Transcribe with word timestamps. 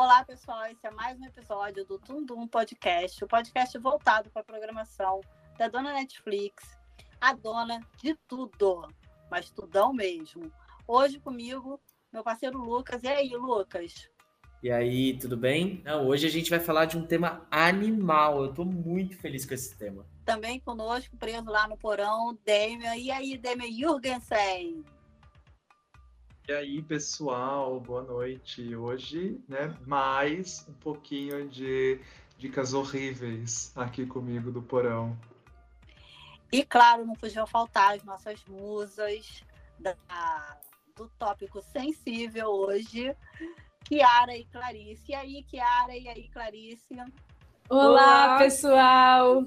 Olá, 0.00 0.24
pessoal. 0.24 0.64
Esse 0.66 0.86
é 0.86 0.92
mais 0.92 1.18
um 1.18 1.24
episódio 1.24 1.84
do 1.84 1.98
Tundum 1.98 2.46
Podcast, 2.46 3.24
o 3.24 3.26
podcast 3.26 3.76
voltado 3.78 4.30
para 4.30 4.42
a 4.42 4.44
programação 4.44 5.20
da 5.58 5.66
dona 5.66 5.92
Netflix, 5.92 6.78
a 7.20 7.34
dona 7.34 7.80
de 8.00 8.14
tudo, 8.28 8.88
mas 9.28 9.50
tudão 9.50 9.92
mesmo. 9.92 10.52
Hoje 10.86 11.18
comigo, 11.18 11.80
meu 12.12 12.22
parceiro 12.22 12.58
Lucas. 12.58 13.02
E 13.02 13.08
aí, 13.08 13.30
Lucas? 13.30 14.08
E 14.62 14.70
aí, 14.70 15.18
tudo 15.18 15.36
bem? 15.36 15.82
Não, 15.84 16.06
hoje 16.06 16.28
a 16.28 16.30
gente 16.30 16.48
vai 16.48 16.60
falar 16.60 16.84
de 16.84 16.96
um 16.96 17.04
tema 17.04 17.44
animal. 17.50 18.44
Eu 18.44 18.50
estou 18.50 18.64
muito 18.64 19.16
feliz 19.16 19.44
com 19.44 19.54
esse 19.54 19.76
tema. 19.76 20.06
Também 20.24 20.60
conosco, 20.60 21.16
preso 21.16 21.50
lá 21.50 21.66
no 21.66 21.76
porão, 21.76 22.38
Demian. 22.44 22.94
E 22.94 23.10
aí, 23.10 23.36
Demian 23.36 23.72
Jurgensen? 23.76 24.84
E 26.48 26.52
aí, 26.54 26.80
pessoal, 26.80 27.78
boa 27.78 28.02
noite. 28.02 28.74
Hoje, 28.74 29.38
né, 29.46 29.76
mais 29.86 30.66
um 30.66 30.72
pouquinho 30.72 31.46
de 31.46 32.00
dicas 32.38 32.72
horríveis 32.72 33.70
aqui 33.76 34.06
comigo 34.06 34.50
do 34.50 34.62
porão. 34.62 35.14
E 36.50 36.64
claro, 36.64 37.04
não 37.04 37.12
podia 37.12 37.46
faltar 37.46 37.96
as 37.96 38.02
nossas 38.02 38.42
musas 38.46 39.44
da, 39.78 39.94
do 40.96 41.06
tópico 41.18 41.60
sensível 41.60 42.48
hoje, 42.48 43.14
Kiara 43.84 44.34
e 44.34 44.46
Clarice. 44.46 45.12
E 45.12 45.14
aí, 45.14 45.42
Kiara, 45.42 45.94
e 45.94 46.08
aí, 46.08 46.30
Clarice? 46.30 46.94
Olá, 47.68 47.88
Olá, 47.88 48.38
pessoal! 48.38 49.44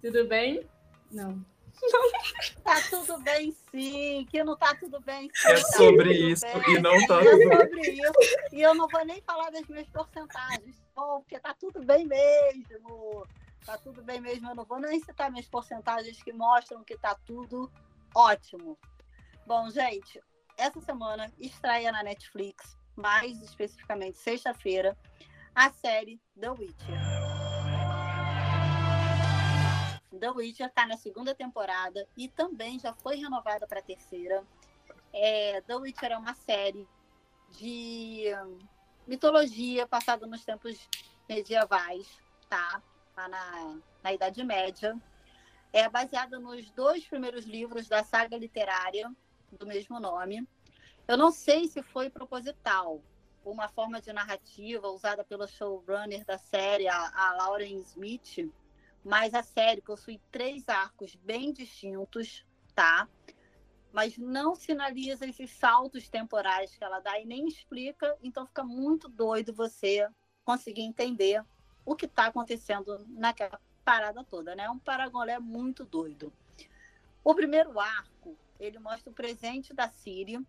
Tudo 0.00 0.26
bem? 0.26 0.66
Não. 1.10 1.44
Tá 2.62 2.80
tudo 2.88 3.18
bem, 3.18 3.54
sim. 3.70 4.26
Que 4.30 4.44
não 4.44 4.56
tá 4.56 4.74
tudo 4.74 5.00
bem, 5.00 5.28
sim. 5.34 5.48
É 5.48 5.54
tá 5.54 5.66
sobre 5.76 6.12
isso 6.12 6.46
bem. 6.46 6.76
e 6.76 6.80
não 6.80 7.06
tá 7.06 7.20
é 7.20 7.24
tudo 7.24 7.38
bem. 7.38 7.52
É 7.52 7.60
sobre 7.60 7.90
isso. 7.90 8.12
E 8.52 8.62
eu 8.62 8.74
não 8.74 8.88
vou 8.88 9.04
nem 9.04 9.20
falar 9.22 9.50
das 9.50 9.66
minhas 9.66 9.88
porcentagens, 9.88 10.76
porque 10.94 11.38
tá 11.40 11.54
tudo 11.54 11.84
bem 11.84 12.06
mesmo. 12.06 13.26
Tá 13.66 13.76
tudo 13.78 14.02
bem 14.02 14.20
mesmo. 14.20 14.48
Eu 14.48 14.54
não 14.54 14.64
vou 14.64 14.78
nem 14.78 15.00
citar 15.00 15.30
minhas 15.30 15.48
porcentagens 15.48 16.22
que 16.22 16.32
mostram 16.32 16.84
que 16.84 16.96
tá 16.96 17.16
tudo 17.26 17.70
ótimo. 18.14 18.78
Bom, 19.46 19.68
gente, 19.70 20.22
essa 20.56 20.80
semana 20.80 21.32
estreia 21.38 21.90
na 21.90 22.02
Netflix, 22.02 22.76
mais 22.94 23.40
especificamente 23.42 24.18
sexta-feira, 24.18 24.96
a 25.54 25.70
série 25.70 26.20
The 26.38 26.50
Witcher. 26.50 27.31
The 30.18 30.30
Witcher 30.30 30.68
está 30.68 30.86
na 30.86 30.96
segunda 30.96 31.34
temporada 31.34 32.06
e 32.16 32.28
também 32.28 32.78
já 32.78 32.92
foi 32.92 33.16
renovada 33.16 33.66
para 33.66 33.80
a 33.80 33.82
terceira. 33.82 34.44
É, 35.12 35.60
The 35.62 35.76
Witcher 35.76 36.12
é 36.12 36.18
uma 36.18 36.34
série 36.34 36.86
de 37.50 38.26
mitologia 39.06 39.86
passada 39.86 40.26
nos 40.26 40.44
tempos 40.44 40.88
medievais, 41.28 42.06
tá? 42.48 42.82
Lá 43.16 43.28
na, 43.28 43.78
na 44.02 44.12
Idade 44.12 44.42
Média. 44.44 44.96
É 45.72 45.88
baseada 45.88 46.38
nos 46.38 46.70
dois 46.72 47.06
primeiros 47.06 47.46
livros 47.46 47.88
da 47.88 48.04
saga 48.04 48.36
literária 48.36 49.10
do 49.50 49.66
mesmo 49.66 49.98
nome. 49.98 50.46
Eu 51.08 51.16
não 51.16 51.30
sei 51.30 51.66
se 51.66 51.82
foi 51.82 52.10
proposital, 52.10 53.02
uma 53.44 53.68
forma 53.68 54.00
de 54.00 54.12
narrativa 54.12 54.88
usada 54.88 55.24
pelo 55.24 55.48
showrunner 55.48 56.24
da 56.24 56.38
série, 56.38 56.88
a, 56.88 57.10
a 57.14 57.34
Lauren 57.34 57.80
Smith, 57.80 58.50
mas 59.04 59.34
a 59.34 59.42
série 59.42 59.80
possui 59.80 60.20
três 60.30 60.68
arcos 60.68 61.16
bem 61.16 61.52
distintos, 61.52 62.46
tá? 62.74 63.08
Mas 63.92 64.16
não 64.16 64.54
sinaliza 64.54 65.26
esses 65.26 65.50
saltos 65.50 66.08
temporais 66.08 66.74
que 66.74 66.84
ela 66.84 67.00
dá 67.00 67.18
e 67.18 67.26
nem 67.26 67.46
explica, 67.46 68.16
então 68.22 68.46
fica 68.46 68.62
muito 68.62 69.08
doido 69.08 69.52
você 69.52 70.08
conseguir 70.44 70.82
entender 70.82 71.44
o 71.84 71.96
que 71.96 72.06
está 72.06 72.26
acontecendo 72.26 73.04
naquela 73.08 73.60
parada 73.84 74.24
toda, 74.24 74.54
né? 74.54 74.64
É 74.64 74.70
um 74.70 74.78
paragolé 74.78 75.38
muito 75.38 75.84
doido. 75.84 76.32
O 77.24 77.34
primeiro 77.34 77.78
arco, 77.78 78.36
ele 78.58 78.78
mostra 78.78 79.10
o 79.10 79.14
presente 79.14 79.74
da 79.74 79.88
Siri. 79.88 80.40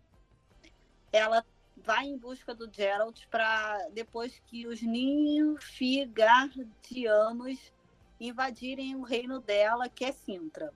Ela 1.12 1.44
vai 1.76 2.06
em 2.06 2.16
busca 2.16 2.54
do 2.54 2.72
Geralt 2.72 3.26
para 3.26 3.88
depois 3.90 4.40
que 4.46 4.66
os 4.66 4.80
Nilfgaardianos 4.80 7.73
invadirem 8.20 8.96
o 8.96 9.02
reino 9.02 9.40
dela, 9.40 9.88
que 9.88 10.04
é 10.04 10.12
Sintra. 10.12 10.72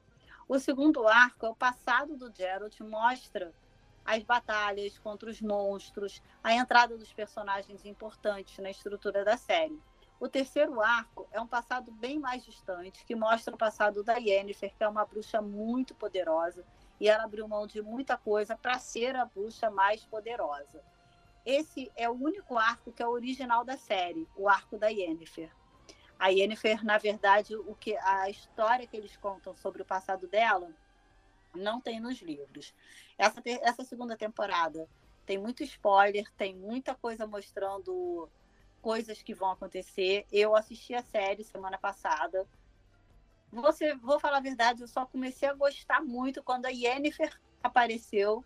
O 0.48 0.58
segundo 0.58 1.06
arco 1.06 1.46
é 1.46 1.48
o 1.50 1.54
passado 1.54 2.16
do 2.16 2.32
Geralt, 2.34 2.80
mostra 2.80 3.52
as 4.04 4.22
batalhas 4.22 4.98
contra 4.98 5.28
os 5.28 5.40
monstros, 5.42 6.22
a 6.42 6.54
entrada 6.54 6.96
dos 6.96 7.12
personagens 7.12 7.84
importantes 7.84 8.56
na 8.58 8.70
estrutura 8.70 9.24
da 9.24 9.36
série. 9.36 9.78
O 10.18 10.26
terceiro 10.26 10.80
arco 10.80 11.28
é 11.30 11.40
um 11.40 11.46
passado 11.46 11.92
bem 11.92 12.18
mais 12.18 12.42
distante, 12.44 13.04
que 13.04 13.14
mostra 13.14 13.54
o 13.54 13.58
passado 13.58 14.02
da 14.02 14.16
Yennefer, 14.16 14.74
que 14.76 14.82
é 14.82 14.88
uma 14.88 15.04
bruxa 15.04 15.40
muito 15.42 15.94
poderosa, 15.94 16.64
e 16.98 17.08
ela 17.08 17.24
abriu 17.24 17.46
mão 17.46 17.66
de 17.66 17.80
muita 17.82 18.16
coisa 18.16 18.56
para 18.56 18.78
ser 18.78 19.14
a 19.14 19.26
bruxa 19.26 19.70
mais 19.70 20.04
poderosa. 20.04 20.82
Esse 21.44 21.92
é 21.94 22.08
o 22.08 22.14
único 22.14 22.58
arco 22.58 22.90
que 22.90 23.02
é 23.02 23.06
original 23.06 23.64
da 23.64 23.76
série, 23.76 24.26
o 24.34 24.48
arco 24.48 24.76
da 24.76 24.88
Yennefer. 24.88 25.50
A 26.18 26.28
Yennefer, 26.28 26.84
na 26.84 26.98
verdade, 26.98 27.54
o 27.54 27.74
que 27.74 27.96
a 27.98 28.28
história 28.28 28.86
que 28.86 28.96
eles 28.96 29.16
contam 29.16 29.54
sobre 29.54 29.82
o 29.82 29.84
passado 29.84 30.26
dela 30.26 30.70
não 31.54 31.80
tem 31.80 32.00
nos 32.00 32.20
livros. 32.20 32.74
Essa, 33.16 33.40
essa 33.62 33.84
segunda 33.84 34.16
temporada 34.16 34.88
tem 35.24 35.38
muito 35.38 35.62
spoiler, 35.62 36.30
tem 36.36 36.54
muita 36.54 36.94
coisa 36.94 37.26
mostrando 37.26 38.28
coisas 38.80 39.22
que 39.22 39.34
vão 39.34 39.50
acontecer. 39.50 40.26
Eu 40.32 40.56
assisti 40.56 40.94
a 40.94 41.02
série 41.02 41.44
semana 41.44 41.78
passada. 41.78 42.46
Você, 43.52 43.94
vou 43.94 44.18
falar 44.18 44.38
a 44.38 44.40
verdade, 44.40 44.82
eu 44.82 44.88
só 44.88 45.06
comecei 45.06 45.48
a 45.48 45.54
gostar 45.54 46.00
muito 46.02 46.42
quando 46.42 46.66
a 46.66 46.70
Yennefer 46.70 47.38
apareceu. 47.62 48.44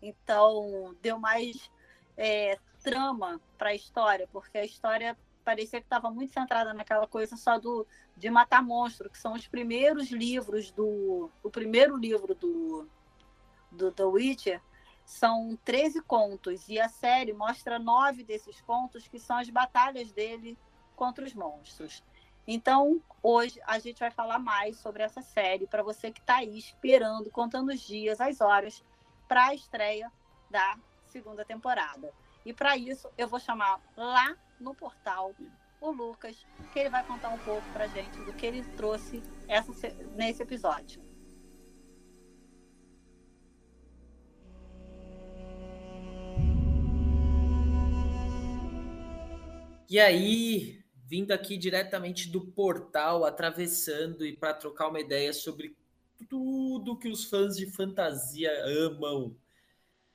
Então, 0.00 0.96
deu 1.00 1.18
mais 1.18 1.70
é, 2.16 2.58
trama 2.82 3.40
para 3.56 3.70
a 3.70 3.74
história, 3.74 4.28
porque 4.32 4.58
a 4.58 4.64
história 4.64 5.16
parecia 5.42 5.80
que 5.80 5.86
estava 5.86 6.10
muito 6.10 6.32
centrada 6.32 6.72
naquela 6.72 7.06
coisa 7.06 7.36
só 7.36 7.58
do 7.58 7.86
de 8.16 8.30
matar 8.30 8.62
monstro, 8.62 9.10
que 9.10 9.18
são 9.18 9.32
os 9.34 9.46
primeiros 9.46 10.10
livros 10.10 10.70
do 10.70 11.30
o 11.42 11.50
primeiro 11.50 11.96
livro 11.96 12.34
do 12.34 12.88
do 13.70 13.90
The 13.90 14.04
Witcher 14.04 14.60
são 15.04 15.58
13 15.64 16.02
contos 16.02 16.68
e 16.68 16.78
a 16.80 16.88
série 16.88 17.32
mostra 17.32 17.78
nove 17.78 18.24
desses 18.24 18.60
contos 18.60 19.08
que 19.08 19.18
são 19.18 19.36
as 19.36 19.48
batalhas 19.50 20.12
dele 20.12 20.58
contra 20.94 21.24
os 21.24 21.34
monstros. 21.34 22.02
Então, 22.46 23.00
hoje 23.22 23.60
a 23.66 23.78
gente 23.78 24.00
vai 24.00 24.10
falar 24.10 24.38
mais 24.38 24.76
sobre 24.78 25.02
essa 25.02 25.22
série 25.22 25.66
para 25.66 25.82
você 25.82 26.10
que 26.10 26.20
está 26.20 26.36
aí 26.36 26.58
esperando, 26.58 27.30
contando 27.30 27.70
os 27.70 27.80
dias, 27.80 28.20
as 28.20 28.40
horas 28.40 28.84
para 29.28 29.48
a 29.48 29.54
estreia 29.54 30.10
da 30.50 30.76
segunda 31.06 31.44
temporada. 31.44 32.12
E 32.44 32.52
para 32.52 32.76
isso, 32.76 33.08
eu 33.16 33.28
vou 33.28 33.38
chamar 33.38 33.80
lá 33.96 34.36
no 34.62 34.74
portal 34.74 35.34
o 35.82 35.90
Lucas, 35.90 36.36
que 36.72 36.78
ele 36.78 36.88
vai 36.88 37.04
contar 37.04 37.30
um 37.30 37.38
pouco 37.38 37.68
para 37.72 37.88
gente 37.88 38.16
do 38.18 38.32
que 38.32 38.46
ele 38.46 38.62
trouxe 38.76 39.20
essa, 39.48 39.72
nesse 40.14 40.40
episódio. 40.42 41.02
E 49.90 49.98
aí, 49.98 50.82
vindo 51.04 51.32
aqui 51.32 51.58
diretamente 51.58 52.30
do 52.30 52.40
portal, 52.40 53.24
atravessando 53.24 54.24
e 54.24 54.34
para 54.34 54.54
trocar 54.54 54.88
uma 54.88 55.00
ideia 55.00 55.32
sobre 55.32 55.76
tudo 56.30 56.96
que 56.96 57.08
os 57.08 57.24
fãs 57.24 57.56
de 57.56 57.66
fantasia 57.66 58.50
amam. 58.86 59.36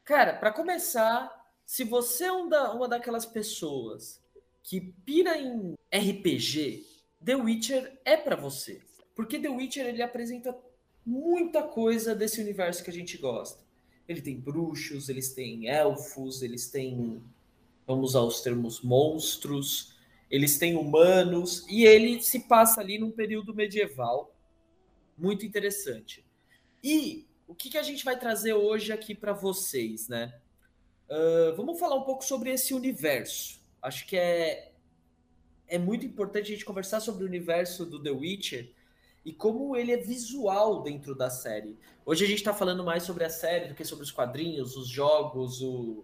Cara, 0.03 0.33
para 0.33 0.51
começar, 0.51 1.31
se 1.65 1.83
você 1.83 2.23
é 2.23 2.31
uma 2.31 2.87
daquelas 2.87 3.25
pessoas 3.25 4.19
que 4.67 4.81
pira 5.05 5.37
em 5.37 5.75
RPG, 5.89 6.85
The 7.23 7.35
Witcher 7.35 8.01
é 8.03 8.17
para 8.17 8.35
você. 8.35 8.81
Porque 9.15 9.39
The 9.39 9.47
Witcher 9.47 9.87
ele 9.87 10.01
apresenta 10.01 10.53
muita 11.05 11.63
coisa 11.63 12.13
desse 12.13 12.41
universo 12.41 12.83
que 12.83 12.89
a 12.89 12.93
gente 12.93 13.17
gosta. 13.17 13.63
Ele 14.05 14.21
tem 14.21 14.37
bruxos, 14.37 15.07
eles 15.07 15.33
têm 15.33 15.69
elfos, 15.69 16.41
eles 16.41 16.69
têm, 16.69 17.23
vamos 17.85 18.09
usar 18.09 18.23
os 18.23 18.41
termos 18.41 18.81
monstros, 18.81 19.95
eles 20.29 20.57
têm 20.57 20.75
humanos, 20.75 21.65
e 21.69 21.85
ele 21.85 22.21
se 22.21 22.41
passa 22.41 22.81
ali 22.81 22.99
num 22.99 23.11
período 23.11 23.55
medieval 23.55 24.35
muito 25.17 25.45
interessante. 25.45 26.25
E 26.83 27.25
o 27.47 27.55
que, 27.55 27.69
que 27.69 27.77
a 27.77 27.83
gente 27.83 28.03
vai 28.03 28.19
trazer 28.19 28.53
hoje 28.53 28.91
aqui 28.91 29.15
para 29.15 29.31
vocês, 29.31 30.09
né? 30.09 30.37
Uh, 31.09 31.55
vamos 31.55 31.79
falar 31.79 31.95
um 31.95 32.03
pouco 32.03 32.25
sobre 32.25 32.51
esse 32.51 32.73
universo. 32.73 33.65
Acho 33.87 34.05
que 34.05 34.17
é, 34.17 34.73
é 35.65 35.77
muito 35.77 36.05
importante 36.05 36.51
a 36.51 36.53
gente 36.53 36.65
conversar 36.65 36.99
sobre 36.99 37.23
o 37.23 37.27
universo 37.27 37.85
do 37.85 38.03
The 38.03 38.11
Witcher 38.11 38.69
e 39.23 39.31
como 39.31 39.77
ele 39.77 39.93
é 39.93 39.97
visual 39.97 40.83
dentro 40.83 41.15
da 41.15 41.29
série. 41.29 41.77
Hoje 42.05 42.25
a 42.25 42.27
gente 42.27 42.39
está 42.39 42.53
falando 42.53 42.83
mais 42.83 43.03
sobre 43.03 43.23
a 43.23 43.29
série 43.29 43.69
do 43.69 43.75
que 43.75 43.85
sobre 43.85 44.03
os 44.03 44.11
quadrinhos, 44.11 44.75
os 44.75 44.89
jogos, 44.89 45.61
o, 45.61 46.03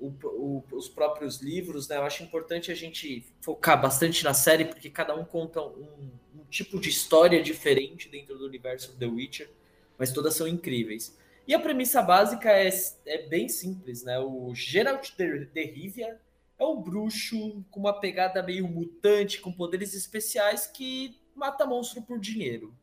o, 0.00 0.14
o, 0.22 0.64
os 0.72 0.88
próprios 0.88 1.40
livros, 1.40 1.88
né? 1.88 1.96
Eu 1.96 2.04
acho 2.04 2.22
importante 2.22 2.70
a 2.70 2.74
gente 2.74 3.26
focar 3.40 3.82
bastante 3.82 4.22
na 4.22 4.32
série, 4.32 4.66
porque 4.66 4.88
cada 4.88 5.12
um 5.16 5.24
conta 5.24 5.60
um, 5.60 6.10
um 6.36 6.44
tipo 6.48 6.78
de 6.78 6.88
história 6.88 7.42
diferente 7.42 8.08
dentro 8.08 8.38
do 8.38 8.46
universo 8.46 8.92
do 8.92 8.98
The 8.98 9.06
Witcher, 9.06 9.50
mas 9.98 10.12
todas 10.12 10.34
são 10.34 10.46
incríveis. 10.46 11.18
E 11.48 11.54
a 11.54 11.58
premissa 11.58 12.00
básica 12.00 12.48
é, 12.52 12.68
é 13.06 13.26
bem 13.26 13.48
simples, 13.48 14.04
né? 14.04 14.20
O 14.20 14.54
Geralt 14.54 15.16
de, 15.16 15.46
de 15.46 15.64
Rivia 15.64 16.20
é 16.58 16.64
um 16.64 16.80
bruxo 16.80 17.64
com 17.70 17.80
uma 17.80 17.98
pegada 17.98 18.42
meio 18.42 18.68
mutante, 18.68 19.40
com 19.40 19.52
poderes 19.52 19.94
especiais 19.94 20.66
que 20.66 21.18
mata 21.34 21.66
monstro 21.66 22.02
por 22.02 22.18
dinheiro. 22.18 22.74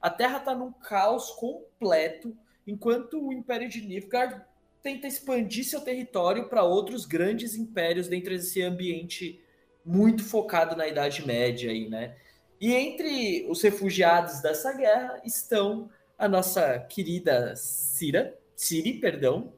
A 0.00 0.08
Terra 0.08 0.38
está 0.38 0.54
num 0.54 0.72
caos 0.72 1.30
completo, 1.32 2.36
enquanto 2.66 3.26
o 3.26 3.32
Império 3.32 3.68
de 3.68 3.80
Nilfgaard 3.80 4.44
tenta 4.82 5.06
expandir 5.08 5.64
seu 5.64 5.80
território 5.80 6.48
para 6.48 6.62
outros 6.62 7.04
grandes 7.04 7.56
impérios 7.56 8.06
dentro 8.06 8.30
desse 8.30 8.62
ambiente 8.62 9.42
muito 9.84 10.22
focado 10.22 10.76
na 10.76 10.86
Idade 10.86 11.26
Média 11.26 11.70
aí, 11.70 11.88
né? 11.88 12.16
E 12.60 12.74
entre 12.74 13.46
os 13.48 13.62
refugiados 13.62 14.40
dessa 14.40 14.72
guerra 14.72 15.20
estão 15.24 15.90
a 16.16 16.28
nossa 16.28 16.78
querida 16.80 17.54
Cira, 17.56 18.36
Ciri, 18.54 18.94
perdão, 18.94 19.52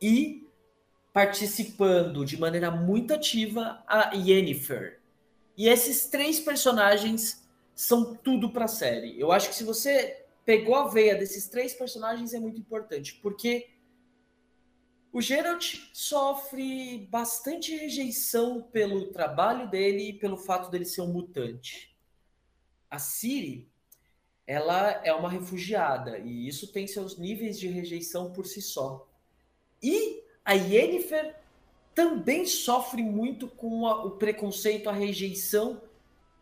e 0.00 0.43
participando 1.14 2.24
de 2.24 2.36
maneira 2.36 2.72
muito 2.72 3.14
ativa 3.14 3.84
a 3.86 4.12
Yennefer. 4.16 5.00
E 5.56 5.68
esses 5.68 6.06
três 6.06 6.40
personagens 6.40 7.48
são 7.72 8.16
tudo 8.16 8.50
para 8.50 8.64
a 8.64 8.68
série. 8.68 9.18
Eu 9.18 9.30
acho 9.30 9.48
que 9.48 9.54
se 9.54 9.62
você 9.62 10.26
pegou 10.44 10.74
a 10.74 10.88
veia 10.88 11.14
desses 11.14 11.46
três 11.46 11.72
personagens 11.72 12.34
é 12.34 12.40
muito 12.40 12.58
importante, 12.58 13.14
porque 13.22 13.70
o 15.12 15.20
Geralt 15.20 15.76
sofre 15.92 17.06
bastante 17.08 17.76
rejeição 17.76 18.60
pelo 18.60 19.12
trabalho 19.12 19.70
dele 19.70 20.08
e 20.08 20.12
pelo 20.12 20.36
fato 20.36 20.68
dele 20.68 20.84
ser 20.84 21.02
um 21.02 21.12
mutante. 21.12 21.96
A 22.90 22.98
Ciri, 22.98 23.70
ela 24.44 25.00
é 25.04 25.14
uma 25.14 25.30
refugiada 25.30 26.18
e 26.18 26.48
isso 26.48 26.72
tem 26.72 26.88
seus 26.88 27.16
níveis 27.16 27.56
de 27.56 27.68
rejeição 27.68 28.32
por 28.32 28.46
si 28.46 28.60
só. 28.60 29.08
E 29.80 30.23
a 30.44 30.52
Yennefer 30.52 31.34
também 31.94 32.44
sofre 32.46 33.02
muito 33.02 33.48
com 33.48 33.86
a, 33.86 34.04
o 34.04 34.12
preconceito, 34.12 34.90
a 34.90 34.92
rejeição, 34.92 35.80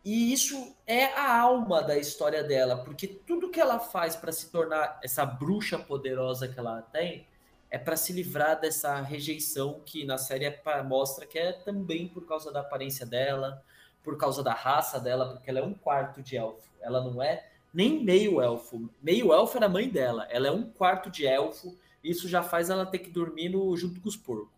e 0.03 0.33
isso 0.33 0.75
é 0.85 1.05
a 1.05 1.39
alma 1.39 1.81
da 1.81 1.97
história 1.97 2.43
dela, 2.43 2.83
porque 2.83 3.07
tudo 3.07 3.49
que 3.49 3.59
ela 3.59 3.79
faz 3.79 4.15
para 4.15 4.31
se 4.31 4.49
tornar 4.49 4.99
essa 5.01 5.25
bruxa 5.25 5.79
poderosa 5.79 6.47
que 6.47 6.59
ela 6.59 6.81
tem 6.81 7.25
é 7.71 7.77
para 7.77 7.95
se 7.95 8.11
livrar 8.11 8.59
dessa 8.59 9.01
rejeição 9.01 9.81
que 9.85 10.05
na 10.05 10.17
série 10.17 10.45
é 10.45 10.83
mostra 10.83 11.25
que 11.25 11.39
é 11.39 11.53
também 11.53 12.07
por 12.07 12.25
causa 12.27 12.51
da 12.51 12.59
aparência 12.59 13.05
dela, 13.05 13.63
por 14.03 14.17
causa 14.17 14.43
da 14.43 14.53
raça 14.53 14.99
dela, 14.99 15.29
porque 15.29 15.49
ela 15.49 15.59
é 15.59 15.63
um 15.63 15.73
quarto 15.73 16.21
de 16.21 16.35
elfo. 16.35 16.69
Ela 16.81 17.01
não 17.01 17.23
é 17.23 17.47
nem 17.73 18.03
meio 18.03 18.41
elfo. 18.41 18.89
Meio 19.01 19.33
elfo 19.33 19.57
era 19.57 19.65
a 19.65 19.69
mãe 19.69 19.89
dela. 19.89 20.27
Ela 20.29 20.49
é 20.49 20.51
um 20.51 20.63
quarto 20.63 21.09
de 21.09 21.25
elfo. 21.25 21.75
Isso 22.03 22.27
já 22.27 22.43
faz 22.43 22.69
ela 22.69 22.85
ter 22.85 22.99
que 22.99 23.09
dormir 23.09 23.49
no, 23.49 23.75
junto 23.77 24.01
com 24.01 24.09
os 24.09 24.17
porcos. 24.17 24.51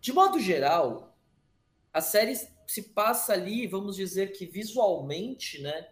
De 0.00 0.12
modo 0.12 0.38
geral, 0.38 1.16
a 1.92 2.00
série 2.00 2.34
se 2.66 2.82
passa 2.82 3.32
ali, 3.32 3.66
vamos 3.66 3.96
dizer 3.96 4.32
que 4.32 4.46
visualmente, 4.46 5.60
né? 5.60 5.88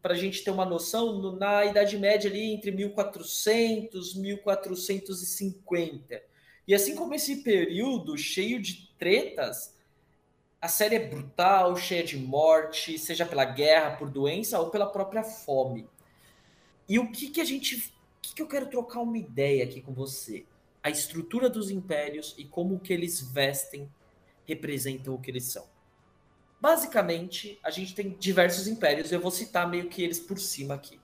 Para 0.00 0.14
a 0.14 0.16
gente 0.16 0.42
ter 0.42 0.50
uma 0.50 0.64
noção, 0.64 1.18
no, 1.18 1.36
na 1.36 1.64
Idade 1.64 1.98
Média 1.98 2.30
ali 2.30 2.52
entre 2.52 2.72
1400 2.72 4.14
1450. 4.14 6.22
E 6.66 6.74
assim 6.74 6.94
como 6.94 7.14
esse 7.14 7.42
período 7.42 8.16
cheio 8.16 8.60
de 8.60 8.88
tretas, 8.98 9.76
a 10.60 10.68
série 10.68 10.94
é 10.94 11.08
brutal, 11.08 11.76
cheia 11.76 12.04
de 12.04 12.16
morte, 12.16 12.96
seja 12.96 13.26
pela 13.26 13.44
guerra, 13.44 13.96
por 13.96 14.08
doença 14.08 14.60
ou 14.60 14.70
pela 14.70 14.86
própria 14.86 15.24
fome. 15.24 15.88
E 16.88 17.00
o 17.00 17.10
que, 17.10 17.30
que 17.30 17.40
a 17.40 17.44
gente. 17.44 17.92
Que, 18.22 18.34
que 18.36 18.42
eu 18.42 18.46
quero 18.46 18.70
trocar 18.70 19.00
uma 19.00 19.18
ideia 19.18 19.64
aqui 19.64 19.82
com 19.82 19.92
você? 19.92 20.46
A 20.82 20.88
estrutura 20.88 21.50
dos 21.50 21.70
impérios 21.70 22.34
e 22.38 22.44
como 22.44 22.78
que 22.78 22.92
eles 22.92 23.20
vestem 23.20 23.90
representam 24.46 25.14
o 25.14 25.20
que 25.20 25.30
eles 25.30 25.44
são. 25.44 25.66
Basicamente, 26.60 27.58
a 27.62 27.70
gente 27.70 27.94
tem 27.94 28.10
diversos 28.10 28.68
impérios, 28.68 29.10
eu 29.10 29.20
vou 29.20 29.32
citar 29.32 29.68
meio 29.68 29.88
que 29.88 30.02
eles 30.02 30.20
por 30.20 30.38
cima 30.38 30.74
aqui. 30.74 31.00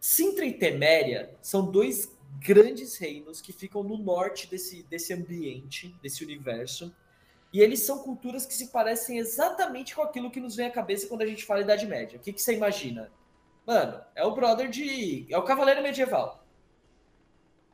Sintra 0.00 0.46
e 0.46 0.54
Teméria 0.54 1.36
são 1.42 1.70
dois 1.70 2.16
grandes 2.40 2.96
reinos 2.96 3.40
que 3.40 3.52
ficam 3.52 3.82
no 3.82 3.98
norte 3.98 4.48
desse, 4.48 4.82
desse 4.84 5.12
ambiente, 5.12 5.94
desse 6.02 6.24
universo, 6.24 6.94
e 7.52 7.60
eles 7.60 7.80
são 7.80 7.98
culturas 7.98 8.46
que 8.46 8.54
se 8.54 8.68
parecem 8.68 9.18
exatamente 9.18 9.94
com 9.94 10.02
aquilo 10.02 10.30
que 10.30 10.40
nos 10.40 10.56
vem 10.56 10.66
à 10.66 10.70
cabeça 10.70 11.06
quando 11.08 11.22
a 11.22 11.26
gente 11.26 11.44
fala 11.44 11.60
Idade 11.60 11.86
Média. 11.86 12.18
O 12.18 12.22
que, 12.22 12.32
que 12.32 12.40
você 12.42 12.54
imagina? 12.54 13.10
Mano, 13.66 14.00
é 14.14 14.24
o 14.24 14.34
brother 14.34 14.68
de. 14.68 15.26
É 15.28 15.36
o 15.38 15.42
cavaleiro 15.42 15.82
medieval. 15.82 16.45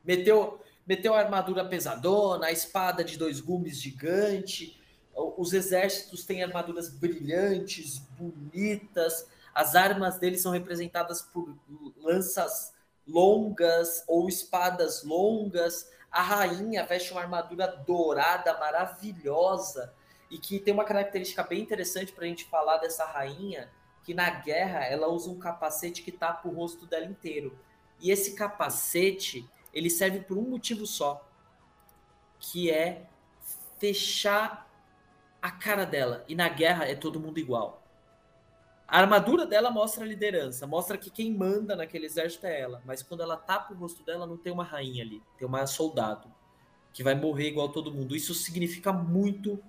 Meteu, 0.04 0.60
meteu 0.87 1.14
a 1.14 1.20
armadura 1.20 1.64
pesadona, 1.64 2.46
a 2.46 2.52
espada 2.52 3.04
de 3.04 3.16
dois 3.16 3.40
gumes 3.40 3.81
gigante, 3.81 4.81
os 5.14 5.52
exércitos 5.52 6.25
têm 6.25 6.43
armaduras 6.43 6.88
brilhantes, 6.88 7.99
bonitas, 7.99 9.26
as 9.54 9.75
armas 9.75 10.19
deles 10.19 10.40
são 10.40 10.52
representadas 10.52 11.20
por 11.20 11.54
lanças 11.96 12.72
longas 13.06 14.02
ou 14.08 14.28
espadas 14.28 15.02
longas. 15.04 15.90
A 16.10 16.22
rainha 16.22 16.84
veste 16.87 17.12
uma 17.12 17.20
armadura 17.20 17.66
dourada 17.66 18.58
maravilhosa 18.58 19.93
e 20.31 20.38
que 20.38 20.58
tem 20.58 20.72
uma 20.72 20.84
característica 20.84 21.43
bem 21.43 21.60
interessante 21.60 22.12
para 22.12 22.25
a 22.25 22.28
gente 22.28 22.46
falar 22.46 22.78
dessa 22.78 23.04
rainha, 23.04 23.70
que 24.02 24.14
na 24.14 24.31
guerra 24.31 24.84
ela 24.87 25.08
usa 25.08 25.31
um 25.31 25.38
capacete 25.38 26.02
que 26.02 26.10
tapa 26.10 26.49
o 26.49 26.54
rosto 26.54 26.87
dela 26.87 27.04
inteiro. 27.04 27.58
E 28.00 28.10
esse 28.10 28.34
capacete, 28.34 29.49
ele 29.73 29.91
serve 29.91 30.21
por 30.21 30.37
um 30.37 30.43
motivo 30.43 30.87
só, 30.87 31.29
que 32.39 32.71
é 32.71 33.07
fechar 33.79 34.71
a 35.41 35.51
cara 35.51 35.85
dela. 35.85 36.25
E 36.29 36.35
na 36.35 36.49
guerra 36.49 36.87
é 36.87 36.95
todo 36.95 37.21
mundo 37.21 37.39
igual. 37.39 37.83
A 38.87 38.99
armadura 38.99 39.47
dela 39.47 39.71
mostra 39.71 40.05
a 40.05 40.07
liderança, 40.07 40.67
mostra 40.67 40.99
que 40.99 41.11
quem 41.11 41.33
manda 41.33 41.75
naquele 41.75 42.05
exército 42.05 42.47
é 42.47 42.61
ela. 42.61 42.83
Mas 42.85 43.03
quando 43.03 43.23
ela 43.23 43.37
tapa 43.37 43.73
o 43.73 43.77
rosto 43.77 44.05
dela, 44.05 44.27
não 44.27 44.37
tem 44.37 44.53
uma 44.53 44.65
rainha 44.65 45.03
ali, 45.03 45.23
tem 45.39 45.49
uma 45.49 45.67
soldado 45.67 46.31
que 46.93 47.02
vai 47.02 47.14
morrer 47.14 47.49
igual 47.49 47.71
todo 47.71 47.93
mundo. 47.93 48.14
Isso 48.14 48.35
significa 48.35 48.93
muito 48.93 49.62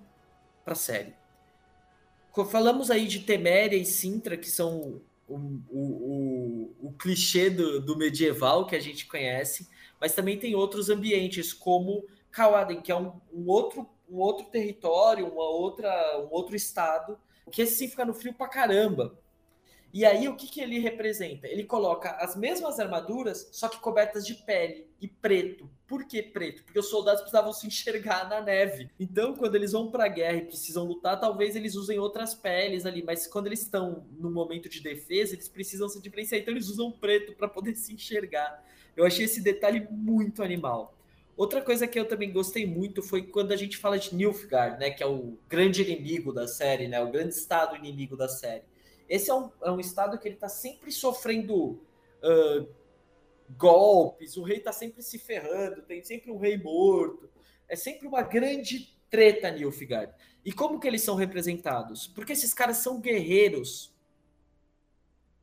pra 0.64 0.74
série. 0.74 1.14
Falamos 2.50 2.90
aí 2.90 3.06
de 3.06 3.20
Teméria 3.20 3.76
e 3.76 3.84
Sintra, 3.84 4.36
que 4.36 4.50
são 4.50 5.00
o, 5.26 5.36
o, 5.70 6.76
o, 6.82 6.88
o 6.88 6.92
clichê 6.92 7.48
do, 7.48 7.80
do, 7.80 7.96
medieval 7.96 8.66
que 8.66 8.74
a 8.74 8.80
gente 8.80 9.06
conhece, 9.06 9.68
mas 10.04 10.14
também 10.14 10.38
tem 10.38 10.54
outros 10.54 10.90
ambientes, 10.90 11.50
como 11.54 12.04
Kawaden, 12.30 12.82
que 12.82 12.92
é 12.92 12.94
um, 12.94 13.18
um 13.32 13.48
outro 13.48 13.88
um 14.06 14.18
outro 14.18 14.44
território, 14.50 15.26
uma 15.26 15.44
outra, 15.44 15.90
um 16.18 16.28
outro 16.30 16.54
estado, 16.54 17.18
que 17.50 17.62
esse 17.62 17.76
sim 17.76 17.88
fica 17.88 18.04
no 18.04 18.12
frio 18.12 18.34
pra 18.34 18.46
caramba. 18.46 19.18
E 19.94 20.04
aí, 20.04 20.26
o 20.26 20.34
que, 20.34 20.48
que 20.48 20.60
ele 20.60 20.80
representa? 20.80 21.46
Ele 21.46 21.62
coloca 21.62 22.10
as 22.16 22.34
mesmas 22.34 22.80
armaduras, 22.80 23.48
só 23.52 23.68
que 23.68 23.78
cobertas 23.78 24.26
de 24.26 24.34
pele 24.34 24.88
e 25.00 25.06
preto. 25.06 25.70
Por 25.86 26.04
que 26.04 26.20
preto? 26.20 26.64
Porque 26.64 26.80
os 26.80 26.88
soldados 26.88 27.20
precisavam 27.20 27.52
se 27.52 27.68
enxergar 27.68 28.28
na 28.28 28.40
neve. 28.40 28.90
Então, 28.98 29.36
quando 29.36 29.54
eles 29.54 29.70
vão 29.70 29.92
para 29.92 30.06
a 30.06 30.08
guerra 30.08 30.38
e 30.38 30.46
precisam 30.46 30.84
lutar, 30.84 31.20
talvez 31.20 31.54
eles 31.54 31.76
usem 31.76 31.96
outras 31.96 32.34
peles 32.34 32.84
ali, 32.84 33.04
mas 33.04 33.28
quando 33.28 33.46
eles 33.46 33.62
estão 33.62 34.04
no 34.18 34.32
momento 34.32 34.68
de 34.68 34.80
defesa, 34.80 35.34
eles 35.34 35.48
precisam 35.48 35.88
se 35.88 36.02
diferenciar. 36.02 36.40
Então, 36.40 36.52
eles 36.52 36.68
usam 36.68 36.90
preto 36.90 37.32
para 37.32 37.46
poder 37.46 37.76
se 37.76 37.94
enxergar. 37.94 38.66
Eu 38.96 39.06
achei 39.06 39.26
esse 39.26 39.40
detalhe 39.40 39.86
muito 39.92 40.42
animal. 40.42 40.92
Outra 41.36 41.62
coisa 41.62 41.86
que 41.86 42.00
eu 42.00 42.08
também 42.08 42.32
gostei 42.32 42.66
muito 42.66 43.00
foi 43.00 43.22
quando 43.22 43.52
a 43.52 43.56
gente 43.56 43.76
fala 43.76 43.96
de 43.96 44.12
Nilfgaard, 44.12 44.80
né, 44.80 44.90
que 44.90 45.04
é 45.04 45.06
o 45.06 45.38
grande 45.48 45.82
inimigo 45.82 46.32
da 46.32 46.48
série, 46.48 46.88
né, 46.88 47.00
o 47.00 47.12
grande 47.12 47.34
estado 47.34 47.76
inimigo 47.76 48.16
da 48.16 48.28
série. 48.28 48.73
Esse 49.08 49.30
é 49.30 49.34
um, 49.34 49.50
é 49.62 49.70
um 49.70 49.80
estado 49.80 50.18
que 50.18 50.26
ele 50.26 50.34
está 50.34 50.48
sempre 50.48 50.90
sofrendo 50.90 51.54
uh, 51.54 52.68
golpes, 53.56 54.36
o 54.36 54.42
rei 54.42 54.58
está 54.58 54.72
sempre 54.72 55.02
se 55.02 55.18
ferrando, 55.18 55.82
tem 55.82 56.02
sempre 56.02 56.30
um 56.30 56.38
rei 56.38 56.56
morto, 56.56 57.28
é 57.68 57.76
sempre 57.76 58.06
uma 58.06 58.22
grande 58.22 58.96
treta 59.10 59.50
Nilfgaard. 59.50 60.12
E 60.44 60.52
como 60.52 60.80
que 60.80 60.86
eles 60.86 61.02
são 61.02 61.14
representados? 61.14 62.06
Porque 62.06 62.32
esses 62.32 62.52
caras 62.52 62.78
são 62.78 63.00
guerreiros. 63.00 63.94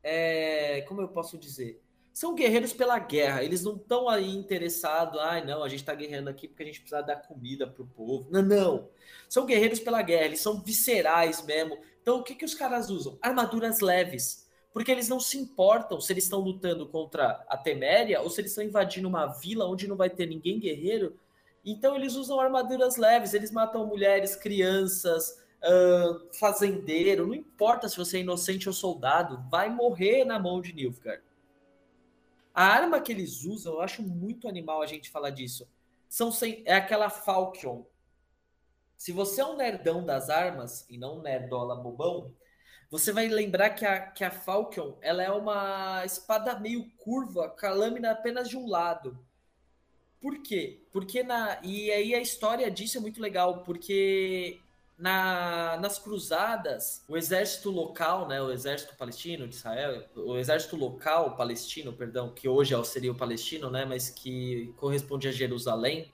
É, 0.04 0.82
como 0.88 1.02
eu 1.02 1.08
posso 1.08 1.38
dizer? 1.38 1.82
são 2.14 2.36
guerreiros 2.36 2.74
pela 2.74 3.00
guerra. 3.00 3.44
Eles 3.44 3.64
não 3.64 3.76
estão 3.76 4.10
aí 4.10 4.30
interessados, 4.36 5.20
ai, 5.20 5.42
ah, 5.42 5.46
não, 5.46 5.64
a 5.64 5.70
gente 5.70 5.80
está 5.80 5.94
guerreando 5.96 6.30
aqui 6.30 6.48
porque 6.48 6.64
a 6.64 6.66
gente 6.66 6.82
precisa 6.82 7.02
dar 7.02 7.16
comida 7.16 7.66
para 7.68 7.82
o 7.82 7.88
povo. 7.88 8.30
Não, 8.30 8.42
não. 8.42 8.90
São 9.30 9.46
guerreiros 9.46 9.80
pela 9.80 10.02
guerra, 10.02 10.26
eles 10.26 10.42
são 10.42 10.62
viscerais 10.62 11.44
mesmo. 11.46 11.78
Então, 12.02 12.20
o 12.20 12.24
que, 12.24 12.36
que 12.36 12.46
os 12.46 12.54
caras 12.54 12.90
usam? 12.90 13.18
Armaduras 13.22 13.80
leves. 13.80 14.50
Porque 14.74 14.92
eles 14.92 15.10
não 15.10 15.20
se 15.20 15.38
importam 15.38 16.00
se 16.00 16.14
eles 16.14 16.24
estão 16.24 16.40
lutando 16.40 16.88
contra 16.88 17.46
a 17.48 17.58
Teméria 17.58 18.22
ou 18.22 18.30
se 18.30 18.40
eles 18.40 18.52
estão 18.52 18.64
invadindo 18.64 19.08
uma 19.08 19.28
vila 19.28 19.68
onde 19.68 19.88
não 19.88 19.98
vai 19.98 20.10
ter 20.10 20.26
ninguém 20.26 20.60
guerreiro. 20.60 21.20
Então 21.64 21.96
eles 21.96 22.16
usam 22.16 22.40
armaduras 22.40 22.96
leves, 22.96 23.34
eles 23.34 23.52
matam 23.52 23.86
mulheres, 23.86 24.36
crianças, 24.36 25.42
uh, 25.62 26.34
fazendeiro, 26.40 27.28
não 27.28 27.36
importa 27.36 27.88
se 27.88 27.98
você 27.98 28.18
é 28.18 28.22
inocente 28.22 28.68
ou 28.68 28.74
soldado, 28.74 29.44
vai 29.50 29.70
morrer 29.70 30.26
na 30.26 30.40
mão 30.40 30.62
de 30.62 30.74
Nilfgaard. 30.74 31.22
A 32.54 32.66
arma 32.66 33.00
que 33.00 33.12
eles 33.12 33.44
usam, 33.44 33.74
eu 33.74 33.82
acho 33.82 34.02
muito 34.02 34.48
animal 34.48 34.82
a 34.82 34.88
gente 34.88 35.10
falar 35.10 35.30
disso. 35.30 35.68
São 36.10 36.32
sem, 36.32 36.64
é 36.66 36.74
aquela 36.74 37.10
Falcon. 37.10 37.86
Se 39.02 39.12
você 39.12 39.42
é 39.42 39.46
um 39.48 39.58
nerdão 39.58 40.06
das 40.06 40.30
armas 40.30 40.86
e 40.88 40.96
não 40.96 41.18
um 41.18 41.22
nerdola 41.24 41.76
bobão, 41.76 42.32
você 42.88 43.12
vai 43.12 43.28
lembrar 43.28 43.72
que 43.72 43.84
a, 43.84 44.00
que 44.00 44.24
a 44.24 44.30
Falcon 44.30 44.96
ela 45.02 45.24
é 45.24 45.32
uma 45.32 46.06
espada 46.06 46.60
meio 46.60 46.88
curva, 47.00 47.50
com 47.50 47.66
a 47.66 47.72
lâmina 47.72 48.12
apenas 48.12 48.48
de 48.48 48.56
um 48.56 48.70
lado. 48.70 49.18
Por 50.22 50.44
quê? 50.44 50.84
Porque 50.92 51.24
na. 51.24 51.60
E 51.64 51.92
aí 51.92 52.14
a 52.14 52.22
história 52.22 52.70
disso 52.70 53.00
é 53.00 53.02
muito 53.02 53.20
legal, 53.20 53.64
porque 53.64 54.60
na, 55.00 55.78
nas 55.78 55.98
cruzadas, 55.98 57.04
o 57.10 57.18
exército 57.18 57.72
local, 57.72 58.28
né, 58.28 58.40
o 58.40 58.52
exército 58.52 58.96
palestino 58.96 59.48
de 59.48 59.56
Israel, 59.56 60.08
o 60.16 60.38
exército 60.38 60.76
local 60.76 61.36
palestino, 61.36 61.92
perdão, 61.92 62.32
que 62.32 62.48
hoje 62.48 62.76
é 62.76 62.84
seria 62.84 63.12
o 63.12 63.18
palestino, 63.18 63.72
né, 63.72 63.84
mas 63.84 64.12
que 64.12 64.72
corresponde 64.78 65.28
a 65.28 65.32
Jerusalém, 65.32 66.14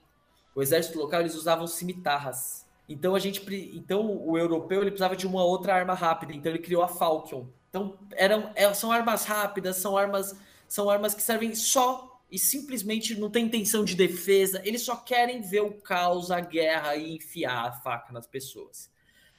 o 0.54 0.62
exército 0.62 0.98
local 0.98 1.20
eles 1.20 1.34
usavam 1.34 1.66
cimitarras. 1.66 2.66
Então 2.88 3.14
a 3.14 3.18
gente, 3.18 3.42
então 3.74 4.26
o 4.26 4.38
europeu 4.38 4.80
ele 4.80 4.90
precisava 4.90 5.14
de 5.14 5.26
uma 5.26 5.44
outra 5.44 5.74
arma 5.74 5.94
rápida, 5.94 6.32
então 6.32 6.50
ele 6.50 6.60
criou 6.60 6.82
a 6.82 6.88
Falcon. 6.88 7.48
Então 7.68 7.98
eram, 8.12 8.50
é, 8.54 8.72
são 8.72 8.90
armas 8.90 9.24
rápidas, 9.24 9.76
são 9.76 9.96
armas, 9.96 10.34
são 10.66 10.88
armas 10.88 11.14
que 11.14 11.22
servem 11.22 11.54
só 11.54 12.22
e 12.30 12.38
simplesmente 12.38 13.14
não 13.18 13.30
tem 13.30 13.46
intenção 13.46 13.84
de 13.84 13.94
defesa, 13.94 14.60
eles 14.64 14.82
só 14.82 14.96
querem 14.96 15.40
ver 15.40 15.62
o 15.62 15.72
caos, 15.72 16.30
a 16.30 16.40
guerra 16.40 16.96
e 16.96 17.16
enfiar 17.16 17.68
a 17.68 17.72
faca 17.72 18.12
nas 18.12 18.26
pessoas. 18.26 18.90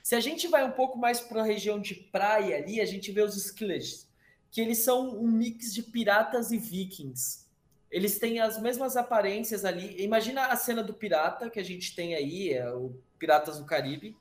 Se 0.01 0.15
a 0.15 0.20
gente 0.20 0.48
vai 0.48 0.63
um 0.65 0.72
pouco 0.72 0.98
mais 0.98 1.20
para 1.20 1.41
a 1.41 1.46
região 1.46 1.79
de 1.79 1.94
praia 1.94 2.58
ali, 2.58 2.82
a 2.82 2.86
gente 2.86 3.12
vê 3.12 3.22
os 3.22 3.36
Skillets, 3.36 4.08
que 4.50 4.60
eles 4.60 4.79
são 4.79 5.10
um 5.20 5.27
mix 5.27 5.74
de 5.74 5.84
piratas 5.84 6.51
e 6.51 6.58
vikings. 6.58 7.46
Eles 7.91 8.18
têm 8.18 8.39
as 8.39 8.60
mesmas 8.60 8.98
aparências 8.98 9.65
ali. 9.65 10.01
Imagina 10.03 10.48
a 10.48 10.56
cena 10.56 10.84
do 10.84 10.94
pirata 10.94 11.50
que 11.50 11.60
a 11.60 11.63
gente 11.63 11.96
tem 11.96 12.15
aí, 12.15 12.53
é 12.53 12.72
o 12.72 12.96
Piratas 13.20 13.60
do 13.60 13.66
Caribe, 13.66 14.18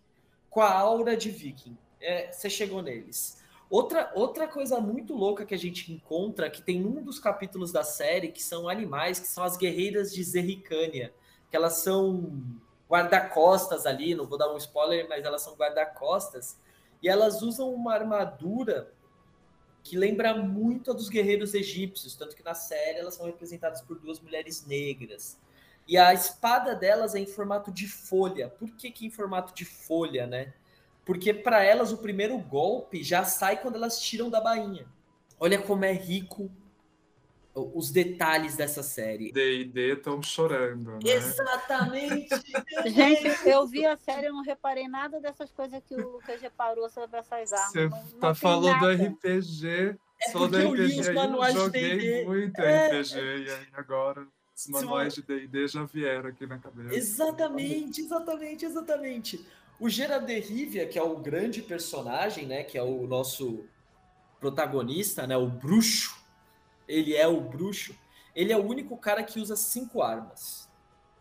com 0.51 0.61
a 0.61 0.71
aura 0.71 1.17
de 1.17 1.31
viking. 1.31 1.79
É, 2.01 2.31
você 2.31 2.51
chegou 2.51 2.83
neles. 2.83 3.43
Outra, 3.71 4.11
outra 4.15 4.49
coisa 4.49 4.81
muito 4.81 5.15
louca 5.15 5.45
que 5.45 5.55
a 5.55 5.59
gente 5.59 5.93
encontra, 5.93 6.49
que 6.49 6.63
tem 6.63 6.81
num 6.81 7.03
dos 7.03 7.19
capítulos 7.19 7.71
da 7.71 7.85
série, 7.85 8.29
que 8.29 8.43
são 8.43 8.69
animais, 8.69 9.21
que 9.21 9.29
são 9.29 9.45
as 9.45 9.57
guerreiras 9.57 10.13
de 10.13 10.23
Zerricânia, 10.25 11.13
que 11.51 11.57
elas 11.57 11.79
são 11.79 12.43
guarda-costas 12.89 13.85
ali, 13.85 14.15
não 14.15 14.27
vou 14.27 14.39
dar 14.39 14.53
um 14.53 14.57
spoiler, 14.57 15.07
mas 15.09 15.25
elas 15.25 15.43
são 15.43 15.55
guarda-costas, 15.55 16.59
e 17.03 17.09
elas 17.09 17.43
usam 17.43 17.73
uma 17.73 17.93
armadura 17.93 18.91
que 19.85 19.97
lembra 19.97 20.35
muito 20.35 20.91
a 20.91 20.95
dos 20.95 21.09
guerreiros 21.09 21.55
egípcios, 21.55 22.15
tanto 22.15 22.35
que 22.35 22.43
na 22.43 22.55
série 22.55 22.99
elas 22.99 23.15
são 23.15 23.27
representadas 23.27 23.83
por 23.83 23.99
duas 23.99 24.19
mulheres 24.21 24.67
negras. 24.67 25.39
E 25.89 25.97
a 25.97 26.13
espada 26.13 26.75
delas 26.75 27.15
é 27.15 27.19
em 27.19 27.27
formato 27.27 27.73
de 27.73 27.89
folha. 27.89 28.51
Por 28.51 28.71
que, 28.77 28.91
que 28.91 29.07
em 29.07 29.11
formato 29.11 29.55
de 29.55 29.65
folha, 29.65 30.27
né? 30.27 30.53
Porque 31.03 31.33
para 31.33 31.65
elas 31.65 31.91
o 31.91 31.97
primeiro 31.97 32.37
golpe 32.37 33.03
já 33.03 33.25
sai 33.25 33.63
quando 33.63 33.77
elas 33.77 33.99
tiram 33.99 34.29
da 34.29 34.39
bainha. 34.39 34.87
Olha 35.41 35.59
como 35.59 35.87
é 35.87 35.93
rico 35.93 36.51
os 37.55 37.91
detalhes 37.91 38.55
dessa 38.55 38.83
série. 38.83 39.33
D 39.33 39.61
e 39.61 39.65
D 39.65 39.95
estão 39.95 40.23
chorando, 40.23 40.93
né? 40.93 40.99
Exatamente! 41.05 42.29
Gente, 42.87 43.49
eu 43.49 43.67
vi 43.67 43.87
a 43.87 43.97
série 43.97 44.27
e 44.27 44.31
não 44.31 44.43
reparei 44.43 44.87
nada 44.87 45.19
dessas 45.19 45.51
coisas 45.51 45.83
que 45.83 45.95
o 45.95 46.13
Lucas 46.13 46.41
reparou 46.41 46.89
sobre 46.91 47.19
essas 47.19 47.53
armas. 47.53 47.73
Você 47.73 47.89
não, 47.89 48.21
tá 48.21 48.35
falando 48.35 48.79
do 48.79 48.91
RPG. 48.91 49.97
É 50.21 50.31
só 50.31 50.47
do 50.47 50.57
RPG. 50.57 51.01
Os 51.01 51.09
manuais 51.15 51.55
eu 51.55 51.65
joguei 51.65 52.25
muito 52.27 52.61
é... 52.61 53.01
RPG 53.01 53.17
e 53.17 53.51
aí 53.51 53.69
agora 53.73 54.27
os 54.59 54.67
manuais 54.67 55.15
de 55.15 55.23
D&D 55.23 55.69
já 55.69 55.85
vieram 55.85 56.31
aqui 56.31 56.45
na 56.47 56.59
cabeça. 56.59 56.95
Exatamente, 56.95 58.01
exatamente, 58.01 58.65
exatamente. 58.65 59.47
O 59.79 59.89
Gerard 59.89 60.27
de 60.27 60.41
Rivia, 60.41 60.89
que 60.89 60.99
é 60.99 61.03
o 61.03 61.17
grande 61.19 61.63
personagem, 61.63 62.47
né, 62.47 62.65
que 62.65 62.77
é 62.77 62.83
o 62.83 63.07
nosso 63.07 63.65
protagonista, 64.41 65.27
né, 65.27 65.37
o 65.37 65.47
bruxo, 65.47 66.19
ele 66.89 67.15
é 67.15 67.29
o 67.29 67.41
bruxo, 67.41 67.95
ele 68.35 68.53
é 68.53 68.57
o 68.57 68.65
único 68.65 68.97
cara 68.97 69.23
que 69.23 69.39
usa 69.39 69.55
cinco 69.55 70.03
armas. 70.03 70.69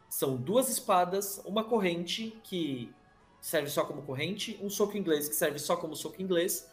São 0.10 0.36
duas 0.36 0.70
espadas, 0.70 1.40
uma 1.46 1.64
corrente 1.64 2.40
que 2.44 2.92
serve 3.40 3.70
só 3.70 3.86
como 3.86 4.02
corrente, 4.02 4.60
um 4.62 4.70
soco 4.70 4.98
inglês 4.98 5.30
que 5.30 5.36
serve 5.36 5.60
só 5.60 5.76
como 5.76 5.96
soco 5.96 6.20
inglês 6.20 6.68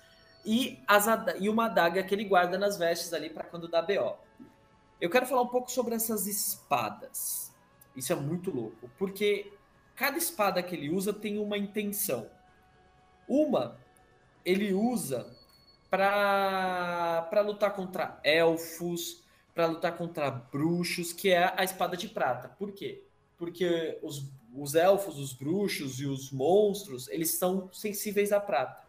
e, 0.46 0.82
as, 0.86 1.06
e 1.38 1.48
uma 1.48 1.66
adaga 1.66 2.02
que 2.02 2.14
ele 2.14 2.24
guarda 2.24 2.56
nas 2.56 2.78
vestes 2.78 3.12
ali 3.12 3.28
para 3.28 3.44
quando 3.44 3.68
dá 3.68 3.82
BO. 3.82 4.16
Eu 5.00 5.10
quero 5.10 5.26
falar 5.26 5.42
um 5.42 5.48
pouco 5.48 5.70
sobre 5.70 5.94
essas 5.94 6.26
espadas. 6.26 7.52
Isso 7.96 8.12
é 8.12 8.16
muito 8.16 8.50
louco, 8.50 8.90
porque 8.98 9.52
cada 9.94 10.16
espada 10.18 10.62
que 10.62 10.74
ele 10.74 10.90
usa 10.90 11.12
tem 11.12 11.38
uma 11.38 11.56
intenção. 11.56 12.28
Uma 13.28 13.78
ele 14.44 14.74
usa 14.74 15.34
para 15.88 17.40
lutar 17.40 17.72
contra 17.72 18.20
elfos, 18.22 19.22
para 19.54 19.66
lutar 19.66 19.96
contra 19.96 20.30
bruxos, 20.30 21.12
que 21.12 21.30
é 21.30 21.52
a 21.56 21.64
espada 21.64 21.96
de 21.96 22.08
prata. 22.08 22.48
Por 22.48 22.72
quê? 22.72 23.04
Porque 23.38 23.98
os, 24.02 24.28
os 24.54 24.74
elfos, 24.74 25.18
os 25.18 25.32
bruxos 25.32 26.00
e 26.00 26.06
os 26.06 26.30
monstros, 26.30 27.08
eles 27.08 27.30
são 27.30 27.72
sensíveis 27.72 28.32
à 28.32 28.40
prata. 28.40 28.83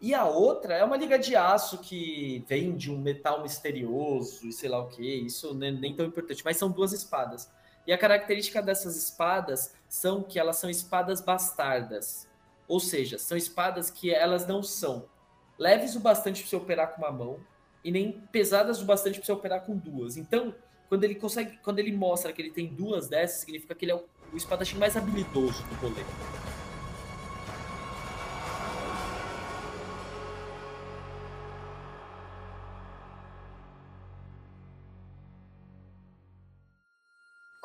E 0.00 0.14
a 0.14 0.24
outra 0.24 0.74
é 0.74 0.84
uma 0.84 0.96
liga 0.96 1.18
de 1.18 1.34
aço 1.34 1.78
que 1.78 2.44
vem 2.46 2.76
de 2.76 2.90
um 2.90 2.98
metal 2.98 3.42
misterioso 3.42 4.46
e 4.46 4.52
sei 4.52 4.68
lá 4.68 4.78
o 4.78 4.88
que, 4.88 5.02
isso 5.02 5.52
nem, 5.54 5.72
nem 5.72 5.94
tão 5.94 6.06
importante, 6.06 6.44
mas 6.44 6.56
são 6.56 6.70
duas 6.70 6.92
espadas. 6.92 7.50
E 7.84 7.92
a 7.92 7.98
característica 7.98 8.62
dessas 8.62 8.96
espadas 8.96 9.74
são 9.88 10.22
que 10.22 10.38
elas 10.38 10.56
são 10.56 10.70
espadas 10.70 11.20
bastardas. 11.20 12.28
Ou 12.68 12.78
seja, 12.78 13.18
são 13.18 13.36
espadas 13.36 13.90
que 13.90 14.14
elas 14.14 14.46
não 14.46 14.62
são 14.62 15.06
leves 15.58 15.96
o 15.96 16.00
bastante 16.00 16.42
para 16.42 16.50
você 16.50 16.56
operar 16.56 16.94
com 16.94 17.02
uma 17.02 17.10
mão 17.10 17.40
e 17.82 17.90
nem 17.90 18.20
pesadas 18.30 18.80
o 18.80 18.84
bastante 18.84 19.18
para 19.18 19.26
você 19.26 19.32
operar 19.32 19.64
com 19.64 19.76
duas. 19.76 20.16
Então, 20.16 20.54
quando 20.88 21.04
ele 21.04 21.16
consegue, 21.16 21.58
quando 21.58 21.80
ele 21.80 21.92
mostra 21.92 22.32
que 22.32 22.40
ele 22.40 22.50
tem 22.50 22.66
duas 22.66 23.08
dessas, 23.08 23.40
significa 23.40 23.74
que 23.74 23.84
ele 23.84 23.92
é 23.92 23.96
o, 23.96 24.04
o 24.32 24.36
espadachim 24.36 24.78
mais 24.78 24.96
habilidoso 24.96 25.62
do 25.64 25.74
rolê. 25.76 26.47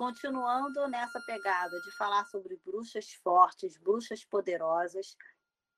Continuando 0.04 0.86
nessa 0.90 1.18
pegada 1.22 1.80
de 1.80 1.90
falar 1.92 2.26
sobre 2.26 2.60
bruxas 2.66 3.14
fortes, 3.14 3.78
bruxas 3.78 4.26
poderosas, 4.26 5.16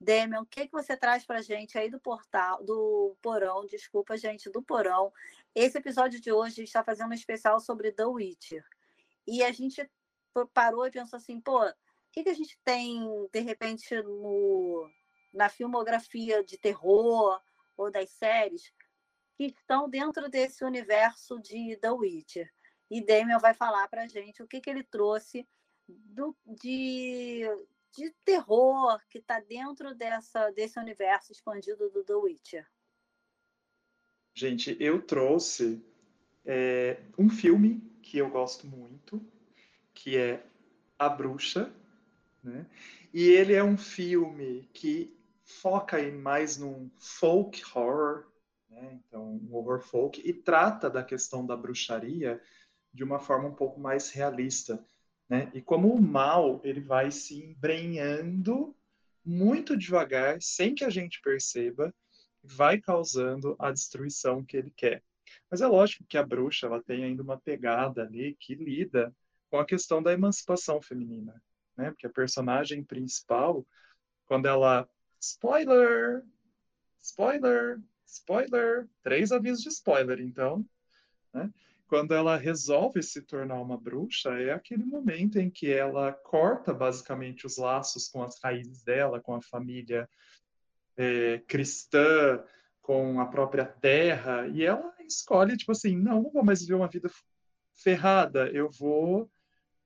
Demian, 0.01 0.41
o 0.41 0.45
que, 0.47 0.65
que 0.65 0.71
você 0.71 0.97
traz 0.97 1.23
para 1.23 1.43
gente 1.43 1.77
aí 1.77 1.91
do 1.91 1.99
portal, 1.99 2.63
do 2.63 3.15
porão, 3.21 3.67
desculpa, 3.67 4.17
gente, 4.17 4.49
do 4.49 4.63
porão. 4.63 5.13
Esse 5.53 5.77
episódio 5.77 6.19
de 6.19 6.31
hoje 6.31 6.63
está 6.63 6.83
fazendo 6.83 7.11
um 7.11 7.13
especial 7.13 7.59
sobre 7.59 7.91
The 7.91 8.05
Witcher. 8.05 8.65
E 9.27 9.43
a 9.43 9.51
gente 9.51 9.87
parou 10.55 10.87
e 10.87 10.91
pensou 10.91 11.17
assim, 11.17 11.39
pô, 11.39 11.63
o 11.63 11.73
que, 12.11 12.23
que 12.23 12.29
a 12.29 12.33
gente 12.33 12.59
tem, 12.65 13.07
de 13.31 13.39
repente, 13.41 13.93
no, 14.01 14.89
na 15.31 15.49
filmografia 15.49 16.43
de 16.43 16.57
terror 16.57 17.39
ou 17.77 17.91
das 17.91 18.09
séries 18.09 18.73
que 19.37 19.45
estão 19.45 19.87
dentro 19.87 20.27
desse 20.29 20.65
universo 20.65 21.39
de 21.39 21.77
The 21.77 21.91
Witcher? 21.91 22.54
E 22.89 23.03
Damian 23.03 23.39
vai 23.39 23.53
falar 23.53 23.87
para 23.87 24.03
a 24.03 24.07
gente 24.07 24.41
o 24.43 24.47
que, 24.47 24.61
que 24.61 24.69
ele 24.69 24.83
trouxe 24.83 25.47
do, 25.87 26.35
de, 26.45 27.43
de 27.91 28.11
terror 28.23 28.99
que 29.09 29.19
está 29.19 29.39
dentro 29.39 29.93
dessa, 29.95 30.51
desse 30.51 30.79
universo 30.79 31.31
expandido 31.31 31.89
do 31.89 32.03
The 32.03 32.15
Witcher. 32.15 32.67
Gente, 34.33 34.75
eu 34.79 35.01
trouxe 35.01 35.83
é, 36.45 37.01
um 37.17 37.29
filme 37.29 37.81
que 38.01 38.17
eu 38.17 38.29
gosto 38.29 38.67
muito, 38.67 39.25
que 39.93 40.17
é 40.17 40.45
A 40.99 41.09
Bruxa, 41.09 41.73
né? 42.43 42.65
E 43.13 43.29
ele 43.29 43.53
é 43.53 43.63
um 43.63 43.77
filme 43.77 44.69
que 44.73 45.17
foca 45.43 45.97
aí 45.97 46.11
mais 46.11 46.57
num 46.57 46.89
folk 46.97 47.63
horror, 47.73 48.27
né? 48.69 48.99
então 48.99 49.39
um 49.41 49.55
horror 49.55 49.79
folk, 49.79 50.21
e 50.23 50.33
trata 50.33 50.89
da 50.89 51.03
questão 51.03 51.45
da 51.45 51.55
bruxaria 51.55 52.41
de 52.95 53.03
uma 53.03 53.19
forma 53.19 53.49
um 53.49 53.53
pouco 53.53 53.79
mais 53.79 54.09
realista, 54.09 54.83
né? 55.29 55.51
E 55.53 55.61
como 55.61 55.93
o 55.93 56.01
mal 56.01 56.61
ele 56.63 56.79
vai 56.79 57.11
se 57.11 57.43
embrenhando 57.43 58.73
muito 59.23 59.75
devagar, 59.75 60.41
sem 60.41 60.73
que 60.73 60.85
a 60.85 60.89
gente 60.89 61.21
perceba, 61.21 61.93
vai 62.41 62.79
causando 62.79 63.55
a 63.59 63.71
destruição 63.71 64.45
que 64.45 64.55
ele 64.55 64.71
quer. 64.71 65.03
Mas 65.51 65.61
é 65.61 65.67
lógico 65.67 66.05
que 66.07 66.17
a 66.17 66.25
bruxa 66.25 66.67
ela 66.67 66.81
tem 66.81 67.03
ainda 67.03 67.21
uma 67.21 67.39
pegada 67.39 68.03
ali 68.03 68.35
que 68.39 68.55
lida 68.55 69.13
com 69.49 69.57
a 69.57 69.65
questão 69.65 70.01
da 70.01 70.13
emancipação 70.13 70.81
feminina, 70.81 71.41
né? 71.75 71.91
Porque 71.91 72.07
a 72.07 72.11
personagem 72.11 72.83
principal, 72.83 73.65
quando 74.25 74.47
ela 74.47 74.87
spoiler, 75.19 76.23
spoiler, 77.01 77.81
spoiler, 78.05 78.87
três 79.03 79.31
avisos 79.31 79.63
de 79.63 79.69
spoiler, 79.69 80.21
então, 80.21 80.65
né? 81.33 81.51
Quando 81.87 82.13
ela 82.13 82.35
resolve 82.35 83.03
se 83.03 83.21
tornar 83.21 83.61
uma 83.61 83.77
bruxa, 83.77 84.31
é 84.39 84.51
aquele 84.51 84.83
momento 84.83 85.37
em 85.37 85.49
que 85.49 85.71
ela 85.71 86.11
corta 86.11 86.73
basicamente 86.73 87.45
os 87.45 87.57
laços 87.57 88.07
com 88.07 88.23
as 88.23 88.39
raízes 88.41 88.83
dela, 88.83 89.21
com 89.21 89.35
a 89.35 89.41
família 89.41 90.09
é, 90.97 91.39
cristã, 91.47 92.43
com 92.81 93.19
a 93.19 93.25
própria 93.25 93.65
terra, 93.65 94.47
e 94.47 94.63
ela 94.63 94.93
escolhe, 95.07 95.57
tipo 95.57 95.71
assim, 95.71 95.95
não, 95.97 96.23
não 96.23 96.31
vou 96.31 96.43
mais 96.43 96.61
viver 96.61 96.75
uma 96.75 96.87
vida 96.87 97.09
ferrada, 97.75 98.49
eu 98.49 98.69
vou 98.69 99.29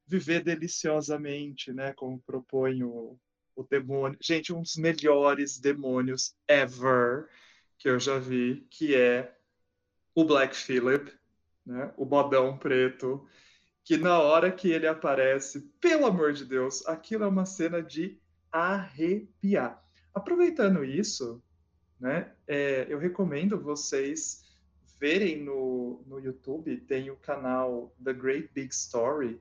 viver 0.05 0.43
deliciosamente, 0.43 1.71
né, 1.71 1.93
como 1.93 2.21
propõe 2.21 2.83
o, 2.83 3.17
o 3.55 3.63
demônio. 3.63 4.17
Gente, 4.21 4.53
um 4.53 4.61
dos 4.61 4.75
melhores 4.75 5.59
demônios 5.59 6.35
ever 6.47 7.27
que 7.77 7.87
eu 7.87 7.99
já 7.99 8.17
vi, 8.17 8.65
que 8.69 8.95
é 8.95 9.33
o 10.13 10.25
Black 10.25 10.55
Phillip, 10.55 11.18
né, 11.69 11.93
o 11.95 12.03
bodão 12.03 12.57
preto, 12.57 13.27
que 13.83 13.95
na 13.95 14.19
hora 14.19 14.51
que 14.51 14.71
ele 14.71 14.87
aparece, 14.87 15.61
pelo 15.79 16.07
amor 16.07 16.33
de 16.33 16.43
Deus, 16.43 16.85
aquilo 16.87 17.23
é 17.23 17.27
uma 17.27 17.45
cena 17.45 17.81
de 17.81 18.19
arrepiar. 18.51 19.79
Aproveitando 20.13 20.83
isso, 20.83 21.43
né, 21.99 22.33
é, 22.47 22.87
eu 22.89 22.97
recomendo 22.97 23.61
vocês 23.61 24.43
verem 24.99 25.43
no, 25.43 26.03
no 26.07 26.19
YouTube, 26.19 26.75
tem 26.81 27.11
o 27.11 27.15
canal 27.15 27.95
The 28.03 28.13
Great 28.13 28.49
Big 28.53 28.73
Story, 28.73 29.39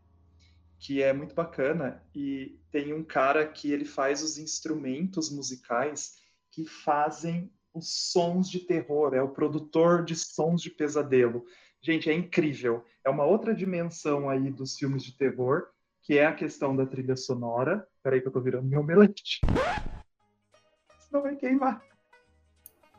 que 0.79 1.03
é 1.03 1.13
muito 1.13 1.35
bacana, 1.35 2.05
e 2.15 2.61
tem 2.71 2.93
um 2.93 3.03
cara 3.03 3.47
que 3.47 3.73
ele 3.73 3.87
faz 3.87 4.23
os 4.23 4.37
instrumentos 4.37 5.31
musicais 5.31 6.19
que 6.53 6.67
fazem 6.67 7.51
os 7.75 8.13
sons 8.13 8.51
de 8.51 8.61
terror, 8.61 9.15
é 9.15 9.23
o 9.23 9.31
produtor 9.31 10.05
de 10.05 10.15
sons 10.15 10.61
de 10.63 10.71
pesadelo. 10.71 11.45
Gente, 11.81 12.11
é 12.11 12.15
incrível. 12.15 12.85
É 13.05 13.11
uma 13.11 13.25
outra 13.25 13.55
dimensão 13.55 14.29
aí 14.29 14.51
dos 14.51 14.77
filmes 14.77 15.03
de 15.03 15.17
terror, 15.17 15.69
que 16.03 16.19
é 16.19 16.27
a 16.27 16.35
questão 16.35 16.75
da 16.75 16.85
trilha 16.85 17.17
sonora. 17.17 17.87
Peraí 18.03 18.21
que 18.21 18.29
eu 18.29 18.33
tô 18.33 18.41
virando 18.41 18.67
meu 18.67 18.81
omelete. 18.81 19.41
Senão 20.99 21.23
vai 21.23 21.37
queimar. 21.37 21.83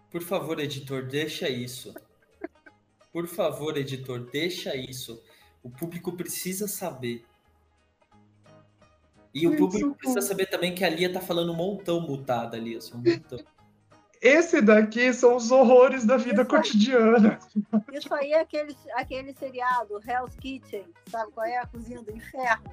Por 0.10 0.22
favor, 0.22 0.60
editor, 0.60 1.06
deixa 1.06 1.48
isso. 1.48 1.94
Por 3.12 3.28
favor, 3.28 3.78
editor, 3.78 4.20
deixa 4.32 4.76
isso. 4.76 5.22
O 5.62 5.70
público 5.70 6.16
precisa 6.16 6.68
saber. 6.68 7.24
E 9.34 9.48
o 9.48 9.56
público 9.56 9.96
precisa 9.96 10.22
saber 10.22 10.48
também 10.48 10.74
que 10.74 10.84
a 10.84 10.90
Lia 10.90 11.12
tá 11.12 11.22
falando 11.22 11.52
um 11.52 11.56
montão 11.56 12.02
mutada 12.02 12.58
ali, 12.58 12.76
assim, 12.76 12.96
um 12.96 12.98
montão. 12.98 13.40
Esse 14.22 14.62
daqui 14.62 15.14
são 15.14 15.38
os 15.38 15.50
horrores 15.50 16.06
da 16.06 16.18
vida 16.18 16.42
Isso 16.42 16.50
cotidiana. 16.50 17.40
Isso 17.94 18.14
aí 18.14 18.34
é 18.34 18.42
aquele, 18.42 18.76
aquele 18.94 19.34
seriado, 19.34 20.02
Hell's 20.06 20.36
Kitchen, 20.36 20.86
sabe 21.08 21.32
qual 21.32 21.46
é? 21.46 21.58
A 21.58 21.68
cozinha 21.68 22.02
do 22.02 22.12
inferno. 22.12 22.72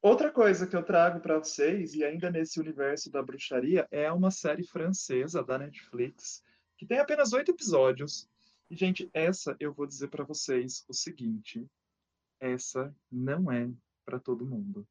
Outra 0.00 0.30
coisa 0.30 0.66
que 0.66 0.74
eu 0.76 0.82
trago 0.82 1.20
para 1.20 1.38
vocês, 1.38 1.94
e 1.94 2.04
ainda 2.04 2.30
nesse 2.30 2.58
universo 2.60 3.10
da 3.10 3.22
bruxaria, 3.22 3.86
é 3.90 4.10
uma 4.10 4.30
série 4.30 4.64
francesa 4.64 5.42
da 5.42 5.58
Netflix, 5.58 6.42
que 6.78 6.86
tem 6.86 6.98
apenas 6.98 7.32
oito 7.32 7.50
episódios. 7.50 8.28
E, 8.70 8.76
gente, 8.76 9.10
essa 9.12 9.56
eu 9.58 9.74
vou 9.74 9.86
dizer 9.86 10.08
para 10.08 10.24
vocês 10.24 10.84
o 10.88 10.94
seguinte: 10.94 11.66
essa 12.38 12.94
não 13.10 13.50
é 13.50 13.68
para 14.04 14.20
todo 14.20 14.46
mundo. 14.46 14.86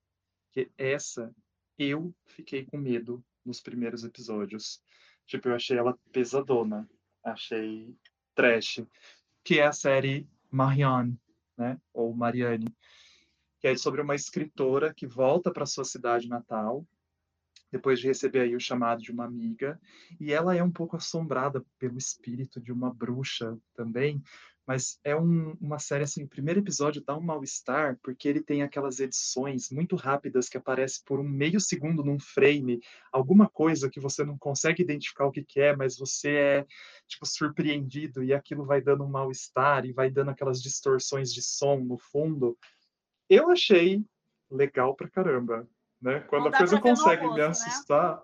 Que 0.51 0.69
essa 0.77 1.33
eu 1.77 2.13
fiquei 2.25 2.65
com 2.65 2.77
medo 2.77 3.23
nos 3.49 3.59
primeiros 3.59 4.03
episódios. 4.03 4.81
Tipo, 5.25 5.49
eu 5.49 5.55
achei 5.55 5.77
ela 5.77 5.97
pesadona, 6.11 6.89
achei 7.23 7.93
trash, 8.33 8.81
que 9.43 9.59
é 9.59 9.65
a 9.65 9.73
série 9.73 10.27
Marianne, 10.49 11.19
né? 11.57 11.79
Ou 11.93 12.13
Marianne 12.15 12.73
que 13.59 13.67
é 13.67 13.75
sobre 13.75 14.01
uma 14.01 14.15
escritora 14.15 14.93
que 14.93 15.05
volta 15.05 15.51
para 15.51 15.65
sua 15.65 15.83
cidade 15.83 16.27
natal, 16.27 16.87
depois 17.71 17.99
de 17.99 18.07
receber 18.07 18.39
aí 18.39 18.55
o 18.55 18.59
chamado 18.59 19.01
de 19.01 19.11
uma 19.11 19.25
amiga, 19.25 19.79
e 20.19 20.33
ela 20.33 20.55
é 20.55 20.63
um 20.63 20.71
pouco 20.71 20.95
assombrada 20.95 21.63
pelo 21.77 21.97
espírito 21.97 22.59
de 22.59 22.71
uma 22.71 22.91
bruxa 22.91 23.57
também, 23.75 24.23
mas 24.69 24.99
é 25.03 25.15
um, 25.15 25.57
uma 25.59 25.79
série 25.79 26.03
assim, 26.03 26.23
o 26.23 26.27
primeiro 26.27 26.59
episódio 26.59 27.03
dá 27.03 27.17
um 27.17 27.21
mal-estar, 27.21 27.97
porque 28.03 28.27
ele 28.27 28.39
tem 28.39 28.61
aquelas 28.61 28.99
edições 28.99 29.71
muito 29.71 29.95
rápidas 29.95 30.47
que 30.47 30.57
aparece 30.57 31.03
por 31.03 31.19
um 31.19 31.27
meio 31.27 31.59
segundo 31.59 32.03
num 32.03 32.19
frame, 32.19 32.79
alguma 33.11 33.49
coisa 33.49 33.89
que 33.89 33.99
você 33.99 34.23
não 34.23 34.37
consegue 34.37 34.83
identificar 34.83 35.25
o 35.25 35.31
que, 35.31 35.43
que 35.43 35.59
é, 35.59 35.75
mas 35.75 35.97
você 35.97 36.35
é, 36.35 36.67
tipo, 37.07 37.25
surpreendido, 37.25 38.23
e 38.23 38.31
aquilo 38.31 38.63
vai 38.63 38.79
dando 38.79 39.03
um 39.03 39.09
mal-estar, 39.09 39.87
e 39.87 39.91
vai 39.91 40.11
dando 40.11 40.29
aquelas 40.29 40.61
distorções 40.61 41.33
de 41.33 41.41
som 41.41 41.77
no 41.79 41.97
fundo, 41.97 42.55
eu 43.27 43.49
achei 43.49 44.05
legal 44.51 44.95
pra 44.95 45.09
caramba, 45.09 45.67
né? 45.99 46.19
Quando 46.19 46.49
a 46.49 46.55
coisa 46.55 46.79
consegue 46.79 47.23
almoço, 47.23 47.33
me 47.33 47.39
né? 47.39 47.47
assustar. 47.47 48.21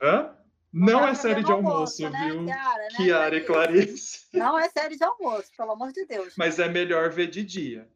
Hã? 0.00 0.41
Não 0.72 1.06
é 1.06 1.14
série 1.14 1.42
de 1.44 1.52
almoço, 1.52 2.04
almoço, 2.06 2.10
né, 2.10 2.28
viu? 2.30 2.42
Né, 2.42 2.88
Kiara 2.96 3.36
e 3.36 3.44
Clarice. 3.44 4.26
Não 4.32 4.58
é 4.58 4.68
série 4.70 4.96
de 4.96 5.04
almoço, 5.04 5.50
pelo 5.56 5.72
amor 5.72 5.92
de 5.92 6.06
Deus. 6.06 6.34
Mas 6.36 6.58
é 6.58 6.66
melhor 6.68 7.10
ver 7.10 7.26
de 7.28 7.44
dia. 7.44 7.88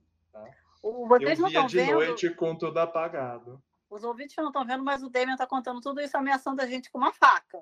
O- 0.82 1.08
Vocês 1.08 1.38
eu 1.38 1.42
não 1.42 1.48
via 1.50 1.64
de 1.66 1.76
vendo, 1.78 1.92
noite 1.94 2.30
com 2.30 2.54
tudo 2.54 2.78
apagado. 2.78 3.60
os 3.90 4.04
ouvintes 4.04 4.36
não 4.36 4.48
estão 4.48 4.64
vendo, 4.64 4.84
mas 4.84 5.02
o 5.02 5.08
Damian 5.08 5.32
está 5.32 5.46
contando 5.46 5.80
tudo 5.80 6.00
isso 6.00 6.16
ameaçando 6.16 6.60
a 6.60 6.66
gente 6.66 6.90
com 6.90 6.98
uma 6.98 7.12
faca. 7.12 7.60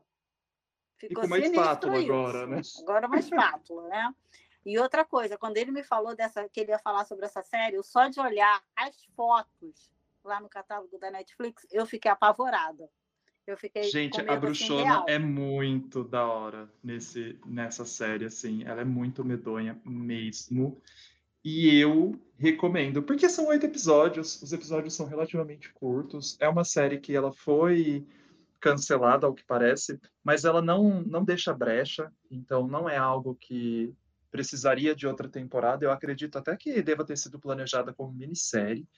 Ficou 0.98 1.22
com 1.22 1.26
uma 1.28 1.38
espátula 1.38 1.96
isso. 1.98 2.12
agora, 2.12 2.46
né? 2.46 2.60
Agora 2.82 3.06
uma 3.06 3.18
espátula, 3.18 3.88
né? 3.88 4.14
E 4.66 4.78
outra 4.78 5.04
coisa, 5.04 5.38
quando 5.38 5.56
ele 5.58 5.70
me 5.70 5.82
falou 5.84 6.14
dessa, 6.16 6.48
que 6.48 6.60
ele 6.60 6.70
ia 6.72 6.78
falar 6.78 7.04
sobre 7.04 7.24
essa 7.26 7.42
série, 7.42 7.76
eu 7.76 7.82
só 7.82 8.08
de 8.08 8.18
olhar 8.20 8.62
as 8.74 9.04
fotos 9.16 9.90
lá 10.24 10.40
no 10.40 10.48
catálogo 10.48 10.98
da 10.98 11.10
Netflix, 11.10 11.66
eu 11.70 11.86
fiquei 11.86 12.10
apavorada. 12.10 12.90
Eu 13.46 13.56
fiquei 13.58 13.82
Gente, 13.84 14.14
com 14.14 14.20
a 14.20 14.24
medo, 14.24 14.32
assim, 14.32 14.40
bruxona 14.40 14.84
real. 14.84 15.04
é 15.08 15.18
muito 15.18 16.02
da 16.02 16.26
hora 16.26 16.70
nesse, 16.82 17.38
nessa 17.44 17.84
série, 17.84 18.24
assim. 18.24 18.64
Ela 18.64 18.80
é 18.80 18.84
muito 18.84 19.24
medonha 19.24 19.78
mesmo. 19.84 20.80
E 21.44 21.78
eu 21.78 22.18
recomendo, 22.38 23.02
porque 23.02 23.28
são 23.28 23.48
oito 23.48 23.66
episódios, 23.66 24.40
os 24.40 24.52
episódios 24.52 24.94
são 24.94 25.06
relativamente 25.06 25.70
curtos. 25.74 26.38
É 26.40 26.48
uma 26.48 26.64
série 26.64 26.98
que 26.98 27.14
ela 27.14 27.32
foi 27.32 28.06
cancelada, 28.60 29.26
ao 29.26 29.34
que 29.34 29.44
parece, 29.44 30.00
mas 30.22 30.46
ela 30.46 30.62
não, 30.62 31.02
não 31.02 31.22
deixa 31.22 31.52
brecha, 31.52 32.10
então 32.30 32.66
não 32.66 32.88
é 32.88 32.96
algo 32.96 33.34
que 33.34 33.94
precisaria 34.30 34.94
de 34.96 35.06
outra 35.06 35.28
temporada. 35.28 35.84
Eu 35.84 35.92
acredito 35.92 36.38
até 36.38 36.56
que 36.56 36.80
deva 36.80 37.04
ter 37.04 37.18
sido 37.18 37.38
planejada 37.38 37.92
como 37.92 38.10
minissérie. 38.10 38.88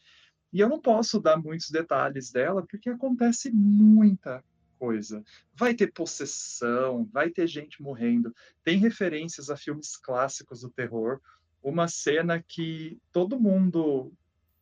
E 0.53 0.61
eu 0.61 0.69
não 0.69 0.81
posso 0.81 1.21
dar 1.21 1.37
muitos 1.37 1.71
detalhes 1.71 2.31
dela, 2.31 2.65
porque 2.67 2.89
acontece 2.89 3.51
muita 3.51 4.43
coisa. 4.79 5.25
Vai 5.55 5.75
ter 5.75 5.93
possessão, 5.93 7.09
vai 7.13 7.31
ter 7.31 7.47
gente 7.47 7.83
morrendo, 7.83 8.35
tem 8.63 8.79
referências 8.79 9.51
a 9.51 9.57
filmes 9.57 9.97
clássicos 9.97 10.61
do 10.61 10.71
terror. 10.71 11.21
Uma 11.63 11.89
cena 11.89 12.43
que 12.43 12.99
todo 13.13 13.41
mundo 13.41 14.13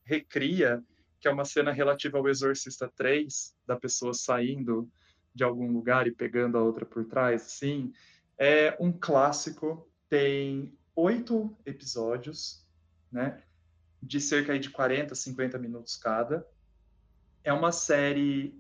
recria, 0.05 0.83
que 1.21 1.29
é 1.29 1.31
uma 1.31 1.45
cena 1.45 1.73
relativa 1.73 2.19
ao 2.19 2.29
Exorcista 2.29 2.91
3, 2.97 3.55
da 3.67 3.77
pessoa 3.77 4.15
saindo 4.15 4.89
de 5.35 5.43
algum 5.43 5.71
lugar 5.73 6.07
e 6.07 6.13
pegando 6.13 6.57
a 6.57 6.63
outra 6.63 6.87
por 6.87 7.05
trás, 7.07 7.43
assim, 7.43 7.93
é 8.39 8.77
um 8.79 8.93
clássico, 8.93 9.89
tem 10.09 10.73
oito 10.95 11.57
episódios, 11.67 12.65
né? 13.11 13.43
De 14.05 14.21
cerca 14.21 14.59
de 14.59 14.71
40, 14.71 15.15
50 15.15 15.59
minutos 15.59 15.97
cada. 15.97 16.47
É 17.43 17.53
uma 17.53 17.73
série 17.73 18.55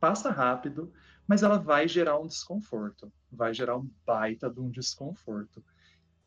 passa 0.00 0.30
rápido, 0.30 0.92
mas 1.26 1.42
ela 1.42 1.58
vai 1.58 1.86
gerar 1.86 2.18
um 2.18 2.26
desconforto, 2.26 3.12
vai 3.30 3.52
gerar 3.52 3.76
um 3.76 3.90
baita 4.06 4.48
de 4.48 4.60
um 4.60 4.70
desconforto. 4.70 5.62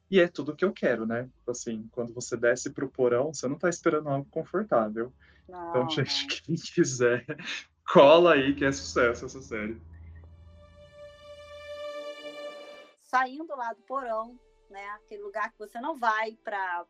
E 0.10 0.19
é 0.19 0.28
tudo 0.28 0.56
que 0.56 0.65
eu 0.65 0.74
quero, 0.74 1.06
né? 1.06 1.30
Assim, 1.47 1.88
quando 1.91 2.13
você 2.13 2.36
desce 2.36 2.69
para 2.69 2.86
o 2.86 2.89
porão, 2.91 3.34
você 3.34 3.47
não 3.47 3.56
está 3.56 3.69
esperando 3.69 4.10
algo 4.10 4.28
confortável. 4.30 5.13
Não, 5.47 5.69
Então, 5.69 5.82
não. 5.84 5.89
gente, 5.89 6.28
quem 6.43 6.56
quiser, 6.56 7.26
cola 7.91 8.34
aí 8.34 8.54
que 8.54 8.65
é 8.65 8.71
sucesso 8.71 9.26
essa 9.26 9.41
série. 9.41 9.82
saindo 13.12 13.54
lá 13.58 13.74
do 13.74 13.82
porão, 13.82 14.39
né? 14.69 14.86
Aquele 14.91 15.21
lugar 15.21 15.52
que 15.52 15.60
você 15.60 15.82
não 15.82 15.97
vai 16.00 16.38
para 16.43 16.86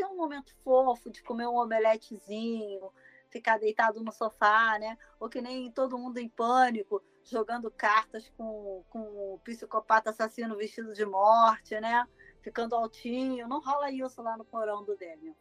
ter 0.00 0.06
um 0.06 0.16
momento 0.16 0.54
fofo 0.64 1.10
de 1.10 1.22
comer 1.22 1.46
um 1.46 1.56
omeletezinho, 1.56 2.90
ficar 3.28 3.58
deitado 3.58 4.02
no 4.02 4.10
sofá, 4.10 4.78
né? 4.78 4.96
Ou 5.18 5.28
que 5.28 5.42
nem 5.42 5.70
todo 5.70 5.98
mundo 5.98 6.16
em 6.16 6.28
pânico, 6.28 7.02
jogando 7.22 7.70
cartas 7.70 8.32
com, 8.34 8.82
com 8.88 9.34
o 9.34 9.40
psicopata 9.44 10.08
assassino 10.08 10.56
vestido 10.56 10.94
de 10.94 11.04
morte, 11.04 11.78
né? 11.78 12.06
Ficando 12.40 12.74
altinho. 12.74 13.46
Não 13.46 13.60
rola 13.60 13.90
isso 13.90 14.22
lá 14.22 14.38
no 14.38 14.44
porão 14.44 14.82
do 14.82 14.96
Demian. 14.96 15.34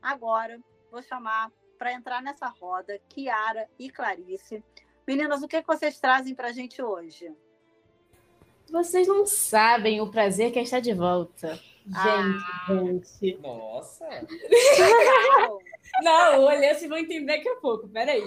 Agora, 0.00 0.60
vou 0.88 1.02
chamar 1.02 1.50
para 1.76 1.92
entrar 1.92 2.22
nessa 2.22 2.46
roda 2.46 2.96
Kiara 3.08 3.68
e 3.76 3.90
Clarice. 3.90 4.62
Meninas, 5.04 5.42
o 5.42 5.48
que, 5.48 5.60
que 5.60 5.66
vocês 5.66 5.98
trazem 5.98 6.32
para 6.32 6.48
a 6.48 6.52
gente 6.52 6.80
hoje? 6.80 7.34
Vocês 8.70 9.08
não 9.08 9.26
sabem 9.26 10.00
o 10.00 10.10
prazer 10.10 10.52
que 10.52 10.60
é 10.60 10.62
estar 10.62 10.80
de 10.80 10.94
volta. 10.94 11.58
Gente, 11.86 11.96
ah, 11.96 12.66
gente. 12.68 13.38
Nossa! 13.42 14.06
não, 16.02 16.44
olha, 16.44 16.74
vocês 16.74 16.88
vão 16.88 16.98
entender 16.98 17.36
daqui 17.36 17.48
a 17.48 17.56
pouco. 17.56 17.86
Peraí. 17.88 18.22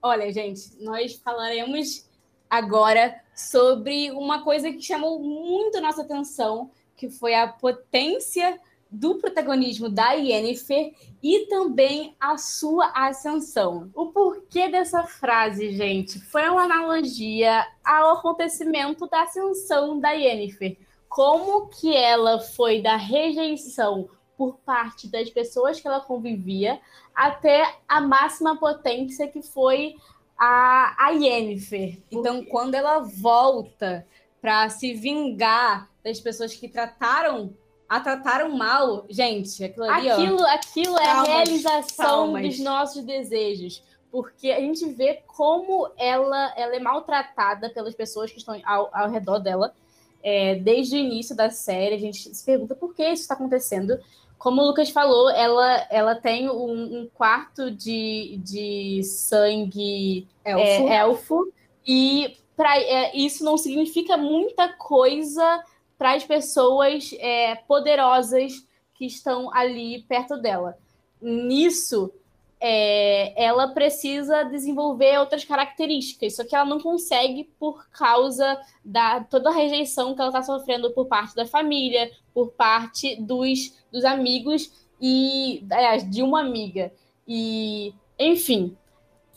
Olha, 0.00 0.32
gente, 0.32 0.76
nós 0.80 1.14
falaremos 1.16 2.08
agora 2.48 3.20
sobre 3.34 4.10
uma 4.12 4.42
coisa 4.42 4.72
que 4.72 4.80
chamou 4.80 5.18
muito 5.18 5.80
nossa 5.80 6.02
atenção, 6.02 6.70
que 6.96 7.10
foi 7.10 7.34
a 7.34 7.48
potência 7.48 8.60
do 8.90 9.16
protagonismo 9.16 9.88
da 9.88 10.12
Yennefer 10.12 10.94
e 11.22 11.46
também 11.46 12.16
a 12.18 12.36
sua 12.36 12.90
ascensão. 12.94 13.88
O 13.94 14.06
porquê 14.06 14.68
dessa 14.68 15.04
frase, 15.04 15.72
gente, 15.72 16.18
foi 16.18 16.48
uma 16.48 16.62
analogia 16.62 17.64
ao 17.84 18.16
acontecimento 18.16 19.06
da 19.06 19.22
ascensão 19.22 20.00
da 20.00 20.10
Yennefer. 20.10 20.76
Como 21.10 21.66
que 21.66 21.94
ela 21.94 22.38
foi 22.38 22.80
da 22.80 22.96
rejeição 22.96 24.08
por 24.38 24.56
parte 24.64 25.06
das 25.06 25.28
pessoas 25.28 25.78
que 25.78 25.86
ela 25.86 26.00
convivia 26.00 26.80
até 27.14 27.76
a 27.86 28.00
máxima 28.00 28.56
potência 28.56 29.28
que 29.28 29.42
foi 29.42 29.96
a, 30.38 30.94
a 30.98 31.10
Yennefer. 31.10 31.98
Então, 32.10 32.42
quando 32.46 32.74
ela 32.74 33.00
volta 33.00 34.06
para 34.40 34.70
se 34.70 34.94
vingar 34.94 35.90
das 36.02 36.18
pessoas 36.18 36.54
que 36.54 36.66
trataram 36.66 37.52
a 37.86 38.00
trataram 38.00 38.56
mal, 38.56 39.04
gente, 39.10 39.64
aquilo 39.64 39.84
ali, 39.84 40.08
aquilo, 40.08 40.40
ó, 40.40 40.46
aquilo 40.46 40.96
é 40.96 41.06
a 41.10 41.22
realização 41.24 42.32
palmas. 42.32 42.46
dos 42.46 42.60
nossos 42.60 43.04
desejos. 43.04 43.82
Porque 44.12 44.50
a 44.52 44.60
gente 44.60 44.88
vê 44.92 45.22
como 45.26 45.90
ela, 45.98 46.52
ela 46.56 46.74
é 46.74 46.78
maltratada 46.78 47.68
pelas 47.68 47.94
pessoas 47.94 48.30
que 48.30 48.38
estão 48.38 48.60
ao, 48.64 48.88
ao 48.92 49.10
redor 49.10 49.40
dela. 49.40 49.74
É, 50.22 50.54
desde 50.56 50.96
o 50.96 50.98
início 50.98 51.34
da 51.34 51.50
série, 51.50 51.94
a 51.94 51.98
gente 51.98 52.34
se 52.34 52.44
pergunta 52.44 52.74
por 52.74 52.94
que 52.94 53.02
isso 53.02 53.22
está 53.22 53.34
acontecendo. 53.34 53.98
Como 54.38 54.62
o 54.62 54.66
Lucas 54.66 54.90
falou, 54.90 55.28
ela, 55.30 55.86
ela 55.90 56.14
tem 56.14 56.48
um, 56.48 57.00
um 57.00 57.10
quarto 57.12 57.70
de, 57.70 58.40
de 58.42 59.02
sangue 59.04 60.26
elfo, 60.44 60.88
é, 60.88 60.96
elfo 60.96 61.52
e 61.86 62.36
pra, 62.56 62.78
é, 62.78 63.16
isso 63.16 63.44
não 63.44 63.56
significa 63.56 64.16
muita 64.16 64.68
coisa 64.68 65.62
para 65.98 66.14
as 66.14 66.24
pessoas 66.24 67.14
é, 67.18 67.54
poderosas 67.54 68.66
que 68.94 69.04
estão 69.04 69.52
ali 69.54 70.02
perto 70.08 70.36
dela. 70.36 70.78
Nisso, 71.20 72.12
é, 72.60 73.42
ela 73.42 73.68
precisa 73.68 74.44
desenvolver 74.44 75.18
outras 75.18 75.44
características, 75.44 76.36
só 76.36 76.44
que 76.44 76.54
ela 76.54 76.66
não 76.66 76.78
consegue 76.78 77.50
por 77.58 77.88
causa 77.90 78.60
da 78.84 79.24
toda 79.24 79.48
a 79.48 79.52
rejeição 79.52 80.14
que 80.14 80.20
ela 80.20 80.28
está 80.28 80.42
sofrendo 80.42 80.90
por 80.90 81.06
parte 81.06 81.34
da 81.34 81.46
família, 81.46 82.10
por 82.34 82.52
parte 82.52 83.16
dos, 83.16 83.74
dos 83.90 84.04
amigos 84.04 84.70
e 85.00 85.64
aliás, 85.70 86.08
de 86.08 86.22
uma 86.22 86.40
amiga. 86.40 86.92
E, 87.26 87.94
enfim, 88.18 88.76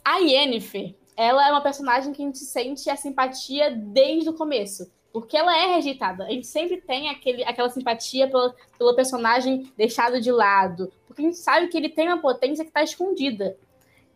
a 0.04 0.18
Yennefer, 0.18 0.94
ela 1.16 1.48
é 1.48 1.52
uma 1.52 1.62
personagem 1.62 2.12
que 2.12 2.22
a 2.22 2.26
gente 2.26 2.40
sente 2.40 2.90
a 2.90 2.98
simpatia 2.98 3.72
desde 3.72 4.30
o 4.30 4.34
começo 4.34 4.92
porque 5.14 5.38
ela 5.38 5.56
é 5.56 5.76
rejeitada. 5.76 6.26
A 6.26 6.32
gente 6.32 6.48
sempre 6.48 6.82
tem 6.82 7.10
aquele, 7.10 7.44
aquela 7.44 7.70
simpatia 7.70 8.28
pelo, 8.28 8.52
pelo 8.78 8.96
personagem 8.96 9.72
deixado 9.78 10.20
de 10.20 10.32
lado, 10.32 10.92
porque 11.06 11.22
a 11.22 11.26
gente 11.26 11.38
sabe 11.38 11.68
que 11.68 11.78
ele 11.78 11.88
tem 11.88 12.08
uma 12.08 12.18
potência 12.18 12.66
que 12.66 12.72
está 12.72 12.82
escondida. 12.82 13.56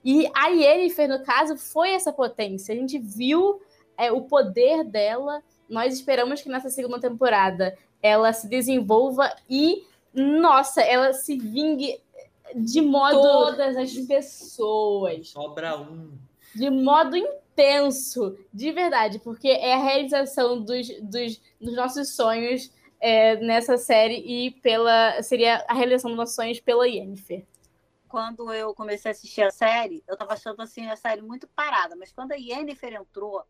E 0.04 0.28
a 0.34 0.48
Yennefer, 0.48 1.08
no 1.08 1.24
caso, 1.24 1.56
foi 1.56 1.92
essa 1.92 2.12
potência. 2.12 2.74
A 2.74 2.78
gente 2.78 2.98
viu 2.98 3.62
é, 3.96 4.12
o 4.12 4.22
poder 4.22 4.84
dela. 4.84 5.44
Nós 5.70 5.94
esperamos 5.94 6.42
que 6.42 6.50
nessa 6.50 6.70
segunda 6.70 7.00
temporada 7.00 7.78
ela 8.02 8.34
se 8.34 8.48
desenvolva 8.48 9.32
e, 9.50 9.84
nossa, 10.14 10.82
ela 10.82 11.14
se 11.14 11.38
vingue 11.38 12.00
de 12.56 12.82
modo. 12.82 13.22
Todas 13.22 13.76
as 13.76 13.94
pessoas. 13.94 15.30
Sobra 15.30 15.78
um. 15.78 16.12
De 16.56 16.70
modo 16.70 17.16
tenso, 17.58 18.38
de 18.54 18.72
verdade, 18.72 19.18
porque 19.18 19.48
é 19.48 19.74
a 19.74 19.80
realização 19.80 20.64
dos, 20.64 20.88
dos, 21.02 21.42
dos 21.60 21.76
nossos 21.76 22.16
sonhos 22.16 22.72
é, 23.02 23.36
nessa 23.38 23.80
série 23.80 24.20
e 24.20 24.52
pela 24.62 25.20
seria 25.24 25.66
a 25.68 25.74
realização 25.74 26.12
dos 26.12 26.18
nossos 26.18 26.36
sonhos 26.36 26.60
pela 26.60 26.88
Yennefer. 26.88 27.48
Quando 28.08 28.54
eu 28.54 28.76
comecei 28.76 29.10
a 29.10 29.12
assistir 29.12 29.42
a 29.42 29.50
série, 29.50 30.04
eu 30.08 30.14
estava 30.14 30.34
achando 30.34 30.62
assim 30.62 30.88
a 30.88 30.96
série 30.96 31.24
muito 31.24 31.48
parada, 31.48 31.96
mas 31.96 32.12
quando 32.12 32.32
a 32.34 32.36
Yennefer 32.36 32.94
entrou, 32.94 33.44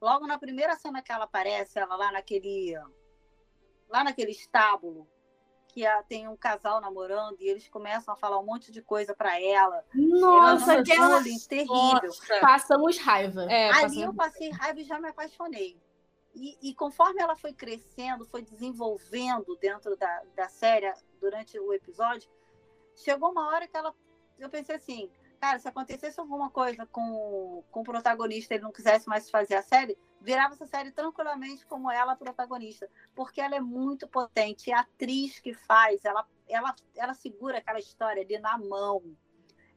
logo 0.00 0.26
na 0.26 0.38
primeira 0.38 0.74
cena 0.74 1.00
que 1.00 1.12
ela 1.12 1.24
aparece, 1.24 1.78
ela 1.78 1.94
lá 1.94 2.10
naquele 2.10 2.74
lá 3.88 4.02
naquele 4.02 4.32
estábulo, 4.32 5.06
que 5.72 5.86
a, 5.86 6.02
tem 6.02 6.28
um 6.28 6.36
casal 6.36 6.80
namorando 6.80 7.40
e 7.40 7.48
eles 7.48 7.66
começam 7.68 8.12
a 8.12 8.16
falar 8.16 8.38
um 8.38 8.44
monte 8.44 8.70
de 8.70 8.82
coisa 8.82 9.14
para 9.14 9.40
ela. 9.40 9.82
Nossa, 9.94 10.82
que 10.82 10.94
bullying 10.94 11.38
terrível. 11.48 12.10
Passamos 12.40 12.98
raiva. 12.98 13.50
É, 13.50 13.70
Ali 13.70 13.80
passamos... 13.80 14.02
eu 14.02 14.14
passei 14.14 14.50
raiva 14.50 14.80
e 14.80 14.84
já 14.84 15.00
me 15.00 15.08
apaixonei. 15.08 15.80
E, 16.34 16.56
e, 16.62 16.74
conforme 16.74 17.20
ela 17.20 17.36
foi 17.36 17.52
crescendo, 17.52 18.24
foi 18.24 18.42
desenvolvendo 18.42 19.56
dentro 19.56 19.96
da, 19.96 20.22
da 20.34 20.48
série 20.48 20.90
durante 21.20 21.58
o 21.58 21.74
episódio, 21.74 22.30
chegou 22.94 23.30
uma 23.30 23.48
hora 23.48 23.68
que 23.68 23.76
ela, 23.76 23.94
eu 24.38 24.48
pensei 24.48 24.76
assim, 24.76 25.10
cara, 25.38 25.58
se 25.58 25.68
acontecesse 25.68 26.18
alguma 26.18 26.48
coisa 26.50 26.86
com, 26.86 27.62
com 27.70 27.80
o 27.80 27.84
protagonista 27.84 28.54
e 28.54 28.56
ele 28.56 28.64
não 28.64 28.72
quisesse 28.72 29.06
mais 29.08 29.28
fazer 29.28 29.56
a 29.56 29.62
série, 29.62 29.98
virava 30.22 30.54
essa 30.54 30.66
série 30.66 30.92
tranquilamente 30.92 31.66
como 31.66 31.90
ela 31.90 32.16
protagonista, 32.16 32.88
porque 33.14 33.40
ela 33.40 33.56
é 33.56 33.60
muito 33.60 34.06
potente. 34.06 34.70
E 34.70 34.72
a 34.72 34.80
atriz 34.80 35.38
que 35.40 35.52
faz, 35.52 36.04
ela, 36.04 36.26
ela, 36.48 36.74
ela 36.96 37.14
segura 37.14 37.58
aquela 37.58 37.78
história 37.78 38.22
ali 38.22 38.38
na 38.38 38.56
mão. 38.56 39.02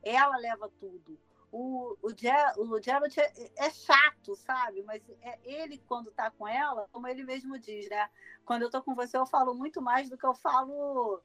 Ela 0.03 0.37
leva 0.37 0.71
tudo. 0.79 1.19
O, 1.51 1.97
o, 2.01 2.09
Ger, 2.15 2.53
o 2.57 2.81
Gerald 2.81 3.17
é, 3.19 3.51
é, 3.55 3.69
chato, 3.69 4.35
sabe? 4.35 4.83
Mas 4.83 5.01
é 5.21 5.39
ele, 5.43 5.77
quando 5.87 6.11
tá 6.11 6.29
com 6.29 6.47
ela, 6.47 6.87
como 6.91 7.07
ele 7.07 7.23
mesmo 7.23 7.57
diz, 7.57 7.89
né? 7.89 8.09
Quando 8.45 8.63
eu 8.63 8.69
tô 8.69 8.83
com 8.83 8.93
você, 8.93 9.17
eu 9.17 9.25
falo 9.25 9.55
muito 9.55 9.81
mais 9.81 10.09
do 10.09 10.17
que 10.17 10.25
eu 10.25 10.33
falo 10.33 11.21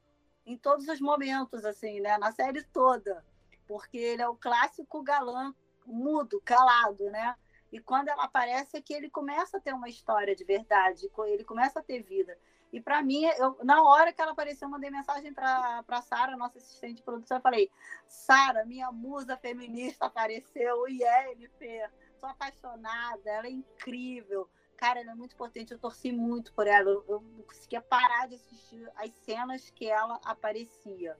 em 0.46 0.56
todos 0.56 0.86
os 0.88 1.00
momentos, 1.00 1.64
assim, 1.64 2.00
né? 2.00 2.16
Na 2.16 2.32
série 2.32 2.62
toda. 2.64 3.24
Porque 3.66 3.98
ele 3.98 4.22
é 4.22 4.28
o 4.28 4.36
clássico 4.36 5.02
galã 5.02 5.54
mudo, 5.84 6.40
calado, 6.44 7.04
né? 7.10 7.34
E 7.72 7.78
quando 7.78 8.08
ela 8.08 8.24
aparece 8.24 8.76
é 8.76 8.80
que 8.80 8.92
ele 8.92 9.08
começa 9.08 9.58
a 9.58 9.60
ter 9.60 9.72
uma 9.72 9.88
história 9.88 10.34
de 10.34 10.44
verdade, 10.44 11.10
ele 11.26 11.44
começa 11.44 11.80
a 11.80 11.82
ter 11.82 12.02
vida. 12.02 12.36
E 12.72 12.80
para 12.80 13.02
mim, 13.02 13.24
eu, 13.38 13.58
na 13.64 13.82
hora 13.82 14.12
que 14.12 14.20
ela 14.20 14.32
apareceu, 14.32 14.66
eu 14.66 14.70
mandei 14.70 14.90
mensagem 14.90 15.32
para 15.34 16.02
Sara, 16.02 16.36
nossa 16.36 16.58
assistente 16.58 16.98
de 16.98 17.02
produção, 17.02 17.38
eu 17.38 17.42
falei: 17.42 17.70
Sara, 18.06 18.64
minha 18.64 18.92
musa 18.92 19.36
feminista 19.36 20.06
apareceu, 20.06 20.88
e 20.88 21.00
ILP, 21.02 21.90
sou 22.20 22.28
apaixonada, 22.28 23.28
ela 23.28 23.46
é 23.46 23.50
incrível. 23.50 24.48
Cara, 24.76 25.00
ela 25.00 25.12
é 25.12 25.14
muito 25.14 25.36
potente, 25.36 25.72
eu 25.72 25.78
torci 25.78 26.10
muito 26.12 26.54
por 26.54 26.66
ela. 26.66 26.88
Eu, 26.88 27.04
eu 27.08 27.20
não 27.20 27.42
conseguia 27.42 27.82
parar 27.82 28.28
de 28.28 28.36
assistir 28.36 28.90
as 28.96 29.10
cenas 29.24 29.68
que 29.70 29.86
ela 29.86 30.20
aparecia. 30.24 31.18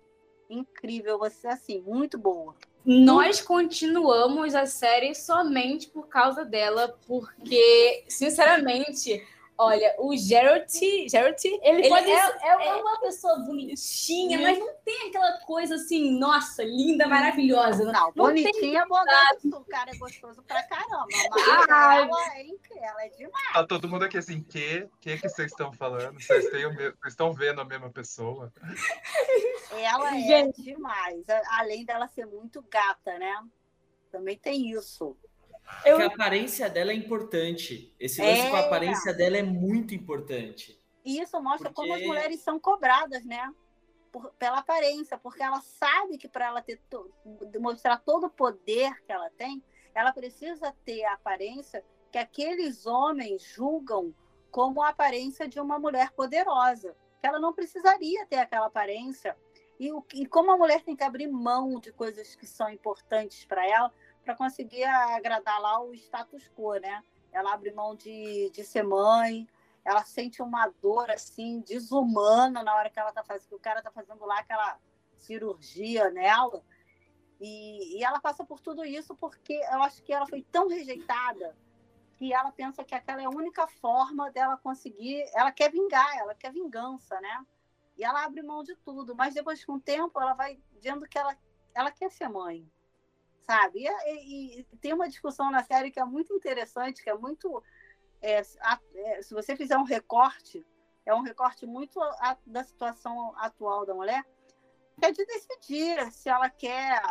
Incrível, 0.49 1.19
você 1.19 1.49
assim, 1.49 1.81
muito 1.83 2.17
boa. 2.17 2.57
Nós 2.85 3.41
continuamos 3.41 4.55
a 4.55 4.67
série 4.67 5.15
somente 5.15 5.89
por 5.89 6.09
causa 6.09 6.45
dela, 6.45 6.97
porque, 7.07 8.05
sinceramente, 8.09 9.23
Olha, 9.63 9.95
o 9.99 10.17
Geralt, 10.17 10.73
Geralt 11.07 11.45
ele, 11.45 11.61
ele 11.63 11.89
pode 11.91 12.11
é, 12.11 12.15
é, 12.15 12.69
é, 12.69 12.75
uma 12.77 12.99
pessoa 12.99 13.41
bonitinha, 13.41 14.41
mas 14.41 14.59
não 14.59 14.75
tem 14.83 15.09
aquela 15.11 15.39
coisa 15.41 15.75
assim, 15.75 16.19
nossa, 16.19 16.65
linda, 16.65 17.07
maravilhosa. 17.07 17.85
Não, 17.85 18.07
não 18.07 18.13
bonitinha, 18.13 18.87
bonita, 18.87 19.59
o 19.59 19.65
cara 19.67 19.91
é 19.91 19.99
gostoso 19.99 20.43
pra 20.45 20.63
caramba, 20.63 21.07
mas 21.31 21.49
ela, 21.69 22.09
é, 22.39 22.49
ela 22.79 23.05
é 23.05 23.09
demais. 23.11 23.53
Tá 23.53 23.67
todo 23.67 23.87
mundo 23.87 24.07
aqui 24.07 24.17
assim, 24.17 24.43
que 24.43 24.89
que 24.99 25.19
que 25.19 25.29
vocês 25.29 25.51
estão 25.53 25.71
falando? 25.75 26.19
Vocês, 26.19 26.49
têm 26.49 26.65
o 26.65 26.75
mesmo, 26.75 26.97
vocês 26.99 27.13
estão 27.13 27.35
vendo 27.35 27.61
a 27.61 27.65
mesma 27.67 27.91
pessoa? 27.91 28.51
Ela 29.73 30.17
é 30.17 30.21
Gente. 30.23 30.63
demais, 30.63 31.27
além 31.59 31.85
dela 31.85 32.09
ser 32.09 32.25
muito 32.25 32.63
gata, 32.63 33.19
né? 33.19 33.45
Também 34.11 34.39
tem 34.39 34.71
isso. 34.71 35.15
Eu... 35.85 35.97
Que 35.97 36.03
a 36.03 36.07
aparência 36.07 36.69
dela 36.69 36.91
é 36.91 36.95
importante. 36.95 37.95
Esse 37.99 38.21
lance 38.21 38.43
é... 38.43 38.51
com 38.51 38.57
a 38.57 38.61
aparência 38.61 39.15
dela 39.15 39.37
é 39.39 39.43
muito 39.43 39.95
importante. 39.95 40.81
E 41.05 41.21
isso 41.21 41.41
mostra 41.41 41.71
porque... 41.71 41.89
como 41.89 41.95
as 42.01 42.07
mulheres 42.07 42.41
são 42.41 42.61
cobradas, 42.61 43.25
né? 43.25 43.53
Por, 44.13 44.31
pela 44.33 44.59
aparência, 44.59 45.17
porque 45.17 45.43
ela 45.43 45.61
sabe 45.61 46.19
que 46.19 46.29
para 46.29 46.47
ela 46.47 46.61
ter 46.61 46.81
to, 46.91 47.11
mostrar 47.61 47.97
todo 47.99 48.27
o 48.27 48.31
poder 48.31 48.93
que 49.05 49.13
ela 49.13 49.31
tem, 49.31 49.63
ela 49.95 50.13
precisa 50.13 50.75
ter 50.85 51.05
a 51.05 51.15
aparência 51.15 51.85
que 52.11 52.19
aqueles 52.19 52.87
homens 52.87 53.43
julgam 53.43 54.13
como 54.51 54.83
a 54.83 54.89
aparência 54.89 55.49
de 55.49 55.61
uma 55.61 55.79
mulher 55.79 56.11
poderosa. 56.11 56.97
Que 57.21 57.27
ela 57.27 57.39
não 57.39 57.53
precisaria 57.53 58.27
ter 58.27 58.37
aquela 58.37 58.67
aparência 58.67 59.37
E, 59.79 59.91
o, 59.93 60.05
e 60.13 60.27
como 60.27 60.51
a 60.51 60.57
mulher 60.59 60.83
tem 60.83 60.95
que 60.95 61.05
abrir 61.05 61.27
mão 61.27 61.81
de 61.81 61.91
coisas 61.91 62.35
que 62.35 62.47
são 62.47 62.69
importantes 62.69 63.47
para 63.47 63.67
ela 63.67 63.91
para 64.25 64.35
conseguir 64.35 64.85
agradar 64.85 65.61
lá 65.61 65.83
o 65.83 65.95
status 65.95 66.51
quo, 66.57 66.75
né? 66.75 67.03
Ela 67.33 67.55
abre 67.55 67.73
mão 67.73 67.95
de, 67.95 68.51
de 68.51 68.65
ser 68.65 68.83
mãe, 68.83 69.49
ela 69.85 70.05
sente 70.05 70.43
uma 70.43 70.69
dor 70.83 71.11
assim 71.11 71.61
desumana 71.61 72.63
na 72.63 72.75
hora 72.75 72.91
que 72.91 72.99
ela 72.99 73.13
tá 73.13 73.23
fazendo, 73.23 73.49
que 73.49 73.55
o 73.55 73.61
cara 73.61 73.83
tá 73.83 73.91
fazendo 73.91 74.25
lá 74.25 74.39
aquela 74.41 74.79
cirurgia 75.17 76.11
nela. 76.11 76.63
E, 77.41 77.99
e 77.99 78.05
ela 78.05 78.21
passa 78.21 78.45
por 78.45 78.61
tudo 78.61 78.85
isso 78.85 79.15
porque 79.15 79.55
eu 79.55 79.83
acho 79.83 80.03
que 80.03 80.13
ela 80.13 80.27
foi 80.27 80.43
tão 80.43 80.69
rejeitada 80.69 81.57
que 82.19 82.35
ela 82.35 82.53
pensa 82.53 82.85
que 82.85 82.95
aquela 82.95 83.23
é 83.23 83.25
a 83.25 83.31
única 83.31 83.67
forma 83.67 84.31
dela 84.31 84.59
conseguir. 84.59 85.25
Ela 85.35 85.51
quer 85.51 85.73
vingar, 85.73 86.19
ela 86.19 86.35
quer 86.35 86.53
vingança, 86.53 87.19
né? 87.21 87.47
E 87.97 88.05
ela 88.05 88.25
abre 88.25 88.43
mão 88.43 88.63
de 88.63 88.75
tudo, 88.77 89.15
mas 89.15 89.35
depois, 89.35 89.65
com 89.65 89.75
o 89.75 89.81
tempo, 89.81 90.21
ela 90.21 90.35
vai 90.35 90.59
vendo 90.83 91.09
que 91.09 91.19
ela, 91.19 91.37
ela 91.75 91.91
quer 91.91 92.11
ser 92.11 92.29
mãe, 92.29 92.71
sabe? 93.51 93.81
E, 93.81 93.91
e, 94.13 94.61
e 94.61 94.77
tem 94.77 94.93
uma 94.93 95.09
discussão 95.09 95.51
na 95.51 95.65
série 95.65 95.91
que 95.91 95.99
é 95.99 96.05
muito 96.05 96.33
interessante, 96.33 97.03
que 97.03 97.11
é 97.11 97.15
muito. 97.15 97.63
É, 98.23 98.43
é, 98.95 99.23
se 99.23 99.35
você 99.35 99.57
fizer 99.57 99.77
um 99.77 99.83
recorte, 99.83 100.65
é 101.05 101.13
um 101.13 101.23
recorte 101.23 101.67
muito 101.67 102.01
a, 102.01 102.37
da 102.47 102.63
situação 102.63 103.35
atual 103.37 103.85
da 103.85 103.95
mulher, 103.95 104.25
é 105.03 105.11
de 105.11 105.25
decidir 105.25 106.13
se 106.13 106.29
ela 106.29 106.49
quer 106.49 107.03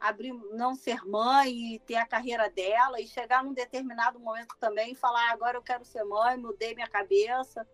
abrir, 0.00 0.32
não 0.52 0.74
ser 0.74 1.04
mãe 1.04 1.74
e 1.74 1.78
ter 1.78 1.96
a 1.96 2.06
carreira 2.06 2.50
dela 2.50 3.00
e 3.00 3.06
chegar 3.06 3.44
num 3.44 3.52
determinado 3.52 4.18
momento 4.18 4.56
também 4.58 4.92
e 4.92 4.96
falar 4.96 5.28
ah, 5.28 5.32
agora 5.32 5.56
eu 5.56 5.62
quero 5.62 5.84
ser 5.84 6.02
mãe, 6.02 6.36
mudei 6.36 6.74
minha 6.74 6.88
cabeça. 6.88 7.64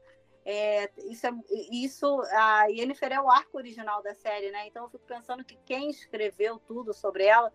É, 0.44 0.90
isso, 1.10 1.26
é, 1.26 1.32
isso, 1.72 2.22
a 2.32 2.66
Yennefer 2.66 3.12
é 3.12 3.20
o 3.20 3.30
arco 3.30 3.56
original 3.56 4.02
da 4.02 4.14
série, 4.14 4.50
né? 4.50 4.66
Então 4.66 4.84
eu 4.84 4.90
fico 4.90 5.06
pensando 5.06 5.44
que 5.44 5.56
quem 5.64 5.88
escreveu 5.88 6.58
tudo 6.58 6.92
sobre 6.92 7.24
ela 7.24 7.52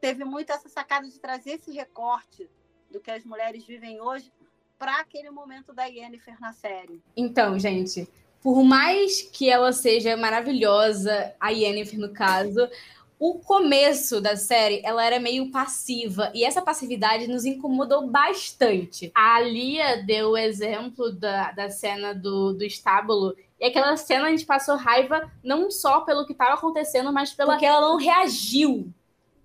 teve 0.00 0.24
muito 0.24 0.50
essa 0.50 0.68
sacada 0.68 1.06
de 1.06 1.18
trazer 1.18 1.52
esse 1.52 1.70
recorte 1.72 2.48
do 2.90 3.00
que 3.00 3.10
as 3.10 3.24
mulheres 3.24 3.64
vivem 3.64 4.00
hoje 4.00 4.32
para 4.78 5.00
aquele 5.00 5.30
momento 5.30 5.72
da 5.72 5.84
Yennefer 5.84 6.40
na 6.40 6.52
série. 6.52 7.02
Então, 7.16 7.58
gente, 7.58 8.08
por 8.42 8.64
mais 8.64 9.22
que 9.22 9.50
ela 9.50 9.72
seja 9.72 10.16
maravilhosa, 10.16 11.34
a 11.38 11.50
Yennefer 11.50 12.00
no 12.00 12.12
caso, 12.12 12.66
o 13.18 13.34
começo 13.34 14.18
da 14.18 14.34
série, 14.34 14.80
ela 14.82 15.04
era 15.04 15.20
meio 15.20 15.50
passiva, 15.50 16.32
e 16.34 16.42
essa 16.42 16.62
passividade 16.62 17.26
nos 17.28 17.44
incomodou 17.44 18.06
bastante. 18.06 19.12
A 19.14 19.38
Lia 19.40 20.02
deu 20.02 20.30
o 20.30 20.38
exemplo 20.38 21.12
da, 21.12 21.52
da 21.52 21.68
cena 21.68 22.14
do, 22.14 22.54
do 22.54 22.64
estábulo, 22.64 23.36
e 23.60 23.66
aquela 23.66 23.94
cena 23.98 24.28
a 24.28 24.30
gente 24.30 24.46
passou 24.46 24.74
raiva 24.76 25.30
não 25.44 25.70
só 25.70 26.00
pelo 26.00 26.24
que 26.24 26.32
estava 26.32 26.54
acontecendo, 26.54 27.12
mas 27.12 27.34
pela 27.34 27.58
que 27.58 27.66
ela 27.66 27.82
não 27.82 27.98
reagiu. 27.98 28.90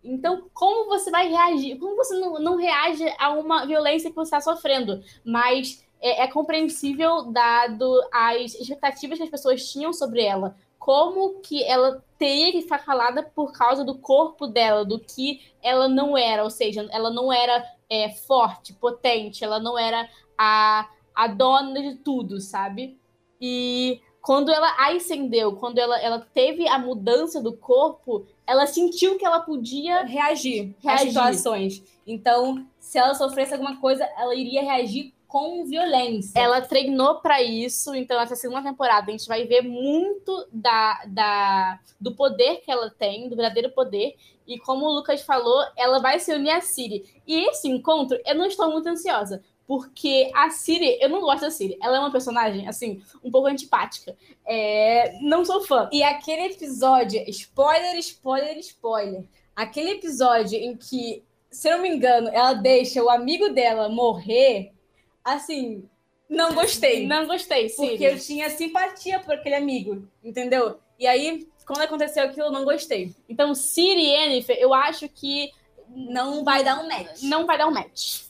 Então, 0.06 0.50
como 0.54 0.86
você 0.86 1.10
vai 1.10 1.28
reagir? 1.28 1.78
Como 1.78 1.96
você 1.96 2.16
não, 2.20 2.40
não 2.40 2.56
reage 2.56 3.04
a 3.18 3.32
uma 3.32 3.66
violência 3.66 4.10
que 4.10 4.16
você 4.16 4.36
está 4.36 4.42
sofrendo? 4.42 5.04
Mas 5.24 5.86
é, 6.02 6.24
é 6.24 6.28
compreensível 6.28 7.32
dado 7.32 8.02
as 8.12 8.54
expectativas 8.56 9.18
que 9.18 9.24
as 9.24 9.30
pessoas 9.30 9.70
tinham 9.72 9.92
sobre 9.92 10.24
ela 10.24 10.56
como 10.86 11.40
que 11.42 11.64
ela 11.64 12.04
teria 12.16 12.52
que 12.52 12.62
ficar 12.62 12.78
calada 12.78 13.24
por 13.24 13.52
causa 13.52 13.84
do 13.84 13.98
corpo 13.98 14.46
dela, 14.46 14.86
do 14.86 15.00
que 15.00 15.42
ela 15.60 15.88
não 15.88 16.16
era, 16.16 16.44
ou 16.44 16.50
seja, 16.52 16.88
ela 16.92 17.10
não 17.10 17.34
era 17.34 17.66
é, 17.90 18.12
forte, 18.12 18.72
potente, 18.72 19.44
ela 19.44 19.60
não 19.60 19.80
era 19.80 20.08
a, 20.38 20.88
a 21.16 21.26
dona 21.26 21.82
de 21.82 21.96
tudo, 21.96 22.40
sabe? 22.40 23.00
E 23.42 24.00
quando 24.26 24.52
ela 24.52 24.76
ascendeu, 24.90 25.56
quando 25.56 25.78
ela, 25.78 26.02
ela 26.02 26.20
teve 26.34 26.68
a 26.68 26.80
mudança 26.80 27.40
do 27.40 27.56
corpo, 27.56 28.26
ela 28.48 28.66
sentiu 28.66 29.20
que 29.20 29.26
ela 29.26 29.40
podia 29.40 30.02
reagir, 30.04 30.76
reagir. 30.82 31.08
às 31.08 31.14
situações. 31.14 31.84
Então, 32.08 32.66
se 32.80 32.98
ela 32.98 33.14
sofresse 33.14 33.54
alguma 33.54 33.80
coisa, 33.80 34.04
ela 34.18 34.34
iria 34.34 34.64
reagir 34.64 35.14
com 35.28 35.64
violência. 35.66 36.40
Ela 36.40 36.60
treinou 36.60 37.20
para 37.20 37.44
isso, 37.44 37.94
então 37.94 38.20
essa 38.20 38.36
segunda 38.36 38.64
temporada 38.64 39.10
a 39.10 39.12
gente 39.12 39.28
vai 39.28 39.46
ver 39.46 39.62
muito 39.62 40.48
da, 40.52 41.04
da, 41.06 41.80
do 42.02 42.16
poder 42.16 42.62
que 42.62 42.72
ela 42.72 42.90
tem, 42.90 43.30
do 43.30 43.36
verdadeiro 43.36 43.70
poder. 43.74 44.16
E 44.48 44.58
como 44.58 44.88
o 44.88 44.94
Lucas 44.96 45.22
falou, 45.22 45.64
ela 45.78 46.00
vai 46.00 46.20
se 46.20 46.34
unir 46.34 46.50
a 46.50 46.62
Siri. 46.62 47.22
E 47.28 47.48
esse 47.48 47.68
encontro, 47.68 48.20
eu 48.26 48.34
não 48.34 48.48
estou 48.48 48.72
muito 48.72 48.90
ansiosa, 48.90 49.44
porque 49.68 50.32
a 50.34 50.50
Siri, 50.50 50.98
eu 51.02 51.10
não 51.10 51.22
gosto 51.22 51.42
da 51.42 51.52
Siri. 51.52 51.78
Ela 51.82 51.98
é 51.98 52.00
uma 52.00 52.12
personagem, 52.12 52.68
assim, 52.68 53.02
um 53.24 53.32
pouco 53.32 53.48
antipática. 53.48 54.16
É, 54.46 55.18
não 55.22 55.44
sou 55.44 55.62
fã. 55.62 55.90
E 55.92 56.04
aquele 56.04 56.54
episódio, 56.54 57.24
spoiler, 57.28 57.98
spoiler, 57.98 58.58
spoiler. 58.60 59.24
Aquele 59.56 59.92
episódio 59.92 60.58
em 60.58 60.76
que, 60.76 61.24
se 61.50 61.68
eu 61.68 61.78
não 61.78 61.82
me 61.82 61.90
engano, 61.90 62.30
ela 62.30 62.54
deixa 62.54 63.04
o 63.04 63.10
amigo 63.10 63.50
dela 63.50 63.90
morrer 63.90 64.72
assim, 65.24 65.90
não 66.30 66.54
gostei. 66.54 67.08
Não 67.08 67.26
gostei, 67.26 67.70
sim. 67.70 67.90
Porque 67.90 68.04
eu 68.04 68.20
tinha 68.20 68.50
simpatia 68.50 69.20
por 69.20 69.34
aquele 69.34 69.56
amigo, 69.56 70.08
entendeu? 70.24 70.80
E 71.00 71.08
aí, 71.08 71.48
quando 71.66 71.82
aconteceu 71.82 72.24
aquilo, 72.24 72.48
eu 72.48 72.52
não 72.52 72.64
gostei. 72.64 73.14
Então, 73.28 73.56
Siri 73.56 74.02
e 74.02 74.10
Yennefer, 74.12 74.58
eu 74.60 74.74
acho 74.74 75.10
que 75.10 75.52
não 75.90 76.44
vai 76.44 76.64
dar 76.64 76.80
um 76.80 76.88
match. 76.88 77.24
Não 77.24 77.46
vai 77.46 77.58
dar 77.58 77.68
um 77.68 77.72
match. 77.72 78.25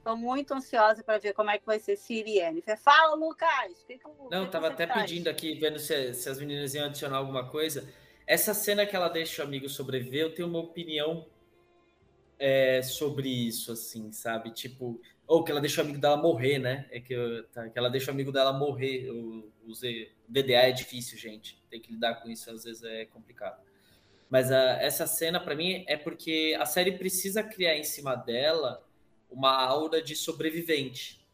Estou 0.00 0.16
muito 0.16 0.54
ansiosa 0.54 1.04
para 1.04 1.18
ver 1.18 1.34
como 1.34 1.50
é 1.50 1.58
que 1.58 1.66
vai 1.66 1.78
ser 1.78 1.94
Siri 1.94 2.30
e 2.30 2.38
Yennefer. 2.38 2.78
Fala, 2.78 3.14
Lucas! 3.14 3.84
Que 3.86 3.98
que, 3.98 4.04
não, 4.30 4.46
que 4.46 4.50
tava 4.50 4.68
até 4.68 4.86
traz? 4.86 5.02
pedindo 5.02 5.28
aqui, 5.28 5.54
vendo 5.56 5.78
se, 5.78 6.14
se 6.14 6.26
as 6.26 6.40
meninas 6.40 6.74
iam 6.74 6.86
adicionar 6.86 7.18
alguma 7.18 7.46
coisa. 7.50 7.86
Essa 8.26 8.54
cena 8.54 8.86
que 8.86 8.96
ela 8.96 9.10
deixa 9.10 9.42
o 9.42 9.44
amigo 9.44 9.68
sobreviver, 9.68 10.22
eu 10.22 10.34
tenho 10.34 10.48
uma 10.48 10.58
opinião 10.58 11.26
é, 12.38 12.80
sobre 12.80 13.28
isso, 13.28 13.72
assim, 13.72 14.10
sabe? 14.10 14.50
Tipo, 14.52 14.98
ou 15.26 15.44
que 15.44 15.50
ela 15.50 15.60
deixa 15.60 15.82
o 15.82 15.84
amigo 15.84 15.98
dela 16.00 16.16
morrer, 16.16 16.58
né? 16.58 16.88
É 16.90 16.98
que, 16.98 17.14
tá, 17.52 17.68
que 17.68 17.78
ela 17.78 17.90
deixa 17.90 18.10
o 18.10 18.14
amigo 18.14 18.32
dela 18.32 18.54
morrer. 18.54 19.10
O, 19.10 19.52
o 19.66 19.72
DDA 20.26 20.62
é 20.62 20.72
difícil, 20.72 21.18
gente. 21.18 21.62
Tem 21.68 21.78
que 21.78 21.92
lidar 21.92 22.22
com 22.22 22.30
isso, 22.30 22.50
às 22.50 22.64
vezes 22.64 22.82
é 22.84 23.04
complicado. 23.04 23.60
Mas 24.30 24.50
a, 24.50 24.80
essa 24.80 25.06
cena, 25.06 25.38
para 25.38 25.54
mim, 25.54 25.84
é 25.86 25.98
porque 25.98 26.56
a 26.58 26.64
série 26.64 26.92
precisa 26.92 27.42
criar 27.42 27.76
em 27.76 27.84
cima 27.84 28.16
dela 28.16 28.82
uma 29.30 29.52
aura 29.52 30.02
de 30.02 30.14
sobrevivente. 30.16 31.26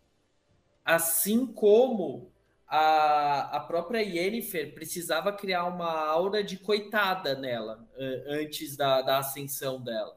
Assim 0.85 1.47
como 1.47 2.31
a, 2.69 3.57
a 3.57 3.61
própria 3.61 4.01
Yennefer 4.01 4.75
precisava 4.75 5.33
criar 5.33 5.65
uma 5.65 6.07
aura 6.07 6.45
de 6.45 6.59
coitada 6.59 7.35
nela, 7.35 7.89
antes 8.27 8.77
da, 8.77 9.03
da 9.03 9.19
ascensão 9.19 9.81
dela 9.81 10.17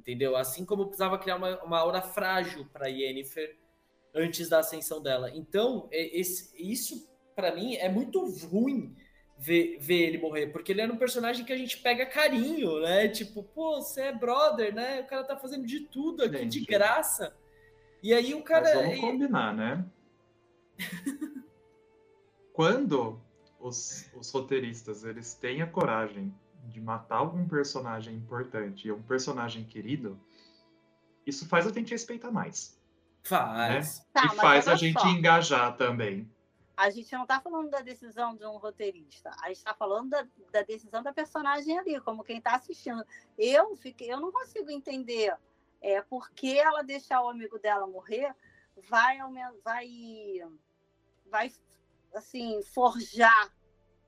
entendeu? 0.00 0.34
Assim 0.34 0.64
como 0.64 0.86
precisava 0.86 1.18
criar 1.18 1.36
uma, 1.36 1.62
uma 1.62 1.78
aura 1.78 2.00
frágil 2.00 2.66
para 2.72 2.88
Yennefer 2.88 3.56
antes 4.14 4.48
da 4.48 4.58
ascensão 4.58 5.00
dela. 5.00 5.30
Então, 5.34 5.88
é, 5.92 6.18
esse, 6.18 6.50
isso 6.56 7.08
para 7.36 7.54
mim 7.54 7.76
é 7.76 7.88
muito 7.88 8.24
ruim 8.46 8.96
ver, 9.40 9.78
ver 9.80 10.02
ele 10.02 10.18
morrer, 10.18 10.48
porque 10.48 10.70
ele 10.70 10.82
era 10.82 10.92
um 10.92 10.98
personagem 10.98 11.44
que 11.46 11.52
a 11.52 11.56
gente 11.56 11.78
pega 11.78 12.04
carinho, 12.04 12.80
né? 12.80 13.08
Tipo, 13.08 13.42
pô, 13.42 13.80
você 13.80 14.02
é 14.02 14.12
brother, 14.12 14.74
né? 14.74 15.00
O 15.00 15.06
cara 15.06 15.24
tá 15.24 15.34
fazendo 15.36 15.66
de 15.66 15.80
tudo 15.80 16.24
aqui 16.24 16.36
gente, 16.36 16.60
de 16.60 16.66
graça. 16.66 17.34
E 18.02 18.12
aí 18.12 18.34
o 18.34 18.42
cara. 18.42 18.74
Mas 18.74 18.74
vamos 18.74 19.00
combinar, 19.00 19.54
né? 19.54 19.84
Quando 22.52 23.18
os, 23.58 24.10
os 24.14 24.30
roteiristas 24.30 25.04
eles 25.04 25.32
têm 25.32 25.62
a 25.62 25.66
coragem 25.66 26.34
de 26.66 26.80
matar 26.80 27.16
algum 27.16 27.48
personagem 27.48 28.14
importante 28.14 28.88
e 28.88 28.92
um 28.92 29.00
personagem 29.00 29.64
querido, 29.64 30.20
isso 31.26 31.48
faz 31.48 31.66
a 31.66 31.72
gente 31.72 31.92
respeitar 31.92 32.30
mais. 32.30 32.78
Faz. 33.22 33.98
Né? 33.98 34.04
Tá, 34.12 34.26
e 34.26 34.36
faz 34.36 34.68
a 34.68 34.74
gente 34.74 35.00
só. 35.00 35.08
engajar 35.08 35.74
também. 35.76 36.30
A 36.80 36.88
gente 36.88 37.12
não 37.12 37.24
está 37.24 37.38
falando 37.38 37.68
da 37.68 37.82
decisão 37.82 38.34
de 38.34 38.46
um 38.46 38.56
roteirista, 38.56 39.30
a 39.42 39.48
gente 39.48 39.58
está 39.58 39.74
falando 39.74 40.08
da, 40.08 40.26
da, 40.50 40.62
decisão 40.62 41.02
da 41.02 41.12
personagem 41.12 41.78
ali, 41.78 42.00
como 42.00 42.24
quem 42.24 42.38
está 42.38 42.54
assistindo. 42.54 43.04
Eu 43.36 43.76
fiquei, 43.76 44.10
eu 44.10 44.18
não 44.18 44.32
consigo 44.32 44.70
entender 44.70 45.36
é, 45.82 46.00
por 46.00 46.30
que 46.30 46.58
ela 46.58 46.82
deixar 46.82 47.22
o 47.22 47.28
amigo 47.28 47.58
dela 47.58 47.86
morrer 47.86 48.34
vai, 48.88 49.18
vai, 49.62 49.86
vai 51.26 51.52
assim, 52.14 52.62
forjar 52.62 53.54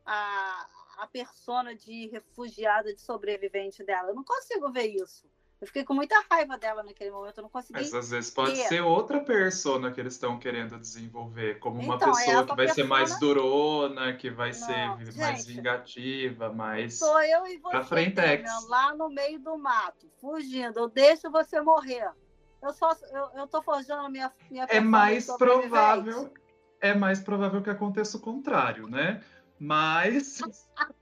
a, 0.06 0.66
a 0.96 1.06
persona 1.08 1.74
de 1.74 2.08
refugiada, 2.08 2.94
de 2.94 3.02
sobrevivente 3.02 3.85
dela. 3.85 4.08
Eu 4.08 4.14
não 4.14 4.24
consigo 4.24 4.72
ver 4.72 4.87
isso. 4.87 5.28
Eu 5.62 5.66
fiquei 5.68 5.85
com 5.85 5.94
muita 5.94 6.20
raiva 6.29 6.59
dela 6.59 6.83
naquele 6.83 7.12
momento, 7.12 7.38
eu 7.38 7.42
não 7.42 7.48
consegui. 7.48 7.75
Mas 7.75 7.94
às 7.94 8.11
vezes 8.11 8.33
pode 8.33 8.57
ser 8.66 8.81
outra 8.81 9.20
persona 9.20 9.92
que 9.92 10.01
eles 10.01 10.14
estão 10.14 10.37
querendo 10.37 10.77
desenvolver, 10.77 11.61
como 11.61 11.81
uma 11.81 11.94
então, 11.94 12.11
pessoa 12.12 12.44
que 12.44 12.48
vai 12.48 12.66
persona... 12.66 12.75
ser 12.75 12.83
mais 12.83 13.20
durona, 13.20 14.12
que 14.16 14.29
vai 14.29 14.48
não, 14.48 14.55
ser 14.57 15.05
gente, 15.05 15.18
mais 15.18 15.46
vingativa, 15.46 16.53
mais. 16.53 16.98
Sou 16.98 17.22
eu 17.22 17.46
e 17.46 17.59
você, 17.59 17.85
frente 17.85 18.20
lá 18.66 18.92
no 18.96 19.09
meio 19.09 19.38
do 19.38 19.57
mato, 19.57 20.11
fugindo. 20.20 20.81
Eu 20.81 20.88
deixo 20.88 21.31
você 21.31 21.61
morrer. 21.61 22.11
Eu 22.61 22.72
só 22.72 22.90
eu, 23.12 23.31
eu 23.37 23.46
tô 23.46 23.62
forjando 23.62 24.07
a 24.07 24.11
minha, 24.11 24.33
minha 24.51 24.64
É 24.68 24.81
mais 24.81 25.29
provável. 25.37 26.35
É 26.81 26.92
mais 26.92 27.20
provável 27.20 27.62
que 27.62 27.70
aconteça 27.70 28.16
o 28.16 28.20
contrário, 28.20 28.88
né? 28.88 29.22
Mas. 29.61 30.40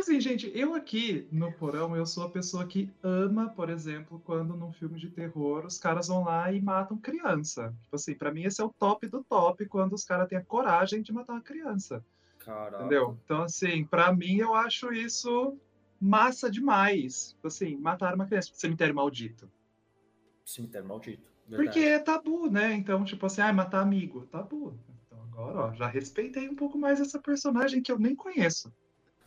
Assim, 0.00 0.20
gente, 0.20 0.50
eu 0.54 0.74
aqui 0.74 1.26
no 1.32 1.52
porão, 1.52 1.96
eu 1.96 2.06
sou 2.06 2.24
a 2.24 2.30
pessoa 2.30 2.66
que 2.66 2.90
ama, 3.02 3.48
por 3.48 3.70
exemplo, 3.70 4.20
quando 4.24 4.56
num 4.56 4.72
filme 4.72 4.98
de 4.98 5.10
terror 5.10 5.64
os 5.64 5.78
caras 5.78 6.08
vão 6.08 6.24
lá 6.24 6.52
e 6.52 6.60
matam 6.60 6.98
criança. 6.98 7.74
Tipo 7.82 7.96
assim, 7.96 8.14
pra 8.14 8.32
mim 8.32 8.44
esse 8.44 8.60
é 8.60 8.64
o 8.64 8.68
top 8.68 9.08
do 9.08 9.24
top 9.24 9.66
quando 9.66 9.94
os 9.94 10.04
caras 10.04 10.28
têm 10.28 10.38
a 10.38 10.44
coragem 10.44 11.02
de 11.02 11.12
matar 11.12 11.32
uma 11.32 11.40
criança. 11.40 12.04
Caraca. 12.38 12.84
Entendeu? 12.84 13.18
Então, 13.24 13.42
assim, 13.42 13.84
pra 13.84 14.12
mim 14.12 14.36
eu 14.36 14.54
acho 14.54 14.92
isso 14.92 15.58
massa 16.00 16.50
demais. 16.50 17.32
Tipo 17.32 17.48
Assim, 17.48 17.76
matar 17.76 18.14
uma 18.14 18.26
criança. 18.26 18.50
Cemitério 18.54 18.94
maldito. 18.94 19.50
Cemitério 20.44 20.86
maldito. 20.86 21.28
verdade. 21.48 21.68
Porque 21.68 21.80
é 21.80 21.98
tabu, 21.98 22.50
né? 22.50 22.72
Então, 22.74 23.04
tipo 23.04 23.26
assim, 23.26 23.40
ah, 23.40 23.52
matar 23.52 23.80
amigo. 23.80 24.26
Tabu. 24.26 24.78
Então 25.06 25.20
agora, 25.22 25.58
ó, 25.66 25.74
já 25.74 25.86
respeitei 25.86 26.48
um 26.48 26.54
pouco 26.54 26.78
mais 26.78 27.00
essa 27.00 27.18
personagem 27.18 27.82
que 27.82 27.90
eu 27.90 27.98
nem 27.98 28.14
conheço. 28.14 28.72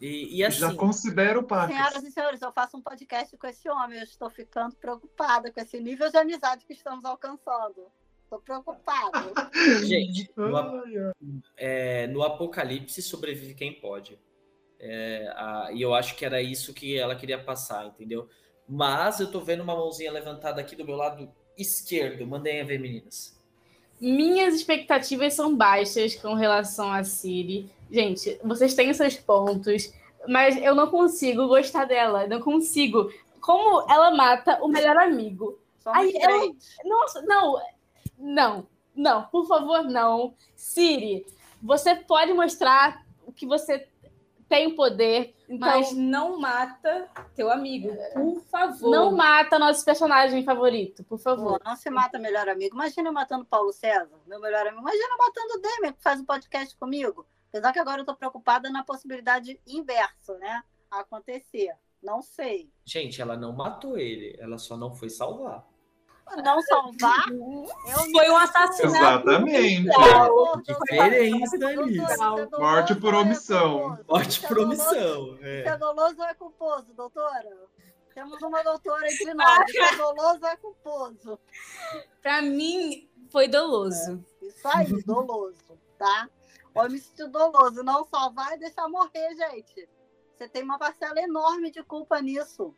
E, 0.01 0.37
e 0.37 0.43
assim, 0.45 0.59
já 0.59 0.73
considero 0.73 1.43
pacas. 1.43 1.75
Senhoras 1.75 2.03
e 2.03 2.11
senhores, 2.11 2.41
eu 2.41 2.51
faço 2.51 2.77
um 2.77 2.81
podcast 2.81 3.35
com 3.37 3.47
esse 3.47 3.69
homem. 3.69 3.97
Eu 3.97 4.03
estou 4.03 4.29
ficando 4.29 4.75
preocupada 4.75 5.51
com 5.51 5.59
esse 5.59 5.79
nível 5.79 6.09
de 6.09 6.17
amizade 6.17 6.65
que 6.65 6.73
estamos 6.73 7.03
alcançando. 7.03 7.87
Estou 8.23 8.39
preocupada. 8.39 9.33
gente, 9.85 10.29
no, 10.37 10.83
é, 11.57 12.07
no 12.07 12.23
apocalipse 12.23 13.01
sobrevive 13.01 13.55
quem 13.55 13.73
pode. 13.79 14.19
É, 14.79 15.27
a- 15.35 15.69
e 15.73 15.81
eu 15.81 15.93
acho 15.93 16.15
que 16.15 16.23
era 16.23 16.41
isso 16.41 16.73
que 16.73 16.97
ela 16.97 17.15
queria 17.15 17.43
passar, 17.43 17.85
entendeu? 17.87 18.29
Mas 18.67 19.19
eu 19.19 19.29
tô 19.31 19.41
vendo 19.41 19.63
uma 19.63 19.75
mãozinha 19.75 20.11
levantada 20.11 20.61
aqui 20.61 20.75
do 20.75 20.85
meu 20.85 20.95
lado 20.95 21.29
esquerdo. 21.57 22.25
Mandem 22.25 22.61
a 22.61 22.63
ver, 22.63 22.79
meninas. 22.79 23.37
Minhas 23.99 24.53
expectativas 24.53 25.33
são 25.33 25.57
baixas 25.57 26.15
com 26.15 26.33
relação 26.35 26.89
a 26.91 27.03
Siri. 27.03 27.69
Gente, 27.89 28.39
vocês 28.43 28.73
têm 28.73 28.93
seus 28.93 29.15
pontos, 29.15 29.91
mas 30.27 30.57
eu 30.61 30.75
não 30.75 30.87
consigo 30.89 31.47
gostar 31.47 31.85
dela. 31.85 32.27
Não 32.27 32.39
consigo. 32.39 33.11
Como 33.41 33.89
ela 33.89 34.11
mata 34.11 34.59
o 34.61 34.67
melhor 34.67 34.97
amigo? 34.97 35.59
Somos 35.79 36.13
eu- 36.13 36.19
três. 36.19 36.75
Nossa, 36.85 37.21
não, 37.23 37.61
não, 38.17 38.67
não, 38.95 39.23
por 39.23 39.47
favor, 39.47 39.83
não. 39.83 40.33
Siri, 40.55 41.25
você 41.61 41.95
pode 41.95 42.33
mostrar 42.33 43.03
que 43.35 43.45
você 43.45 43.87
tem 44.47 44.75
poder, 44.75 45.35
então 45.47 45.69
Mas 45.69 45.91
não 45.93 46.39
mata 46.39 47.07
teu 47.35 47.51
amigo, 47.51 47.95
por 48.13 48.41
favor. 48.49 48.89
não 48.89 49.11
mata 49.15 49.59
nosso 49.59 49.85
personagem 49.85 50.43
favorito, 50.43 51.03
por 51.03 51.19
favor. 51.19 51.61
não 51.63 51.75
se 51.75 51.89
mata 51.91 52.17
melhor 52.17 52.49
amigo. 52.49 52.75
Imagina 52.75 53.09
eu 53.09 53.13
matando 53.13 53.45
Paulo 53.45 53.71
César, 53.71 54.09
meu 54.25 54.39
melhor 54.39 54.65
amigo. 54.65 54.81
Imagina 54.81 55.07
eu 55.13 55.17
matando 55.17 55.53
o 55.53 55.61
Demian, 55.61 55.93
que 55.93 56.01
faz 56.01 56.19
um 56.19 56.25
podcast 56.25 56.75
comigo. 56.77 57.25
Apesar 57.49 57.73
que 57.73 57.79
agora 57.79 58.01
eu 58.01 58.05
tô 58.05 58.15
preocupada 58.15 58.69
na 58.69 58.83
possibilidade 58.83 59.59
inversa, 59.67 60.37
né? 60.37 60.63
Acontecer. 60.89 61.73
Não 62.01 62.21
sei. 62.21 62.71
Gente, 62.85 63.21
ela 63.21 63.35
não 63.35 63.51
matou 63.51 63.97
ele, 63.97 64.35
ela 64.39 64.57
só 64.57 64.77
não 64.77 64.93
foi 64.93 65.09
salvar. 65.09 65.65
Não 66.43 66.61
salvar, 66.61 67.25
eu 67.33 68.11
Foi 68.11 68.29
um 68.29 68.37
assassinato. 68.37 69.29
Exatamente. 69.29 69.89
Diferença 70.63 71.55
é 71.55 71.59
doloso 71.59 72.59
Morte 72.59 72.95
por 72.95 73.13
é 73.15 73.17
omissão. 73.17 73.97
Morte 74.07 74.45
é 74.45 74.47
por 74.47 74.57
doloso- 74.57 74.81
omissão. 74.83 75.37
É. 75.41 75.67
é 75.69 75.77
doloso 75.77 76.15
ou 76.19 76.25
é 76.25 76.33
culposo, 76.35 76.93
doutora? 76.93 77.57
Temos 78.13 78.39
uma 78.43 78.61
doutora 78.63 79.05
entre 79.11 79.33
nós. 79.33 79.75
É 79.75 79.95
doloso 79.95 80.39
ou 80.41 80.47
é 80.47 80.55
culposo? 80.57 81.39
Pra 82.21 82.41
mim, 82.43 83.09
foi 83.31 83.47
doloso. 83.47 84.23
Isso 84.41 84.67
aí, 84.67 85.03
doloso, 85.03 85.79
tá? 85.97 86.29
Homicídio 86.73 87.29
doloso. 87.29 87.83
Não 87.83 88.05
salvar 88.05 88.53
e 88.53 88.59
deixar 88.59 88.87
morrer, 88.87 89.35
gente. 89.35 89.89
Você 90.37 90.47
tem 90.47 90.63
uma 90.63 90.77
parcela 90.79 91.19
enorme 91.19 91.71
de 91.71 91.83
culpa 91.83 92.21
nisso. 92.21 92.73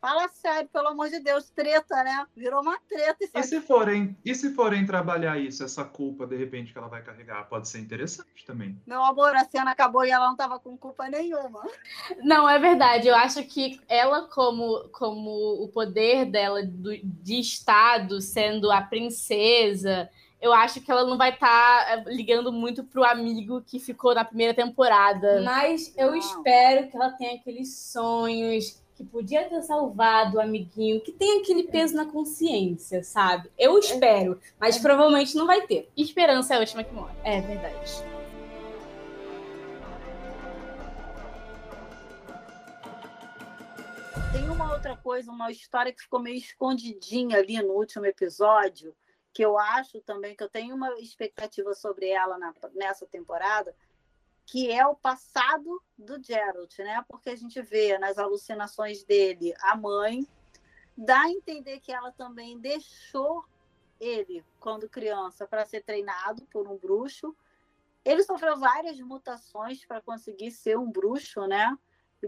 Fala 0.00 0.28
sério, 0.28 0.68
pelo 0.72 0.88
amor 0.88 1.08
de 1.08 1.18
Deus. 1.20 1.50
Treta, 1.50 2.04
né? 2.04 2.26
Virou 2.36 2.60
uma 2.62 2.78
treta 2.88 3.16
isso 3.24 3.32
E 3.34 3.38
aqui. 3.38 3.48
se 3.48 3.60
forem, 3.60 4.16
e 4.24 4.34
se 4.34 4.54
forem 4.54 4.86
trabalhar 4.86 5.38
isso, 5.38 5.64
essa 5.64 5.84
culpa, 5.84 6.26
de 6.26 6.36
repente, 6.36 6.70
que 6.72 6.78
ela 6.78 6.86
vai 6.86 7.02
carregar, 7.02 7.48
pode 7.48 7.68
ser 7.68 7.80
interessante 7.80 8.44
também. 8.46 8.80
Meu 8.86 9.02
amor, 9.02 9.34
a 9.34 9.44
cena 9.46 9.70
acabou 9.72 10.04
e 10.04 10.10
ela 10.10 10.28
não 10.28 10.36
tava 10.36 10.60
com 10.60 10.76
culpa 10.76 11.08
nenhuma. 11.08 11.62
Não, 12.22 12.48
é 12.48 12.58
verdade. 12.58 13.08
Eu 13.08 13.16
acho 13.16 13.42
que 13.44 13.80
ela, 13.88 14.28
como, 14.28 14.88
como 14.90 15.64
o 15.64 15.68
poder 15.68 16.26
dela 16.26 16.62
do- 16.62 16.96
de 17.02 17.40
Estado, 17.40 18.20
sendo 18.20 18.70
a 18.70 18.82
princesa, 18.82 20.08
eu 20.40 20.52
acho 20.52 20.80
que 20.80 20.90
ela 20.90 21.04
não 21.04 21.16
vai 21.16 21.30
estar 21.30 22.04
ligando 22.06 22.52
muito 22.52 22.84
pro 22.84 23.04
amigo 23.04 23.62
que 23.62 23.78
ficou 23.78 24.14
na 24.14 24.24
primeira 24.24 24.54
temporada. 24.54 25.40
Mas 25.42 25.92
eu 25.96 26.10
Não. 26.10 26.16
espero 26.16 26.88
que 26.88 26.96
ela 26.96 27.10
tenha 27.10 27.34
aqueles 27.36 27.76
sonhos, 27.76 28.80
que 28.94 29.04
podia 29.04 29.44
ter 29.44 29.60
salvado 29.62 30.36
o 30.36 30.40
amiguinho, 30.40 31.00
que 31.00 31.12
tem 31.12 31.40
aquele 31.40 31.64
peso 31.64 31.94
na 31.94 32.06
consciência, 32.06 33.02
sabe? 33.02 33.50
Eu 33.58 33.78
espero, 33.78 34.40
mas 34.58 34.78
provavelmente 34.78 35.36
não 35.36 35.46
vai 35.46 35.66
ter. 35.66 35.90
Esperança 35.96 36.54
é 36.54 36.56
a 36.56 36.60
última 36.60 36.82
que 36.84 36.94
morre. 36.94 37.14
É 37.22 37.40
verdade. 37.40 38.04
Tem 44.32 44.48
uma 44.50 44.72
outra 44.72 44.96
coisa, 44.96 45.30
uma 45.30 45.50
história 45.50 45.92
que 45.92 46.02
ficou 46.02 46.20
meio 46.20 46.36
escondidinha 46.36 47.38
ali 47.38 47.60
no 47.62 47.74
último 47.74 48.06
episódio, 48.06 48.94
que 49.36 49.42
eu 49.42 49.58
acho 49.58 50.00
também 50.00 50.34
que 50.34 50.42
eu 50.42 50.48
tenho 50.48 50.74
uma 50.74 50.98
expectativa 50.98 51.74
sobre 51.74 52.08
ela 52.08 52.38
na- 52.38 52.54
nessa 52.72 53.04
temporada, 53.04 53.76
que 54.46 54.72
é 54.72 54.86
o 54.86 54.94
passado 54.94 55.82
do 55.98 56.18
Geralt, 56.22 56.78
né? 56.78 57.04
Porque 57.06 57.28
a 57.28 57.36
gente 57.36 57.60
vê 57.60 57.98
nas 57.98 58.16
alucinações 58.16 59.04
dele 59.04 59.52
a 59.60 59.76
mãe, 59.76 60.26
dá 60.96 61.20
a 61.20 61.30
entender 61.30 61.80
que 61.80 61.92
ela 61.92 62.10
também 62.12 62.58
deixou 62.58 63.44
ele 64.00 64.42
quando 64.58 64.88
criança 64.88 65.46
para 65.46 65.66
ser 65.66 65.82
treinado 65.82 66.46
por 66.46 66.66
um 66.66 66.78
bruxo. 66.78 67.36
Ele 68.06 68.22
sofreu 68.22 68.56
várias 68.56 68.98
mutações 69.00 69.84
para 69.84 70.00
conseguir 70.00 70.50
ser 70.50 70.78
um 70.78 70.90
bruxo, 70.90 71.46
né? 71.46 71.76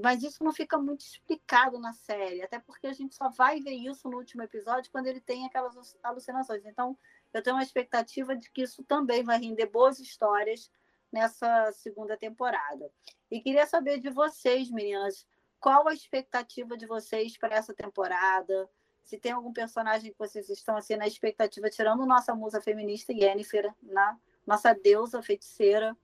Mas 0.03 0.22
isso 0.22 0.44
não 0.44 0.53
fica 0.53 0.79
muito 0.79 1.01
explicado 1.01 1.79
na 1.79 1.92
série, 1.92 2.42
até 2.42 2.59
porque 2.59 2.87
a 2.87 2.92
gente 2.92 3.14
só 3.14 3.31
vai 3.31 3.61
ver 3.61 3.72
isso 3.72 4.09
no 4.09 4.18
último 4.18 4.42
episódio 4.42 4.90
quando 4.92 5.07
ele 5.07 5.20
tem 5.20 5.46
aquelas 5.46 5.96
alucinações. 6.03 6.64
Então, 6.66 6.96
eu 7.33 7.42
tenho 7.42 7.57
uma 7.57 7.62
expectativa 7.62 8.37
de 8.37 8.51
que 8.51 8.62
isso 8.62 8.85
também 8.85 9.22
vai 9.22 9.38
render 9.38 9.66
boas 9.66 9.98
histórias 9.98 10.70
nessa 11.11 11.72
segunda 11.72 12.16
temporada. 12.16 12.90
E 13.31 13.40
queria 13.40 13.66
saber 13.66 13.98
de 13.98 14.11
vocês, 14.11 14.70
meninas, 14.70 15.27
qual 15.59 15.88
a 15.88 15.94
expectativa 15.94 16.77
de 16.77 16.87
vocês 16.87 17.37
para 17.37 17.57
essa 17.57 17.74
temporada? 17.74 18.68
Se 19.03 19.18
tem 19.18 19.33
algum 19.33 19.53
personagem 19.53 20.12
que 20.12 20.18
vocês 20.18 20.48
estão 20.51 20.77
assim 20.77 20.96
na 20.96 21.07
expectativa, 21.07 21.70
tirando 21.70 22.07
nossa 22.07 22.35
musa 22.35 22.61
feminista 22.61 23.12
Yennefer, 23.12 23.74
na 23.83 24.18
nossa 24.46 24.74
deusa 24.74 25.22
feiticeira, 25.22 25.96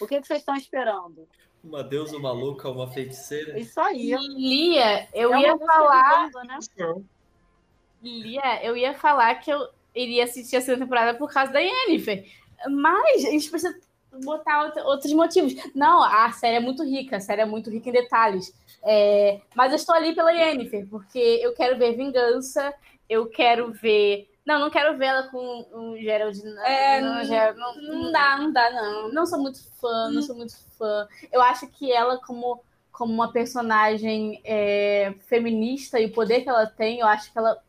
o 0.00 0.06
que, 0.06 0.20
que 0.20 0.26
vocês 0.26 0.40
estão 0.40 0.54
esperando? 0.54 1.28
Uma 1.62 1.84
deusa, 1.84 2.16
uma 2.16 2.32
louca, 2.32 2.68
uma 2.68 2.90
feiticeira. 2.90 3.58
Isso 3.58 3.80
aí. 3.80 4.14
Lia, 4.16 5.08
eu 5.14 5.32
É 5.32 5.40
ia 5.42 5.58
falar. 5.58 6.30
né? 6.44 6.58
Lia, 8.02 8.64
eu 8.64 8.76
ia 8.76 8.94
falar 8.94 9.34
que 9.36 9.50
eu 9.52 9.68
iria 9.94 10.24
assistir 10.24 10.56
a 10.56 10.60
segunda 10.60 10.84
temporada 10.84 11.16
por 11.16 11.32
causa 11.32 11.52
da 11.52 11.60
Yennefer. 11.60 12.26
Mas 12.68 13.24
a 13.24 13.30
gente 13.30 13.48
precisa 13.48 13.78
botar 14.24 14.72
outros 14.84 15.12
motivos. 15.12 15.54
Não, 15.74 16.02
a 16.02 16.32
série 16.32 16.56
é 16.56 16.60
muito 16.60 16.82
rica, 16.82 17.16
a 17.16 17.20
série 17.20 17.42
é 17.42 17.46
muito 17.46 17.70
rica 17.70 17.88
em 17.88 17.92
detalhes. 17.92 18.52
É, 18.82 19.40
mas 19.54 19.70
eu 19.70 19.76
estou 19.76 19.94
ali 19.94 20.14
pela 20.14 20.32
Yennefer, 20.32 20.86
porque 20.88 21.18
eu 21.18 21.54
quero 21.54 21.78
ver 21.78 21.96
vingança, 21.96 22.74
eu 23.08 23.26
quero 23.26 23.72
ver. 23.72 24.28
Não, 24.44 24.58
não 24.58 24.70
quero 24.70 24.96
ver 24.98 25.06
ela 25.06 25.28
com 25.28 25.38
o 25.72 25.96
Gerald. 25.96 26.42
não, 26.42 26.64
É, 26.64 27.00
não, 27.00 27.24
Gerald, 27.24 27.58
não, 27.58 27.74
Não 27.76 28.12
dá, 28.12 28.36
não 28.38 28.52
dá, 28.52 28.70
não. 28.70 29.12
não 29.12 29.26
sou 29.26 29.38
muito 29.40 29.62
fã, 29.80 30.10
não 30.10 30.22
sou 30.22 30.36
muito 30.36 30.56
fã. 30.76 31.06
Eu 31.30 31.40
acho 31.40 31.68
que 31.68 31.92
ela, 31.92 32.18
como, 32.18 32.62
como 32.90 33.12
uma 33.12 33.32
personagem 33.32 34.40
é, 34.44 35.14
feminista 35.28 36.00
e 36.00 36.06
o 36.06 36.12
poder 36.12 36.42
que 36.42 36.48
ela 36.48 36.66
tem, 36.66 36.98
eu 36.98 37.06
acho 37.06 37.32
que 37.32 37.38
ela 37.38 37.62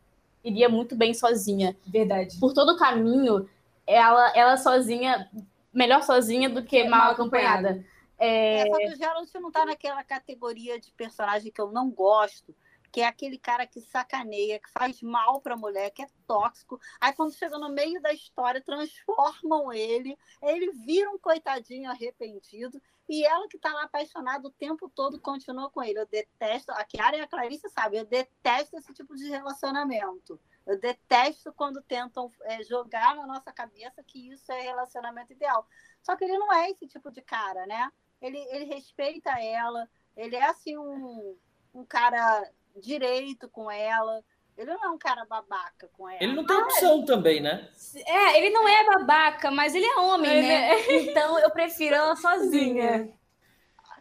iria 0.43 0.67
muito 0.67 0.95
bem 0.95 1.13
sozinha. 1.13 1.75
Verdade. 1.85 2.37
Por 2.39 2.53
todo 2.53 2.73
o 2.73 2.77
caminho, 2.77 3.47
ela, 3.85 4.31
ela 4.35 4.57
sozinha, 4.57 5.29
melhor 5.71 6.01
sozinha 6.03 6.49
do 6.49 6.63
que 6.63 6.83
mal 6.87 7.11
acompanhada. 7.11 7.83
É, 8.17 8.59
É, 8.61 8.67
só 8.67 8.77
que 8.77 8.93
o 8.93 8.95
Geralt 8.95 9.29
não 9.35 9.51
tá 9.51 9.65
naquela 9.65 10.03
categoria 10.03 10.79
de 10.79 10.91
personagem 10.91 11.51
que 11.51 11.61
eu 11.61 11.71
não 11.71 11.89
gosto, 11.89 12.55
que 12.93 13.01
é 13.01 13.07
aquele 13.07 13.39
cara 13.39 13.65
que 13.65 13.81
sacaneia, 13.81 14.59
que 14.59 14.69
faz 14.69 15.01
mal 15.01 15.41
pra 15.41 15.57
mulher, 15.57 15.89
que 15.89 16.03
é 16.03 16.07
tóxico. 16.27 16.79
Aí 17.01 17.11
quando 17.11 17.33
chega 17.33 17.57
no 17.57 17.69
meio 17.69 17.99
da 17.99 18.13
história, 18.13 18.61
transformam 18.61 19.73
ele, 19.73 20.15
ele 20.43 20.71
vira 20.85 21.09
um 21.09 21.17
coitadinho 21.17 21.89
arrependido, 21.89 22.79
e 23.09 23.25
ela 23.25 23.47
que 23.47 23.57
tá 23.57 23.73
lá 23.73 23.85
apaixonada 23.85 24.47
o 24.47 24.51
tempo 24.51 24.87
todo 24.87 25.19
continua 25.19 25.71
com 25.71 25.81
ele. 25.81 25.99
Eu 25.99 26.05
detesto, 26.05 26.71
a 26.71 26.83
Kiara 26.83 27.17
e 27.17 27.21
a 27.21 27.27
Clarice 27.27 27.67
sabem, 27.69 27.99
eu 27.99 28.05
detesto 28.05 28.77
esse 28.77 28.93
tipo 28.93 29.15
de 29.15 29.27
relacionamento. 29.27 30.39
Eu 30.63 30.79
detesto 30.79 31.51
quando 31.51 31.81
tentam 31.81 32.31
é, 32.43 32.63
jogar 32.63 33.15
na 33.15 33.25
nossa 33.25 33.51
cabeça 33.51 34.03
que 34.03 34.29
isso 34.31 34.51
é 34.51 34.61
relacionamento 34.61 35.33
ideal. 35.33 35.67
Só 36.03 36.15
que 36.15 36.25
ele 36.25 36.37
não 36.37 36.53
é 36.53 36.69
esse 36.69 36.87
tipo 36.87 37.09
de 37.11 37.23
cara, 37.23 37.65
né? 37.65 37.91
Ele, 38.21 38.37
ele 38.51 38.65
respeita 38.65 39.31
ela, 39.41 39.89
ele 40.15 40.35
é 40.35 40.45
assim 40.45 40.77
um, 40.77 41.35
um 41.73 41.83
cara 41.83 42.47
direito 42.81 43.49
com 43.49 43.69
ela. 43.69 44.23
Ele 44.57 44.71
não 44.71 44.83
é 44.83 44.89
um 44.89 44.97
cara 44.97 45.25
babaca 45.25 45.89
com 45.93 46.07
ela. 46.07 46.23
Ele 46.23 46.33
não 46.33 46.45
tem 46.45 46.55
opção 46.55 47.01
ah, 47.01 47.05
também, 47.05 47.41
né? 47.41 47.69
É, 47.95 48.37
ele 48.37 48.51
não 48.51 48.67
é 48.67 48.85
babaca, 48.85 49.49
mas 49.49 49.73
ele 49.73 49.85
é 49.85 49.97
homem, 49.97 50.31
ele 50.31 50.47
né? 50.47 50.71
É... 50.71 51.01
Então 51.09 51.39
eu 51.39 51.49
prefiro 51.49 51.95
ela 51.95 52.15
sozinha. 52.15 53.11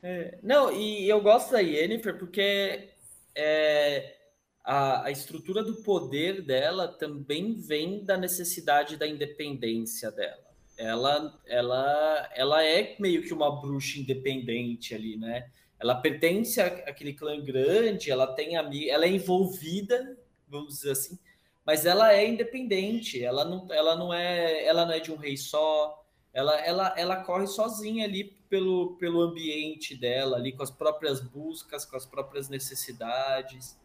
É, 0.02 0.38
não, 0.42 0.70
e 0.72 1.08
eu 1.08 1.20
gosto 1.20 1.52
da 1.52 1.60
Yennefer 1.60 2.18
porque 2.18 2.90
é, 3.34 4.16
a, 4.64 5.06
a 5.06 5.10
estrutura 5.10 5.62
do 5.62 5.82
poder 5.82 6.42
dela 6.42 6.88
também 6.88 7.54
vem 7.54 8.04
da 8.04 8.16
necessidade 8.16 8.96
da 8.96 9.06
independência 9.06 10.10
dela. 10.10 10.42
Ela, 10.76 11.40
ela, 11.46 12.30
ela 12.34 12.64
é 12.64 12.96
meio 12.98 13.22
que 13.22 13.32
uma 13.32 13.60
bruxa 13.60 13.98
independente 13.98 14.94
ali, 14.94 15.16
né? 15.16 15.48
Ela 15.82 15.96
pertence 15.96 16.60
àquele 16.60 17.12
clã 17.12 17.42
grande, 17.42 18.08
ela 18.08 18.28
tem 18.28 18.56
ela 18.56 19.04
é 19.04 19.08
envolvida, 19.08 20.16
vamos 20.46 20.74
dizer 20.74 20.92
assim, 20.92 21.18
mas 21.66 21.84
ela 21.84 22.14
é 22.14 22.24
independente, 22.24 23.22
ela 23.22 23.44
não, 23.44 23.66
ela 23.72 23.96
não 23.96 24.14
é, 24.14 24.64
ela 24.64 24.86
não 24.86 24.92
é 24.92 25.00
de 25.00 25.10
um 25.10 25.16
rei 25.16 25.36
só, 25.36 26.00
ela, 26.32 26.56
ela, 26.60 26.94
ela 26.96 27.24
corre 27.24 27.48
sozinha 27.48 28.04
ali 28.04 28.24
pelo, 28.48 28.96
pelo 28.96 29.22
ambiente 29.22 29.96
dela, 29.96 30.36
ali 30.36 30.52
com 30.52 30.62
as 30.62 30.70
próprias 30.70 31.20
buscas, 31.20 31.84
com 31.84 31.96
as 31.96 32.06
próprias 32.06 32.48
necessidades. 32.48 33.76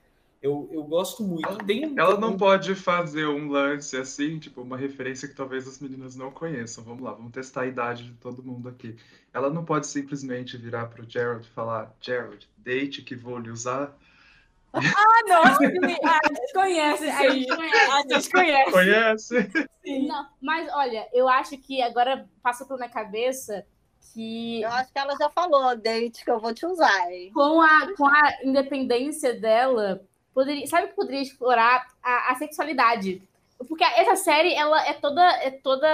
Eu, 0.47 0.69
eu 0.71 0.83
gosto 0.83 1.23
muito. 1.23 1.45
Ela, 1.45 1.57
Tem 1.57 1.93
ela 1.97 2.17
não 2.17 2.37
pode 2.37 2.73
fazer 2.73 3.27
um 3.27 3.49
lance 3.49 3.97
assim, 3.97 4.39
tipo, 4.39 4.61
uma 4.61 4.77
referência 4.77 5.27
que 5.27 5.35
talvez 5.35 5.67
as 5.67 5.79
meninas 5.79 6.15
não 6.15 6.31
conheçam. 6.31 6.85
Vamos 6.85 7.03
lá, 7.03 7.11
vamos 7.11 7.33
testar 7.33 7.63
a 7.63 7.67
idade 7.67 8.05
de 8.05 8.13
todo 8.13 8.41
mundo 8.41 8.69
aqui. 8.69 8.95
Ela 9.33 9.49
não 9.49 9.65
pode 9.65 9.87
simplesmente 9.87 10.55
virar 10.55 10.85
pro 10.85 11.07
Gerald 11.07 11.45
e 11.45 11.51
falar: 11.51 11.93
Gerald, 11.99 12.49
deite 12.57 13.01
que 13.01 13.13
vou 13.13 13.37
lhe 13.37 13.51
usar. 13.51 13.93
Ah, 14.73 15.23
nossa, 15.27 15.63
a 15.63 15.67
gente 15.67 16.53
conhece 16.53 17.09
A 17.09 17.29
gente 17.29 18.31
conhece. 18.31 18.71
Conhece? 18.71 19.51
Sim. 19.83 20.07
Não, 20.07 20.27
mas 20.41 20.69
olha, 20.73 21.07
eu 21.13 21.27
acho 21.27 21.57
que 21.57 21.81
agora 21.81 22.25
passa 22.41 22.65
pela 22.65 22.79
minha 22.79 22.89
cabeça 22.89 23.65
que. 24.13 24.61
Eu 24.61 24.69
acho 24.69 24.93
que 24.93 24.99
ela 24.99 25.15
já 25.17 25.29
falou, 25.29 25.75
deite 25.75 26.23
que 26.23 26.31
eu 26.31 26.39
vou 26.39 26.53
te 26.53 26.65
usar. 26.65 27.11
Hein? 27.11 27.31
Com 27.33 27.61
a, 27.61 27.93
com 27.97 28.05
a 28.05 28.21
independência 28.43 29.33
dela, 29.33 30.01
poderia, 30.37 30.67
sabe 30.67 30.89
que 30.89 30.93
poderia 30.93 31.23
explorar 31.23 31.87
a, 32.03 32.31
a, 32.31 32.35
sexualidade. 32.35 33.23
Porque 33.67 33.83
essa 33.83 34.15
série, 34.15 34.53
ela 34.53 34.87
é 34.87 34.93
toda, 34.93 35.23
é 35.41 35.49
toda. 35.49 35.87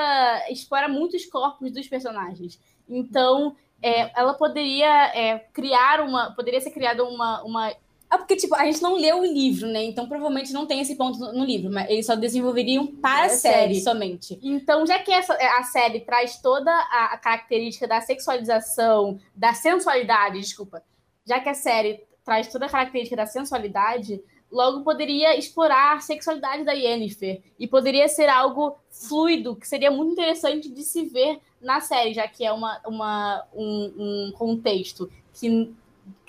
explora 0.52 0.90
muitos 0.90 1.26
corpos 1.26 1.72
dos 1.72 1.88
personagens. 1.88 2.60
Então, 2.90 3.56
é, 3.82 4.12
ela 4.20 4.34
poderia 4.34 5.06
é, 5.16 5.40
criar 5.54 6.02
uma. 6.02 6.32
Poderia 6.32 6.60
ser 6.60 6.72
criada 6.72 7.06
uma, 7.06 7.42
uma. 7.44 7.70
É 7.70 8.18
porque, 8.18 8.36
tipo, 8.36 8.54
a 8.54 8.66
gente 8.66 8.82
não 8.82 8.98
leu 8.98 9.22
o 9.22 9.26
livro, 9.26 9.66
né? 9.70 9.82
Então, 9.86 10.10
provavelmente 10.10 10.52
não 10.52 10.66
tem 10.66 10.82
esse 10.82 10.98
ponto 10.98 11.18
no, 11.20 11.46
livro, 11.46 11.72
mas 11.72 11.90
eles 11.90 12.06
só 12.06 12.14
desenvolveriam 12.14 12.86
para 12.86 13.24
é 13.24 13.26
a 13.28 13.30
série, 13.30 13.76
série 13.76 13.82
somente. 13.82 14.38
Então, 14.44 14.86
já 14.86 15.00
que 15.00 15.12
essa, 15.12 15.34
a 15.34 15.64
série 15.64 16.02
traz 16.02 16.42
toda 16.42 16.70
a, 16.70 17.14
a 17.14 17.18
característica 17.18 17.88
da 17.88 18.02
sexualização, 18.02 19.22
da 19.34 19.54
sensualidade, 19.54 20.42
desculpa, 20.42 20.84
já 21.26 21.40
que 21.40 21.48
a 21.48 21.54
série 21.54 22.04
traz 22.26 22.48
toda 22.50 22.66
a 22.66 22.70
característica 22.70 23.16
da 23.16 23.26
sensualidade, 23.26 24.22
logo 24.54 24.84
poderia 24.84 25.36
explorar 25.36 25.98
a 25.98 26.00
sexualidade 26.00 26.64
da 26.64 26.74
Yennefer. 26.74 27.42
E 27.58 27.68
poderia 27.68 28.08
ser 28.08 28.30
algo 28.30 28.78
fluido, 28.90 29.56
que 29.56 29.68
seria 29.68 29.90
muito 29.90 30.14
interessante 30.14 30.70
de 30.70 30.84
se 30.84 31.06
ver 31.06 31.40
na 31.60 31.82
série, 31.82 32.14
já 32.14 32.28
que 32.28 32.46
é 32.46 32.54
uma, 32.54 32.80
uma, 32.86 33.44
um, 33.54 33.94
um 33.98 34.32
contexto 34.34 35.10
que 35.34 35.74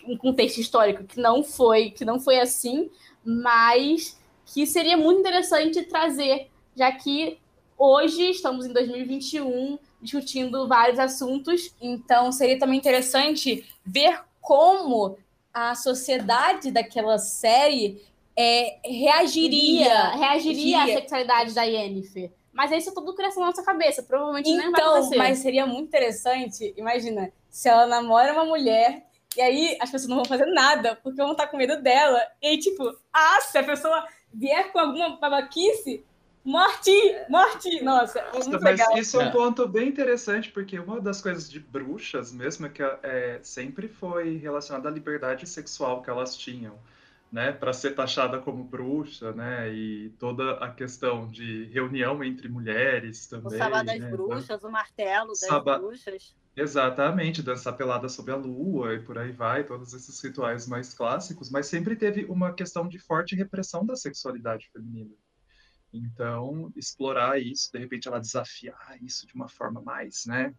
um 0.06 0.16
contexto 0.16 0.58
histórico 0.58 1.04
que 1.04 1.18
não 1.18 1.42
foi 1.42 1.90
que 1.90 2.04
não 2.04 2.20
foi 2.20 2.38
assim, 2.38 2.90
mas 3.24 4.18
que 4.46 4.66
seria 4.66 4.96
muito 4.96 5.20
interessante 5.20 5.82
trazer, 5.82 6.48
já 6.76 6.92
que 6.92 7.38
hoje 7.76 8.30
estamos 8.30 8.66
em 8.66 8.72
2021 8.72 9.78
discutindo 10.00 10.68
vários 10.68 10.98
assuntos, 10.98 11.74
então 11.80 12.30
seria 12.30 12.58
também 12.58 12.78
interessante 12.78 13.66
ver 13.84 14.20
como 14.40 15.16
a 15.52 15.74
sociedade 15.74 16.70
daquela 16.70 17.16
série 17.16 18.02
é, 18.36 18.78
reagiria, 18.84 20.10
reagiria 20.10 20.82
à 20.82 20.86
sexualidade 20.86 21.54
da 21.54 21.62
Yennefer. 21.62 22.32
Mas 22.52 22.70
isso 22.70 22.90
é 22.90 22.94
tudo 22.94 23.14
criação 23.14 23.42
na 23.42 23.48
nossa 23.48 23.64
cabeça. 23.64 24.02
Provavelmente 24.02 24.48
então, 24.48 24.62
nem 24.62 24.70
vai 24.70 24.80
então, 24.80 24.94
acontecer. 24.94 25.16
Mas 25.16 25.38
seria 25.38 25.66
muito 25.66 25.88
interessante, 25.88 26.72
imagina, 26.76 27.32
se 27.50 27.68
ela 27.68 27.86
namora 27.86 28.32
uma 28.32 28.44
mulher 28.44 29.06
e 29.36 29.40
aí 29.40 29.76
as 29.80 29.90
pessoas 29.90 30.08
não 30.08 30.16
vão 30.16 30.24
fazer 30.24 30.46
nada, 30.46 30.96
porque 31.02 31.20
vão 31.20 31.32
estar 31.32 31.48
com 31.48 31.56
medo 31.56 31.82
dela. 31.82 32.20
E 32.40 32.46
aí, 32.46 32.58
tipo, 32.58 32.84
ah, 33.12 33.40
se 33.40 33.58
a 33.58 33.64
pessoa 33.64 34.06
vier 34.32 34.70
com 34.70 34.78
alguma 34.78 35.16
babaquice, 35.16 36.04
morte, 36.44 36.92
morte. 37.28 37.82
Nossa, 37.82 38.20
é 38.20 38.32
muito 38.32 38.50
Nossa, 38.50 38.64
legal. 38.64 38.96
Isso 38.96 39.20
é 39.20 39.26
um 39.26 39.30
ponto 39.32 39.66
bem 39.66 39.88
interessante, 39.88 40.50
porque 40.52 40.78
uma 40.78 41.00
das 41.00 41.20
coisas 41.20 41.50
de 41.50 41.58
bruxas 41.58 42.32
mesmo 42.32 42.66
é 42.66 42.68
que 42.68 42.82
é, 42.82 43.40
sempre 43.42 43.88
foi 43.88 44.36
relacionada 44.36 44.88
à 44.88 44.92
liberdade 44.92 45.48
sexual 45.48 46.02
que 46.02 46.10
elas 46.10 46.36
tinham 46.36 46.78
né, 47.34 47.50
para 47.50 47.72
ser 47.72 47.96
taxada 47.96 48.38
como 48.38 48.62
bruxa, 48.62 49.32
né, 49.32 49.68
e 49.74 50.10
toda 50.20 50.52
a 50.52 50.72
questão 50.72 51.28
de 51.28 51.64
reunião 51.64 52.22
entre 52.22 52.48
mulheres 52.48 53.26
também. 53.26 53.58
O 53.58 53.58
Sabá 53.58 53.82
das 53.82 53.98
né, 53.98 54.08
Bruxas, 54.08 54.62
o 54.62 54.70
Martelo 54.70 55.32
das. 55.32 55.80
Bruxas. 55.80 56.36
Exatamente, 56.56 57.42
dançar 57.42 57.76
pelada 57.76 58.08
sob 58.08 58.30
a 58.30 58.36
lua 58.36 58.94
e 58.94 59.02
por 59.02 59.18
aí 59.18 59.32
vai, 59.32 59.64
todos 59.64 59.92
esses 59.92 60.22
rituais 60.22 60.68
mais 60.68 60.94
clássicos, 60.94 61.50
mas 61.50 61.66
sempre 61.66 61.96
teve 61.96 62.24
uma 62.26 62.52
questão 62.52 62.86
de 62.86 63.00
forte 63.00 63.34
repressão 63.34 63.84
da 63.84 63.96
sexualidade 63.96 64.70
feminina. 64.72 65.16
Então, 65.92 66.72
explorar 66.76 67.40
isso, 67.40 67.68
de 67.72 67.80
repente 67.80 68.06
ela 68.06 68.20
desafiar 68.20 68.96
isso 69.02 69.26
de 69.26 69.34
uma 69.34 69.48
forma 69.48 69.82
mais, 69.82 70.24
né, 70.24 70.54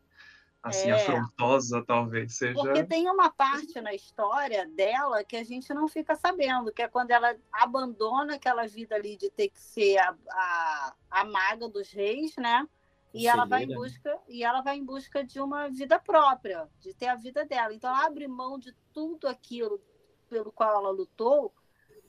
assim, 0.65 0.89
é. 0.89 0.93
afrontosa, 0.93 1.83
talvez 1.85 2.35
seja. 2.37 2.55
Porque 2.55 2.83
tem 2.83 3.07
uma 3.07 3.29
parte 3.29 3.79
na 3.79 3.93
história 3.93 4.65
dela 4.65 5.23
que 5.23 5.37
a 5.37 5.43
gente 5.43 5.71
não 5.73 5.87
fica 5.87 6.15
sabendo, 6.15 6.73
que 6.73 6.81
é 6.81 6.87
quando 6.87 7.11
ela 7.11 7.35
abandona 7.51 8.35
aquela 8.35 8.65
vida 8.65 8.95
ali 8.95 9.15
de 9.15 9.29
ter 9.29 9.49
que 9.49 9.61
ser 9.61 9.97
a, 9.99 10.15
a, 10.31 10.95
a 11.11 11.23
maga 11.25 11.69
dos 11.69 11.91
reis, 11.91 12.35
né? 12.37 12.67
E 13.13 13.27
ela 13.27 13.45
vai 13.45 13.63
em 13.63 13.67
né? 13.67 13.75
busca 13.75 14.19
e 14.27 14.43
ela 14.43 14.61
vai 14.61 14.77
em 14.77 14.83
busca 14.83 15.23
de 15.23 15.39
uma 15.39 15.69
vida 15.69 15.99
própria, 15.99 16.67
de 16.81 16.93
ter 16.93 17.07
a 17.07 17.15
vida 17.15 17.45
dela. 17.45 17.73
Então 17.73 17.89
ela 17.89 18.07
abre 18.07 18.27
mão 18.27 18.57
de 18.57 18.75
tudo 18.91 19.27
aquilo 19.27 19.79
pelo 20.27 20.51
qual 20.51 20.79
ela 20.79 20.89
lutou 20.89 21.53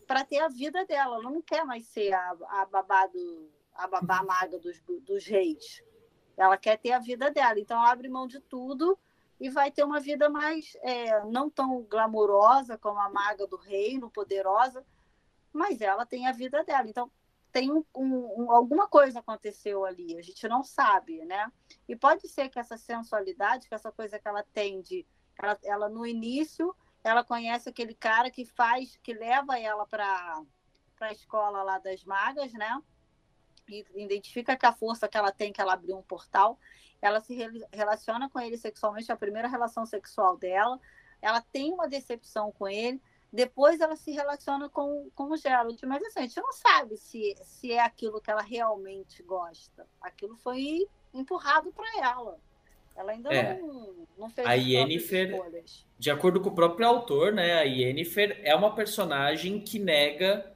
para 0.07 0.25
ter 0.25 0.39
a 0.39 0.49
vida 0.49 0.85
dela. 0.87 1.17
Ela 1.17 1.31
não 1.31 1.43
quer 1.43 1.65
mais 1.65 1.87
ser 1.87 2.13
a, 2.13 2.37
a 2.49 2.67
babá 2.67 3.07
do, 3.07 3.51
a 3.75 3.87
babá 3.87 4.23
maga 4.27 4.59
dos, 4.59 4.83
dos 5.03 5.27
reis. 5.27 5.85
Ela 6.37 6.57
quer 6.57 6.79
ter 6.79 6.93
a 6.93 6.99
vida 6.99 7.31
dela, 7.31 7.59
então 7.59 7.81
abre 7.81 8.09
mão 8.09 8.27
de 8.27 8.41
tudo 8.41 8.99
e 9.41 9.49
vai 9.51 9.71
ter 9.71 9.85
uma 9.85 10.01
vida 10.01 10.29
mais 10.29 10.77
é, 10.83 11.25
não 11.25 11.51
tão 11.51 11.83
glamourosa 11.83 12.79
como 12.79 12.99
a 12.99 13.11
maga 13.11 13.47
do 13.47 13.57
reino, 13.57 14.11
poderosa, 14.11 14.85
mas 15.53 15.81
ela 15.81 16.07
tem 16.07 16.27
a 16.27 16.33
vida 16.33 16.63
dela. 16.65 16.89
Então 16.89 17.11
tem 17.53 17.73
um, 17.73 17.85
um, 17.95 18.51
alguma 18.51 18.87
coisa 18.87 19.21
aconteceu 19.21 19.85
ali, 19.85 20.19
a 20.19 20.23
gente 20.23 20.47
não 20.47 20.63
sabe, 20.63 21.25
né? 21.25 21.51
E 21.89 21.97
pode 21.97 22.29
ser 22.29 22.51
que 22.51 22.59
essa 22.59 22.77
sensualidade, 22.77 23.69
que 23.69 23.75
essa 23.75 23.91
coisa 23.91 24.19
que 24.19 24.29
ela 24.29 24.45
tem 24.53 24.83
de, 24.83 25.07
ela, 25.39 25.59
ela 25.65 25.89
no 25.89 26.07
início 26.07 26.75
ela 27.03 27.23
conhece 27.23 27.69
aquele 27.69 27.95
cara 27.95 28.31
que 28.31 28.45
faz, 28.45 28.97
que 28.97 29.15
leva 29.15 29.59
ela 29.59 29.87
para 29.87 30.43
para 30.97 31.09
a 31.09 31.13
escola 31.13 31.63
lá 31.63 31.79
das 31.79 32.03
magas, 32.05 32.53
né? 32.55 32.83
Identifica 33.95 34.57
que 34.57 34.67
a 34.67 34.73
força 34.73 35.09
que 35.09 35.17
ela 35.17 35.33
tem, 35.33 35.53
que 35.53 35.61
ela 35.61 35.75
abriu 35.75 35.97
um 35.97 36.03
portal, 36.03 36.59
ela 37.01 37.21
se 37.21 37.37
relaciona 37.73 38.29
com 38.29 38.41
ele 38.41 38.57
sexualmente, 38.57 39.11
é 39.11 39.15
a 39.15 39.19
primeira 39.19 39.49
relação 39.49 39.85
sexual 39.85 40.37
dela, 40.37 40.81
ela 41.21 41.41
tem 41.41 41.73
uma 41.73 41.89
decepção 41.89 42.53
com 42.53 42.69
ele, 42.69 43.01
depois 43.33 43.81
ela 43.81 43.97
se 43.97 44.13
relaciona 44.13 44.69
com, 44.69 45.11
com 45.15 45.25
o 45.25 45.37
Gerald, 45.37 45.79
mas 45.87 46.03
assim, 46.05 46.21
a 46.21 46.23
gente 46.23 46.41
não 46.41 46.53
sabe 46.53 46.97
se, 46.97 47.37
se 47.43 47.73
é 47.73 47.81
aquilo 47.81 48.21
que 48.21 48.31
ela 48.31 48.43
realmente 48.43 49.23
gosta. 49.23 49.87
Aquilo 50.01 50.37
foi 50.37 50.87
empurrado 51.13 51.73
para 51.73 51.87
ela. 52.01 52.39
Ela 52.97 53.13
ainda 53.13 53.33
é. 53.33 53.59
não, 53.59 54.07
não 54.17 54.31
fez 54.31 54.47
a 54.47 54.55
Yennefer, 54.55 55.31
escolhas. 55.31 55.87
de 55.99 56.11
acordo 56.11 56.41
com 56.41 56.49
o 56.49 56.55
próprio 56.55 56.87
autor, 56.87 57.33
né, 57.33 57.59
a 57.59 57.63
Yennefer 57.63 58.41
é 58.43 58.55
uma 58.55 58.75
personagem 58.75 59.61
que 59.61 59.79
nega 59.79 60.51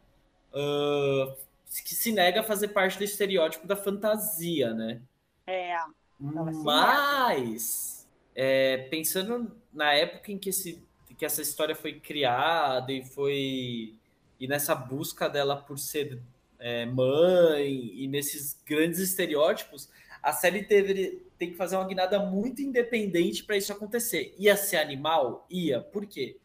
uh, 0.54 1.36
que 1.84 1.94
se 1.94 2.10
nega 2.10 2.40
a 2.40 2.44
fazer 2.44 2.68
parte 2.68 2.98
do 2.98 3.04
estereótipo 3.04 3.66
da 3.66 3.76
fantasia, 3.76 4.74
né? 4.74 5.00
É. 5.46 5.76
Mas, 6.18 8.08
é, 8.34 8.78
pensando 8.90 9.56
na 9.72 9.92
época 9.92 10.32
em 10.32 10.38
que, 10.38 10.50
esse, 10.50 10.82
que 11.16 11.24
essa 11.24 11.40
história 11.40 11.74
foi 11.74 12.00
criada 12.00 12.92
e 12.92 13.04
foi. 13.04 13.94
E 14.38 14.48
nessa 14.48 14.74
busca 14.74 15.28
dela 15.28 15.56
por 15.56 15.78
ser 15.78 16.20
é, 16.58 16.86
mãe 16.86 17.92
e 17.94 18.08
nesses 18.08 18.58
grandes 18.66 18.98
estereótipos, 18.98 19.88
a 20.22 20.32
série 20.32 20.64
teve, 20.64 21.22
tem 21.38 21.50
que 21.50 21.56
fazer 21.56 21.76
uma 21.76 21.86
guinada 21.86 22.18
muito 22.18 22.62
independente 22.62 23.44
para 23.44 23.56
isso 23.56 23.72
acontecer. 23.72 24.34
Ia 24.38 24.56
ser 24.56 24.76
animal? 24.78 25.46
Ia. 25.50 25.80
Por 25.80 26.06
quê? 26.06 26.38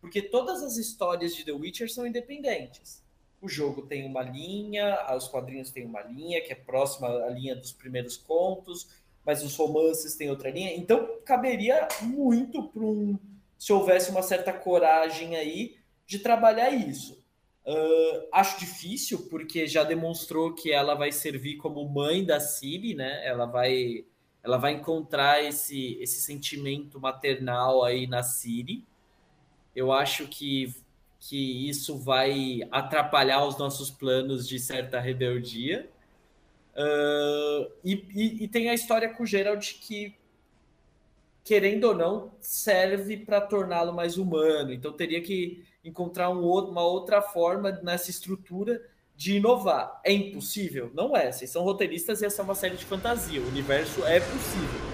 Porque 0.00 0.20
todas 0.20 0.62
as 0.62 0.76
histórias 0.76 1.34
de 1.34 1.44
The 1.44 1.52
Witcher 1.52 1.90
são 1.90 2.06
independentes. 2.06 3.02
O 3.42 3.48
jogo 3.48 3.82
tem 3.82 4.06
uma 4.06 4.22
linha, 4.22 4.96
os 5.16 5.26
quadrinhos 5.26 5.70
têm 5.70 5.84
uma 5.84 6.00
linha 6.00 6.40
que 6.40 6.52
é 6.52 6.54
próxima 6.54 7.08
à 7.08 7.28
linha 7.28 7.56
dos 7.56 7.72
primeiros 7.72 8.16
contos, 8.16 8.88
mas 9.26 9.42
os 9.42 9.56
romances 9.56 10.14
têm 10.14 10.30
outra 10.30 10.48
linha. 10.48 10.74
Então, 10.76 11.18
caberia 11.24 11.88
muito 12.02 12.68
para 12.68 12.84
um. 12.84 13.18
Se 13.58 13.72
houvesse 13.72 14.10
uma 14.10 14.22
certa 14.22 14.52
coragem 14.52 15.36
aí 15.36 15.76
de 16.06 16.20
trabalhar 16.20 16.70
isso. 16.70 17.22
Uh, 17.64 18.28
acho 18.32 18.58
difícil, 18.58 19.28
porque 19.28 19.66
já 19.66 19.84
demonstrou 19.84 20.52
que 20.52 20.72
ela 20.72 20.94
vai 20.94 21.12
servir 21.12 21.56
como 21.56 21.88
mãe 21.88 22.24
da 22.24 22.40
Ciri, 22.40 22.94
né? 22.94 23.26
Ela 23.26 23.46
vai, 23.46 24.04
ela 24.42 24.56
vai 24.56 24.72
encontrar 24.72 25.42
esse, 25.44 25.96
esse 26.00 26.20
sentimento 26.20 27.00
maternal 27.00 27.84
aí 27.84 28.06
na 28.06 28.22
Ciri. 28.22 28.84
Eu 29.74 29.92
acho 29.92 30.26
que, 30.26 30.74
que 31.28 31.68
isso 31.68 31.96
vai 31.96 32.62
atrapalhar 32.72 33.46
os 33.46 33.56
nossos 33.56 33.90
planos 33.90 34.46
de 34.46 34.58
certa 34.58 34.98
rebeldia. 34.98 35.88
Uh, 36.74 37.70
e, 37.84 38.04
e, 38.12 38.44
e, 38.44 38.48
tem 38.48 38.68
a 38.68 38.74
história 38.74 39.08
com 39.08 39.22
o 39.22 39.26
Gerald 39.26 39.74
que, 39.80 40.16
querendo 41.44 41.84
ou 41.84 41.94
não, 41.94 42.32
serve 42.40 43.16
para 43.18 43.40
torná-lo 43.40 43.92
mais 43.92 44.18
humano. 44.18 44.72
Então 44.72 44.92
teria 44.92 45.20
que 45.20 45.64
encontrar 45.84 46.28
um 46.28 46.42
outro, 46.42 46.72
uma 46.72 46.82
outra 46.82 47.22
forma 47.22 47.70
nessa 47.84 48.10
estrutura 48.10 48.82
de 49.14 49.36
inovar. 49.36 50.00
É 50.04 50.12
impossível? 50.12 50.90
Não 50.92 51.16
é. 51.16 51.30
Vocês 51.30 51.50
são 51.50 51.62
roteiristas 51.62 52.20
e 52.20 52.26
essa 52.26 52.42
é 52.42 52.44
uma 52.44 52.56
série 52.56 52.76
de 52.76 52.84
fantasia. 52.84 53.40
O 53.40 53.46
universo 53.46 54.04
é 54.06 54.18
possível. 54.18 54.91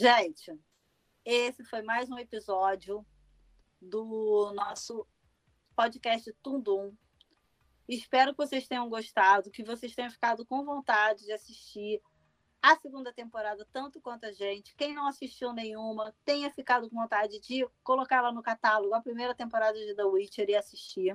Gente, 0.00 0.58
esse 1.26 1.62
foi 1.62 1.82
mais 1.82 2.10
um 2.10 2.16
episódio 2.16 3.04
do 3.78 4.50
nosso 4.54 5.06
podcast 5.76 6.32
Tundum. 6.42 6.96
Espero 7.86 8.30
que 8.32 8.38
vocês 8.38 8.66
tenham 8.66 8.88
gostado, 8.88 9.50
que 9.50 9.62
vocês 9.62 9.94
tenham 9.94 10.10
ficado 10.10 10.46
com 10.46 10.64
vontade 10.64 11.26
de 11.26 11.32
assistir 11.32 12.00
a 12.62 12.76
segunda 12.76 13.12
temporada 13.12 13.68
tanto 13.74 14.00
quanto 14.00 14.24
a 14.24 14.32
gente. 14.32 14.74
Quem 14.74 14.94
não 14.94 15.06
assistiu 15.06 15.52
nenhuma, 15.52 16.14
tenha 16.24 16.50
ficado 16.50 16.88
com 16.88 16.96
vontade 16.96 17.38
de 17.38 17.68
colocar 17.84 18.16
ela 18.16 18.32
no 18.32 18.42
catálogo, 18.42 18.94
a 18.94 19.02
primeira 19.02 19.34
temporada 19.34 19.78
de 19.78 19.94
The 19.94 20.04
Witcher 20.04 20.48
e 20.48 20.56
assistir. 20.56 21.14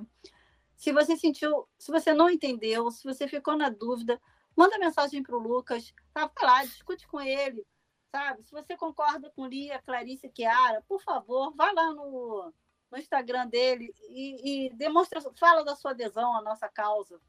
Se 0.76 0.92
você 0.92 1.16
sentiu, 1.16 1.68
se 1.76 1.90
você 1.90 2.14
não 2.14 2.30
entendeu, 2.30 2.88
se 2.92 3.02
você 3.02 3.26
ficou 3.26 3.56
na 3.56 3.68
dúvida, 3.68 4.22
manda 4.54 4.78
mensagem 4.78 5.24
para 5.24 5.36
o 5.36 5.40
Lucas, 5.40 5.92
tá? 6.14 6.30
Vai 6.32 6.48
lá, 6.48 6.64
discute 6.64 7.04
com 7.08 7.20
ele, 7.20 7.66
sabe? 8.10 8.42
Se 8.42 8.50
você 8.50 8.76
concorda 8.76 9.30
com 9.30 9.46
Lia, 9.46 9.80
Clarice 9.82 10.30
Chiara, 10.34 10.82
por 10.88 11.02
favor, 11.02 11.54
vá 11.54 11.72
lá 11.72 11.92
no, 11.92 12.52
no 12.90 12.98
Instagram 12.98 13.48
dele 13.48 13.92
e, 14.10 14.66
e 14.66 14.74
demonstra, 14.74 15.20
fala 15.38 15.64
da 15.64 15.74
sua 15.76 15.92
adesão 15.92 16.36
à 16.36 16.42
nossa 16.42 16.68
causa. 16.68 17.20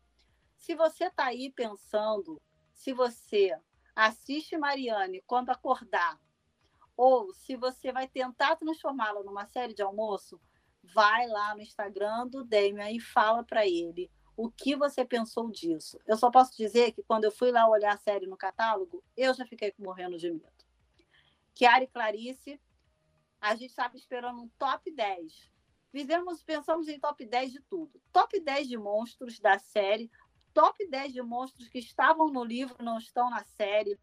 Se 0.58 0.76
você 0.76 1.06
está 1.06 1.26
aí 1.26 1.52
pensando, 1.52 2.42
se 2.74 2.94
você 2.94 3.58
assiste 3.96 4.58
Mariane 4.58 5.24
quando 5.26 5.50
acordar, 5.50 6.20
ou 6.96 7.34
se 7.34 7.56
você 7.56 7.92
vai 7.92 8.08
tentar 8.08 8.56
transformá-la 8.56 9.24
numa 9.24 9.46
série 9.46 9.74
de 9.74 9.84
almoço, 9.84 10.42
vai 10.84 11.28
lá 11.28 11.54
no 11.54 11.62
Instagram 11.62 12.28
do 12.28 12.44
Damian 12.44 12.92
e 12.92 13.00
fala 13.00 13.44
para 13.44 13.68
ele 13.68 14.10
o 14.36 14.52
que 14.52 14.76
você 14.76 15.04
pensou 15.04 15.50
disso. 15.50 16.00
Eu 16.06 16.16
só 16.16 16.30
posso 16.30 16.56
dizer 16.56 16.92
que 16.92 17.04
quando 17.04 17.26
eu 17.26 17.32
fui 17.32 17.52
lá 17.52 17.68
olhar 17.68 17.94
a 17.94 17.98
série 17.98 18.28
no 18.28 18.38
catálogo, 18.38 19.04
eu 19.16 19.34
já 19.34 19.46
fiquei 19.46 19.74
morrendo 19.80 20.18
de 20.18 20.32
medo. 20.32 20.57
Chiara 21.58 21.84
e 21.84 21.88
Clarice, 21.88 22.62
a 23.42 23.56
gente 23.56 23.72
estava 23.72 23.98
esperando 23.98 24.44
um 24.44 24.48
top 24.60 24.92
10. 24.92 25.52
Fizemos, 25.92 26.44
pensamos 26.44 26.88
em 26.88 27.00
top 27.00 27.26
10 27.26 27.52
de 27.52 27.62
tudo. 27.62 28.00
Top 28.12 28.40
10 28.40 28.68
de 28.68 28.78
monstros 28.78 29.40
da 29.40 29.58
série, 29.58 30.12
top 30.54 30.88
10 30.88 31.14
de 31.14 31.22
monstros 31.24 31.68
que 31.68 31.80
estavam 31.80 32.32
no 32.32 32.44
livro 32.44 32.84
não 32.84 33.00
estão 33.00 33.32
na 33.32 33.44
série, 33.44 34.00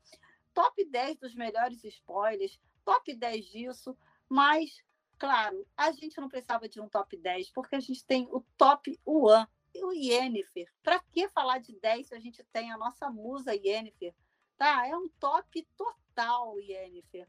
top 0.52 0.84
10 0.84 1.18
dos 1.18 1.34
melhores 1.36 1.84
spoilers, 1.84 2.61
top 2.84 3.14
10 3.14 3.44
disso, 3.44 3.96
mas, 4.28 4.82
claro, 5.16 5.64
a 5.76 5.92
gente 5.92 6.20
não 6.20 6.28
precisava 6.28 6.68
de 6.68 6.80
um 6.80 6.88
top 6.88 7.16
10, 7.16 7.50
porque 7.50 7.76
a 7.76 7.80
gente 7.80 8.05
tem 8.05 8.26
o 8.32 8.40
top 8.57 9.00
1 9.07 9.46
e 9.74 9.84
o 9.84 9.92
Yennefer. 9.92 10.68
Para 10.82 10.98
que 10.98 11.28
falar 11.28 11.59
de 11.59 11.72
10 11.78 12.09
se 12.09 12.14
a 12.16 12.18
gente 12.18 12.42
tem 12.52 12.72
a 12.72 12.76
nossa 12.76 13.09
musa 13.11 13.55
Yennefer? 13.55 14.12
Tá? 14.57 14.88
É 14.88 14.96
um 14.96 15.09
top 15.20 15.64
total, 15.76 16.59
Yennefer. 16.59 17.28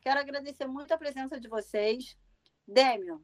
Quero 0.00 0.20
agradecer 0.20 0.66
muito 0.66 0.92
a 0.92 0.98
presença 0.98 1.38
de 1.38 1.48
vocês. 1.48 2.16
Demion, 2.66 3.18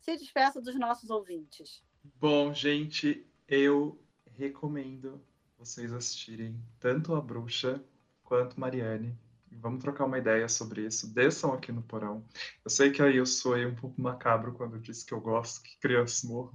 se 0.00 0.16
despeça 0.16 0.60
dos 0.60 0.74
nossos 0.78 1.10
ouvintes. 1.10 1.82
Bom, 2.16 2.52
gente, 2.52 3.26
eu 3.46 4.00
recomendo 4.36 5.22
vocês 5.56 5.92
assistirem 5.92 6.60
tanto 6.80 7.14
a 7.14 7.20
Bruxa 7.20 7.82
quanto 8.22 8.58
Mariane. 8.58 9.16
Vamos 9.50 9.82
trocar 9.82 10.04
uma 10.04 10.18
ideia 10.18 10.48
sobre 10.48 10.86
isso. 10.86 11.12
Desçam 11.12 11.52
aqui 11.52 11.72
no 11.72 11.82
porão. 11.82 12.24
Eu 12.64 12.70
sei 12.70 12.90
que 12.90 13.02
aí 13.02 13.16
eu 13.16 13.26
sou 13.26 13.56
um 13.56 13.74
pouco 13.74 14.00
macabro 14.00 14.52
quando 14.52 14.76
eu 14.76 14.80
disse 14.80 15.06
que 15.06 15.14
eu 15.14 15.20
gosto 15.20 15.62
que 15.62 15.78
crianças 15.78 16.22
morram. 16.24 16.54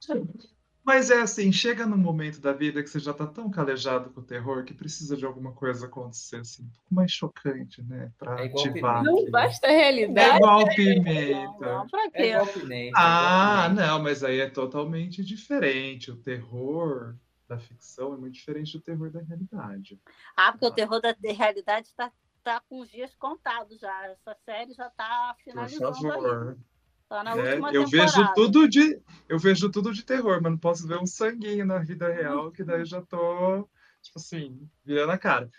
Mas 0.84 1.10
é 1.10 1.20
assim, 1.20 1.52
chega 1.52 1.86
num 1.86 1.96
momento 1.96 2.40
da 2.40 2.52
vida 2.52 2.82
que 2.82 2.90
você 2.90 2.98
já 2.98 3.12
está 3.12 3.24
tão 3.24 3.48
calejado 3.48 4.10
com 4.10 4.20
o 4.20 4.24
terror 4.24 4.64
que 4.64 4.74
precisa 4.74 5.16
de 5.16 5.24
alguma 5.24 5.52
coisa 5.52 5.86
acontecer 5.86 6.36
assim, 6.36 6.64
um 6.64 6.68
pouco 6.70 6.94
mais 6.94 7.12
chocante, 7.12 7.80
né? 7.82 8.10
Para 8.18 8.42
é 8.42 8.46
ativar. 8.46 9.04
Não 9.04 9.30
basta 9.30 9.68
a 9.68 9.70
realidade. 9.70 10.32
É 10.32 10.36
igual 10.36 10.68
pimenta. 10.74 11.66
Não, 11.66 11.86
pra 11.86 12.10
quê? 12.10 12.22
É 12.22 12.30
igual 12.30 12.46
pimenta. 12.48 12.98
Ah, 12.98 13.68
não, 13.68 14.02
mas 14.02 14.24
aí 14.24 14.40
é 14.40 14.50
totalmente 14.50 15.24
diferente. 15.24 16.10
O 16.10 16.16
terror 16.16 17.14
da 17.48 17.58
ficção 17.58 18.14
é 18.14 18.16
muito 18.16 18.34
diferente 18.34 18.76
do 18.76 18.82
terror 18.82 19.10
da 19.10 19.20
realidade. 19.20 20.00
Ah, 20.36 20.50
porque 20.50 20.66
ah. 20.66 20.68
o 20.68 20.74
terror 20.74 21.00
da 21.00 21.14
realidade 21.22 21.86
está 21.86 22.10
tá 22.42 22.60
com 22.68 22.80
os 22.80 22.90
dias 22.90 23.14
contados 23.14 23.78
já. 23.78 24.06
Essa 24.06 24.36
série 24.44 24.72
já 24.72 24.88
está 24.88 25.36
finalizando. 25.44 25.92
Por 25.92 26.12
favor. 26.12 26.48
Ali. 26.48 26.71
Tá 27.12 27.22
na 27.22 27.36
é, 27.36 27.58
eu 27.74 27.86
vejo 27.86 28.32
tudo 28.34 28.66
de 28.66 28.98
eu 29.28 29.38
vejo 29.38 29.70
tudo 29.70 29.92
de 29.92 30.02
terror, 30.02 30.40
mas 30.42 30.50
não 30.50 30.58
posso 30.58 30.88
ver 30.88 30.98
um 30.98 31.04
sanguinho 31.04 31.66
na 31.66 31.78
vida 31.78 32.08
real, 32.08 32.50
que 32.50 32.64
daí 32.64 32.86
já 32.86 33.02
tô 33.02 33.68
tipo 34.00 34.18
assim, 34.18 34.66
virando 34.82 35.12
a 35.12 35.18
cara. 35.18 35.50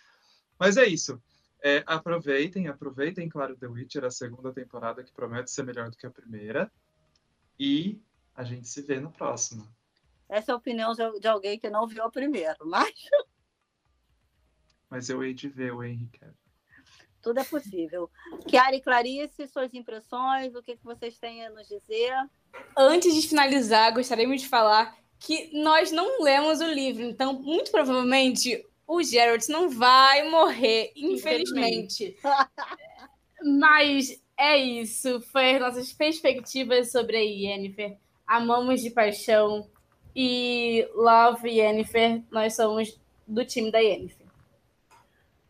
Mas 0.57 0.77
é 0.77 0.87
isso. 0.87 1.21
É, 1.61 1.83
aproveitem, 1.85 2.67
aproveitem, 2.67 3.29
claro, 3.29 3.55
The 3.55 3.67
Witcher, 3.67 4.03
a 4.03 4.09
segunda 4.09 4.51
temporada 4.51 5.03
que 5.03 5.13
promete 5.13 5.51
ser 5.51 5.63
melhor 5.63 5.91
do 5.91 5.95
que 5.95 6.07
a 6.07 6.09
primeira. 6.09 6.71
E 7.59 8.01
a 8.33 8.43
gente 8.43 8.67
se 8.67 8.81
vê 8.81 8.99
na 8.99 9.11
próxima. 9.11 9.71
Essa 10.27 10.51
é 10.51 10.53
a 10.53 10.57
opinião 10.57 10.93
de 11.21 11.27
alguém 11.27 11.59
que 11.59 11.69
não 11.69 11.85
viu 11.85 12.03
a 12.03 12.09
primeira, 12.09 12.57
mas. 12.65 12.95
Mas 14.89 15.07
eu 15.07 15.23
hei 15.23 15.35
de 15.35 15.49
ver 15.49 15.71
o 15.71 15.83
Henrique 15.83 16.19
tudo 17.23 17.39
é 17.39 17.43
possível. 17.43 18.11
Chiara 18.47 18.75
e 18.75 18.81
Clarice, 18.81 19.47
suas 19.47 19.73
impressões, 19.73 20.53
o 20.53 20.61
que, 20.61 20.75
que 20.75 20.83
vocês 20.83 21.17
têm 21.17 21.45
a 21.45 21.49
nos 21.49 21.67
dizer? 21.67 22.13
Antes 22.77 23.15
de 23.15 23.27
finalizar, 23.27 23.93
gostaríamos 23.93 24.41
de 24.41 24.47
falar 24.49 24.95
que 25.17 25.49
nós 25.57 25.89
não 25.89 26.21
lemos 26.21 26.59
o 26.59 26.65
livro, 26.65 27.01
então, 27.01 27.33
muito 27.33 27.71
provavelmente, 27.71 28.63
o 28.85 29.01
Geralt 29.01 29.47
não 29.47 29.69
vai 29.69 30.29
morrer, 30.29 30.91
infelizmente. 30.97 32.17
Mas 33.41 34.21
é 34.37 34.57
isso, 34.57 35.21
foi 35.31 35.55
as 35.55 35.61
nossas 35.61 35.93
perspectivas 35.93 36.91
sobre 36.91 37.15
a 37.15 37.21
Yennefer. 37.21 37.97
Amamos 38.27 38.81
de 38.81 38.89
paixão 38.89 39.69
e 40.13 40.85
Love 40.93 41.49
Yennefer, 41.49 42.21
nós 42.29 42.55
somos 42.55 42.99
do 43.25 43.45
time 43.45 43.71
da 43.71 43.79
Yennefer. 43.79 44.27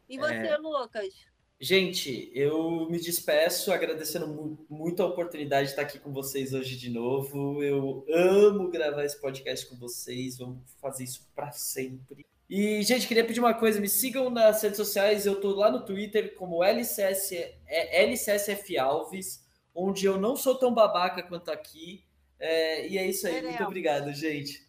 E 0.08 0.20
você, 0.20 0.36
é... 0.36 0.58
Lucas? 0.58 1.33
Gente, 1.64 2.30
eu 2.36 2.90
me 2.90 3.00
despeço 3.00 3.72
agradecendo 3.72 4.60
muito 4.70 5.02
a 5.02 5.06
oportunidade 5.06 5.68
de 5.68 5.70
estar 5.70 5.84
aqui 5.84 5.98
com 5.98 6.12
vocês 6.12 6.54
hoje 6.54 6.76
de 6.76 6.90
novo. 6.90 7.64
Eu 7.64 8.06
amo 8.10 8.70
gravar 8.70 9.06
esse 9.06 9.18
podcast 9.22 9.66
com 9.68 9.78
vocês, 9.78 10.40
vamos 10.40 10.60
fazer 10.82 11.06
isso 11.06 11.26
para 11.34 11.54
sempre. 11.54 12.26
E, 12.50 12.84
gente, 12.84 13.08
queria 13.08 13.24
pedir 13.24 13.40
uma 13.40 13.54
coisa: 13.54 13.80
me 13.80 13.88
sigam 13.88 14.30
nas 14.30 14.62
redes 14.62 14.76
sociais. 14.76 15.26
Eu 15.26 15.40
tô 15.40 15.52
lá 15.52 15.72
no 15.72 15.86
Twitter 15.86 16.36
como 16.36 16.62
LCS, 16.62 17.32
é, 17.32 18.04
LCSF 18.04 18.78
Alves, 18.78 19.48
onde 19.74 20.06
eu 20.06 20.20
não 20.20 20.36
sou 20.36 20.56
tão 20.56 20.74
babaca 20.74 21.24
quanto 21.24 21.50
aqui. 21.50 22.04
É, 22.38 22.90
e 22.90 22.98
é 22.98 23.08
isso 23.08 23.26
aí. 23.26 23.42
Muito 23.42 23.64
obrigado, 23.64 24.12
gente. 24.12 24.68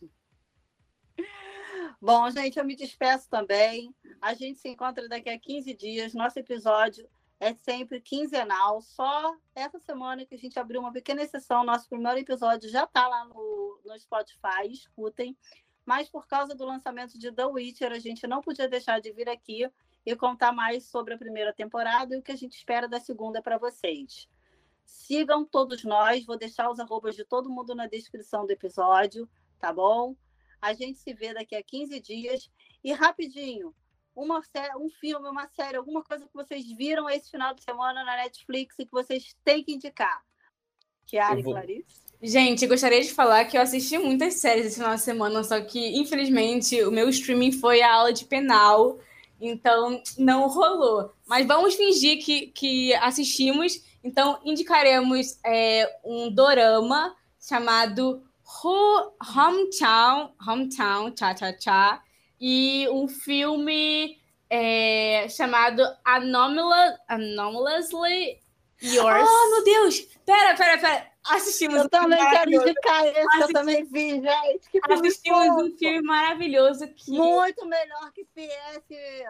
Bom, 2.01 2.31
gente, 2.31 2.57
eu 2.57 2.65
me 2.65 2.77
despeço 2.77 3.29
também. 3.29 3.93
A 4.25 4.33
gente 4.33 4.59
se 4.59 4.71
encontra 4.71 5.07
daqui 5.07 5.29
a 5.29 5.39
15 5.39 5.75
dias. 5.75 6.15
Nosso 6.15 6.39
episódio 6.39 7.07
é 7.39 7.53
sempre 7.53 8.01
quinzenal. 8.01 8.81
Só 8.81 9.37
essa 9.55 9.79
semana 9.79 10.25
que 10.25 10.35
a 10.35 10.39
gente 10.39 10.59
abriu 10.59 10.81
uma 10.81 10.91
pequena 10.91 11.21
exceção, 11.21 11.63
nosso 11.63 11.87
primeiro 11.91 12.19
episódio 12.19 12.71
já 12.71 12.85
está 12.85 13.07
lá 13.07 13.27
no, 13.27 13.79
no 13.85 14.01
Spotify, 14.01 14.67
escutem. 14.71 15.37
Mas 15.85 16.09
por 16.09 16.27
causa 16.27 16.55
do 16.55 16.65
lançamento 16.65 17.19
de 17.19 17.31
The 17.31 17.45
Witcher, 17.45 17.93
a 17.93 17.99
gente 17.99 18.27
não 18.27 18.41
podia 18.41 18.67
deixar 18.67 18.99
de 18.99 19.13
vir 19.13 19.29
aqui 19.29 19.71
e 20.07 20.17
contar 20.17 20.53
mais 20.53 20.85
sobre 20.85 21.13
a 21.13 21.19
primeira 21.19 21.53
temporada 21.53 22.15
e 22.15 22.19
o 22.19 22.23
que 22.23 22.33
a 22.33 22.37
gente 22.37 22.57
espera 22.57 22.89
da 22.89 23.01
segunda 23.01 23.43
para 23.43 23.59
vocês. 23.59 24.27
Sigam 24.87 25.45
todos 25.45 25.85
nós, 25.85 26.25
vou 26.25 26.39
deixar 26.39 26.71
os 26.71 26.81
arrobas 26.81 27.15
de 27.15 27.27
todo 27.27 27.51
mundo 27.51 27.75
na 27.75 27.87
descrição 27.87 28.47
do 28.47 28.53
episódio, 28.53 29.29
tá 29.59 29.71
bom? 29.71 30.17
A 30.63 30.73
gente 30.73 30.99
se 30.99 31.13
vê 31.13 31.35
daqui 31.35 31.55
a 31.55 31.63
15 31.63 32.01
dias. 32.01 32.51
E 32.83 32.93
rapidinho, 32.93 33.75
uma 34.15 34.41
um 34.79 34.89
filme, 35.01 35.29
uma 35.29 35.49
série, 35.49 35.77
alguma 35.77 36.03
coisa 36.03 36.25
que 36.27 36.35
vocês 36.35 36.65
viram 36.77 37.09
esse 37.11 37.31
final 37.31 37.55
de 37.55 37.63
semana 37.63 38.05
na 38.05 38.17
Netflix 38.17 38.79
e 38.79 38.87
que 38.87 38.93
vocês 38.93 39.35
têm 39.45 39.63
que 39.63 39.73
indicar. 39.73 40.23
Kiara 41.07 41.43
vou... 41.43 41.53
e 41.53 41.55
Clarice? 41.55 42.05
Gente, 42.23 42.67
gostaria 42.67 43.03
de 43.03 43.13
falar 43.13 43.45
que 43.45 43.57
eu 43.57 43.61
assisti 43.61 43.99
muitas 43.99 44.35
séries 44.35 44.67
esse 44.67 44.77
final 44.77 44.95
de 44.95 45.03
semana, 45.03 45.45
só 45.45 45.61
que, 45.61 45.99
infelizmente, 45.99 46.83
o 46.83 46.91
meu 46.91 47.09
streaming 47.11 47.53
foi 47.53 47.83
a 47.83 47.93
aula 47.93 48.13
de 48.13 48.25
penal, 48.25 48.99
então 49.41 50.03
não 50.17 50.49
rolou. 50.49 51.13
Mas 51.27 51.47
vamos 51.47 51.75
fingir 51.75 52.25
que, 52.25 52.47
que 52.47 52.95
assistimos, 52.95 53.85
então 54.03 54.41
indicaremos 54.43 55.39
é, 55.45 55.99
um 56.03 56.31
dorama 56.31 57.15
chamado 57.39 58.23
Hometown, 58.65 60.35
Hometown, 60.47 61.15
Cha 61.15 61.37
Cha 61.37 61.59
Cha, 61.59 62.03
e 62.47 62.87
um 62.91 63.09
filme 63.09 64.21
é, 64.51 65.27
chamado 65.31 65.83
Anomalous, 66.05 66.99
Anomalously 67.09 68.39
Yours. 68.83 69.27
Oh, 69.27 69.51
meu 69.51 69.65
Deus! 69.65 70.01
Pera, 70.27 70.55
pera, 70.55 70.79
pera. 70.79 71.11
Assistimos 71.27 71.77
eu 71.77 71.85
um 71.85 71.89
também 71.89 72.19
quero 72.19 72.53
indicar 72.53 73.07
esse, 73.07 73.19
Assistimos... 73.19 73.49
eu 73.49 73.53
também 73.55 73.85
vi, 73.85 74.21
gente. 74.21 74.71
Que 74.71 74.79
Assistimos 74.93 75.63
um 75.63 75.75
filme 75.79 76.03
maravilhoso 76.03 76.87
que... 76.89 77.13
Muito 77.13 77.65
melhor 77.65 78.13
que 78.13 78.27
PS 78.27 79.25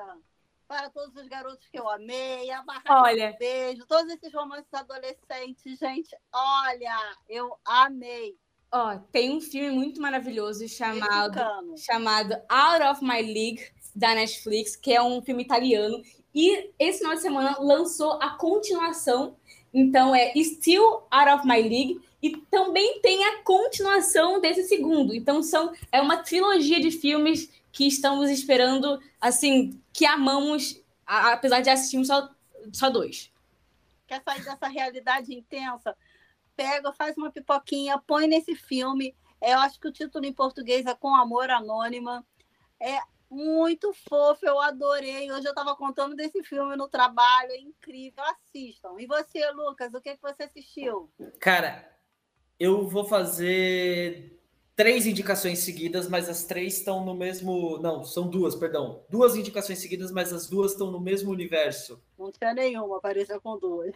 para 0.67 0.91
todos 0.91 1.15
os 1.15 1.29
garotos 1.29 1.69
que 1.69 1.79
eu 1.79 1.89
amei, 1.89 2.51
a 2.51 2.63
Barra 2.63 2.83
olha, 3.03 3.37
Beijo, 3.39 3.87
todos 3.87 4.13
esses 4.13 4.35
romances 4.35 4.75
adolescentes, 4.75 5.79
gente, 5.79 6.17
olha, 6.33 7.17
eu 7.29 7.57
amei. 7.65 8.37
Ó, 8.77 8.99
tem 9.13 9.31
um 9.31 9.41
filme 9.41 9.71
muito 9.71 10.03
maravilhoso 10.03 10.69
chamado, 10.69 11.39
chamado 11.77 12.35
Out 12.49 12.85
of 12.85 13.05
My 13.05 13.23
League, 13.23 13.69
da 13.95 14.17
Netflix, 14.17 14.75
que 14.75 14.93
é 14.93 15.01
um 15.01 15.23
filme 15.23 15.45
italiano. 15.45 16.03
E 16.35 16.73
esse 16.77 16.99
final 16.99 17.15
de 17.15 17.21
semana 17.21 17.57
lançou 17.61 18.15
a 18.21 18.31
continuação. 18.31 19.37
Então 19.73 20.13
é 20.13 20.33
Still 20.43 21.05
Out 21.09 21.31
of 21.31 21.47
My 21.47 21.63
League. 21.63 22.01
E 22.21 22.37
também 22.51 23.01
tem 23.01 23.25
a 23.25 23.45
continuação 23.45 24.41
desse 24.41 24.65
segundo. 24.65 25.15
Então 25.15 25.41
são, 25.41 25.73
é 25.93 26.01
uma 26.01 26.17
trilogia 26.17 26.81
de 26.81 26.91
filmes 26.91 27.49
que 27.71 27.87
estamos 27.87 28.29
esperando, 28.29 29.01
assim, 29.21 29.81
que 29.93 30.05
amamos, 30.05 30.83
apesar 31.07 31.61
de 31.61 31.71
assistirmos 31.71 32.09
só, 32.09 32.29
só 32.73 32.91
dois. 32.91 33.31
Quer 34.09 34.21
sair 34.25 34.45
dessa 34.45 34.67
realidade 34.67 35.33
intensa? 35.33 35.97
Pega, 36.57 36.93
faz 36.93 37.17
uma 37.17 37.31
pipoquinha, 37.31 37.99
põe 37.99 38.27
nesse 38.27 38.55
filme. 38.55 39.15
Eu 39.41 39.59
acho 39.59 39.79
que 39.79 39.89
o 39.89 39.93
título 39.93 40.25
em 40.25 40.33
português 40.33 40.87
é 40.87 40.95
Com 40.95 41.15
Amor 41.15 41.51
Anônima. 41.51 42.25
É 42.81 42.99
muito 43.31 43.93
fofo, 44.09 44.47
eu 44.47 44.61
adorei. 44.61 45.31
Hoje 45.31 45.47
eu 45.47 45.51
estava 45.51 45.75
contando 45.77 46.15
desse 46.15 46.43
filme 46.43 46.77
no 46.77 46.89
trabalho, 46.89 47.51
é 47.51 47.59
incrível. 47.59 48.23
Assistam. 48.25 48.95
E 48.99 49.07
você, 49.07 49.51
Lucas, 49.51 49.93
o 49.93 50.01
que, 50.01 50.11
é 50.11 50.17
que 50.17 50.23
você 50.23 50.45
assistiu? 50.45 51.11
Cara, 51.41 51.91
eu 52.59 52.87
vou 52.89 53.05
fazer 53.05 54.41
três 54.77 55.07
indicações 55.07 55.61
seguidas, 55.61 56.09
mas 56.09 56.29
as 56.29 56.45
três 56.45 56.79
estão 56.79 57.05
no 57.05 57.15
mesmo. 57.15 57.79
Não, 57.79 58.05
são 58.05 58.29
duas, 58.29 58.55
perdão. 58.55 59.05
Duas 59.11 59.37
indicações 59.37 59.79
seguidas, 59.79 60.11
mas 60.11 60.33
as 60.33 60.49
duas 60.49 60.73
estão 60.73 60.91
no 60.91 61.01
mesmo 61.01 61.31
universo. 61.31 62.03
Não 62.19 62.31
tinha 62.31 62.55
nenhuma, 62.55 62.99
apareceu 62.99 63.41
com 63.41 63.59
duas. 63.59 63.95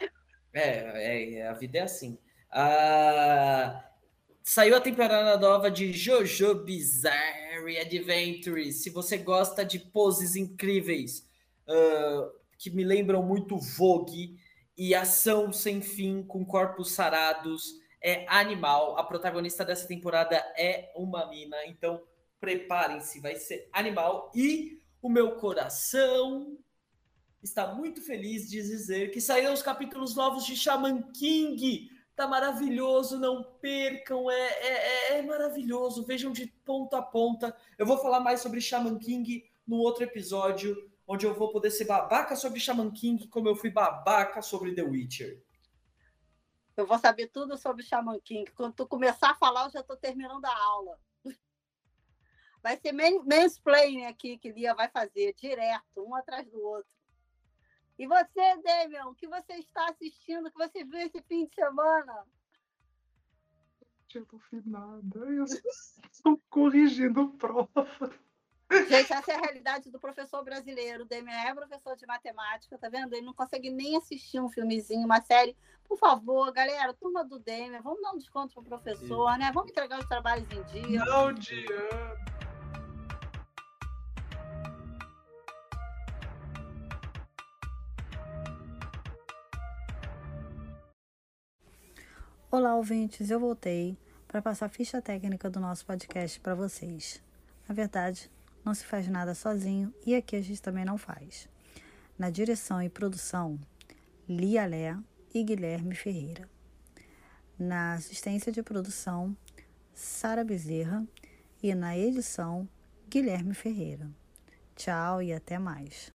É, 0.52 1.36
é, 1.38 1.46
a 1.46 1.52
vida 1.52 1.78
é 1.78 1.82
assim. 1.82 2.18
Uh, 2.50 3.78
saiu 4.42 4.76
a 4.76 4.80
temporada 4.80 5.36
nova 5.36 5.70
de 5.70 5.92
Jojo 5.92 6.54
Bizarre 6.54 7.78
Adventure. 7.78 8.72
Se 8.72 8.90
você 8.90 9.18
gosta 9.18 9.64
de 9.64 9.78
poses 9.78 10.36
incríveis 10.36 11.28
uh, 11.68 12.30
que 12.56 12.70
me 12.70 12.84
lembram 12.84 13.22
muito 13.22 13.58
Vogue 13.58 14.38
e 14.76 14.94
ação 14.94 15.52
sem 15.52 15.82
fim 15.82 16.22
com 16.22 16.44
corpos 16.44 16.92
sarados, 16.92 17.74
é 18.00 18.24
animal. 18.28 18.96
A 18.96 19.04
protagonista 19.04 19.64
dessa 19.64 19.86
temporada 19.86 20.36
é 20.56 20.90
uma 20.96 21.28
mina, 21.28 21.56
então 21.66 22.00
preparem-se, 22.40 23.20
vai 23.20 23.36
ser 23.36 23.68
animal. 23.72 24.30
E 24.34 24.80
o 25.02 25.08
meu 25.08 25.32
coração 25.32 26.56
está 27.42 27.74
muito 27.74 28.00
feliz 28.00 28.48
de 28.48 28.62
dizer 28.62 29.10
que 29.10 29.20
saíram 29.20 29.52
os 29.52 29.62
capítulos 29.62 30.14
novos 30.14 30.44
de 30.44 30.56
Shaman 30.56 31.02
King 31.12 31.90
Tá 32.18 32.26
maravilhoso, 32.26 33.16
não 33.16 33.44
percam, 33.44 34.28
é, 34.28 34.34
é, 34.34 35.12
é, 35.12 35.18
é, 35.18 35.22
maravilhoso. 35.22 36.04
Vejam 36.04 36.32
de 36.32 36.48
ponta 36.48 36.98
a 36.98 37.02
ponta. 37.02 37.56
Eu 37.78 37.86
vou 37.86 37.96
falar 37.96 38.18
mais 38.18 38.40
sobre 38.40 38.60
Shaman 38.60 38.98
King 38.98 39.48
no 39.64 39.76
outro 39.76 40.02
episódio, 40.02 40.90
onde 41.06 41.24
eu 41.24 41.32
vou 41.32 41.52
poder 41.52 41.70
ser 41.70 41.84
babaca 41.84 42.34
sobre 42.34 42.58
Shaman 42.58 42.90
King, 42.90 43.28
como 43.28 43.48
eu 43.48 43.54
fui 43.54 43.70
babaca 43.70 44.42
sobre 44.42 44.74
The 44.74 44.82
Witcher. 44.82 45.40
Eu 46.76 46.88
vou 46.88 46.98
saber 46.98 47.28
tudo 47.28 47.56
sobre 47.56 47.84
Shaman 47.84 48.18
King. 48.18 48.50
Quando 48.50 48.74
tu 48.74 48.84
começar 48.88 49.30
a 49.30 49.36
falar, 49.36 49.66
eu 49.66 49.70
já 49.70 49.78
estou 49.78 49.96
terminando 49.96 50.44
a 50.44 50.58
aula. 50.58 50.98
Vai 52.60 52.76
ser 52.78 52.90
mansplaining 52.90 54.06
aqui 54.06 54.38
que 54.38 54.50
Lia 54.50 54.74
vai 54.74 54.88
fazer, 54.88 55.34
direto, 55.34 56.04
um 56.04 56.16
atrás 56.16 56.50
do 56.50 56.60
outro. 56.60 56.97
E 57.98 58.06
você, 58.06 58.62
Damian, 58.62 59.06
o 59.06 59.14
que 59.14 59.26
você 59.26 59.54
está 59.54 59.88
assistindo, 59.90 60.46
o 60.46 60.50
que 60.50 60.56
você 60.56 60.84
viu 60.84 61.00
esse 61.00 61.20
fim 61.22 61.46
de 61.46 61.54
semana? 61.54 62.24
Eu 64.14 64.26
não 64.32 64.40
vi 64.50 64.62
nada. 64.64 65.18
Eu 65.18 65.44
estou 65.44 66.40
corrigindo 66.48 67.28
prova. 67.30 67.68
Gente, 68.88 69.12
essa 69.12 69.32
é 69.32 69.34
a 69.34 69.40
realidade 69.40 69.90
do 69.90 69.98
professor 69.98 70.44
brasileiro. 70.44 71.04
O 71.04 71.06
Demian 71.06 71.34
é 71.34 71.54
professor 71.54 71.96
de 71.96 72.06
matemática, 72.06 72.78
tá 72.78 72.88
vendo? 72.88 73.14
Ele 73.14 73.26
não 73.26 73.34
consegue 73.34 73.70
nem 73.70 73.96
assistir 73.96 74.40
um 74.40 74.48
filmezinho, 74.48 75.04
uma 75.04 75.20
série. 75.22 75.56
Por 75.86 75.98
favor, 75.98 76.52
galera, 76.52 76.92
turma 76.94 77.24
do 77.24 77.38
Demian, 77.38 77.80
vamos 77.80 78.02
dar 78.02 78.12
um 78.12 78.18
desconto 78.18 78.54
pro 78.54 78.62
professor, 78.62 79.38
né? 79.38 79.50
Vamos 79.52 79.70
entregar 79.70 79.98
os 79.98 80.06
trabalhos 80.06 80.46
em 80.52 80.62
dia. 80.64 81.04
Não, 81.04 81.32
Diana. 81.32 82.47
Olá, 92.50 92.74
ouvintes, 92.74 93.28
eu 93.28 93.38
voltei 93.38 93.94
para 94.26 94.40
passar 94.40 94.64
a 94.64 94.68
ficha 94.70 95.02
técnica 95.02 95.50
do 95.50 95.60
nosso 95.60 95.84
podcast 95.84 96.40
para 96.40 96.54
vocês. 96.54 97.22
Na 97.68 97.74
verdade, 97.74 98.30
não 98.64 98.72
se 98.72 98.86
faz 98.86 99.06
nada 99.06 99.34
sozinho 99.34 99.92
e 100.06 100.14
aqui 100.14 100.34
a 100.34 100.40
gente 100.40 100.62
também 100.62 100.82
não 100.82 100.96
faz. 100.96 101.46
Na 102.18 102.30
direção 102.30 102.82
e 102.82 102.88
produção, 102.88 103.60
Lia 104.26 104.64
Lé 104.64 104.96
e 105.34 105.44
Guilherme 105.44 105.94
Ferreira. 105.94 106.48
Na 107.58 107.92
assistência 107.92 108.50
de 108.50 108.62
produção, 108.62 109.36
Sara 109.92 110.42
Bezerra 110.42 111.06
e 111.62 111.74
na 111.74 111.98
edição, 111.98 112.66
Guilherme 113.10 113.52
Ferreira. 113.52 114.08
Tchau 114.74 115.20
e 115.22 115.34
até 115.34 115.58
mais. 115.58 116.06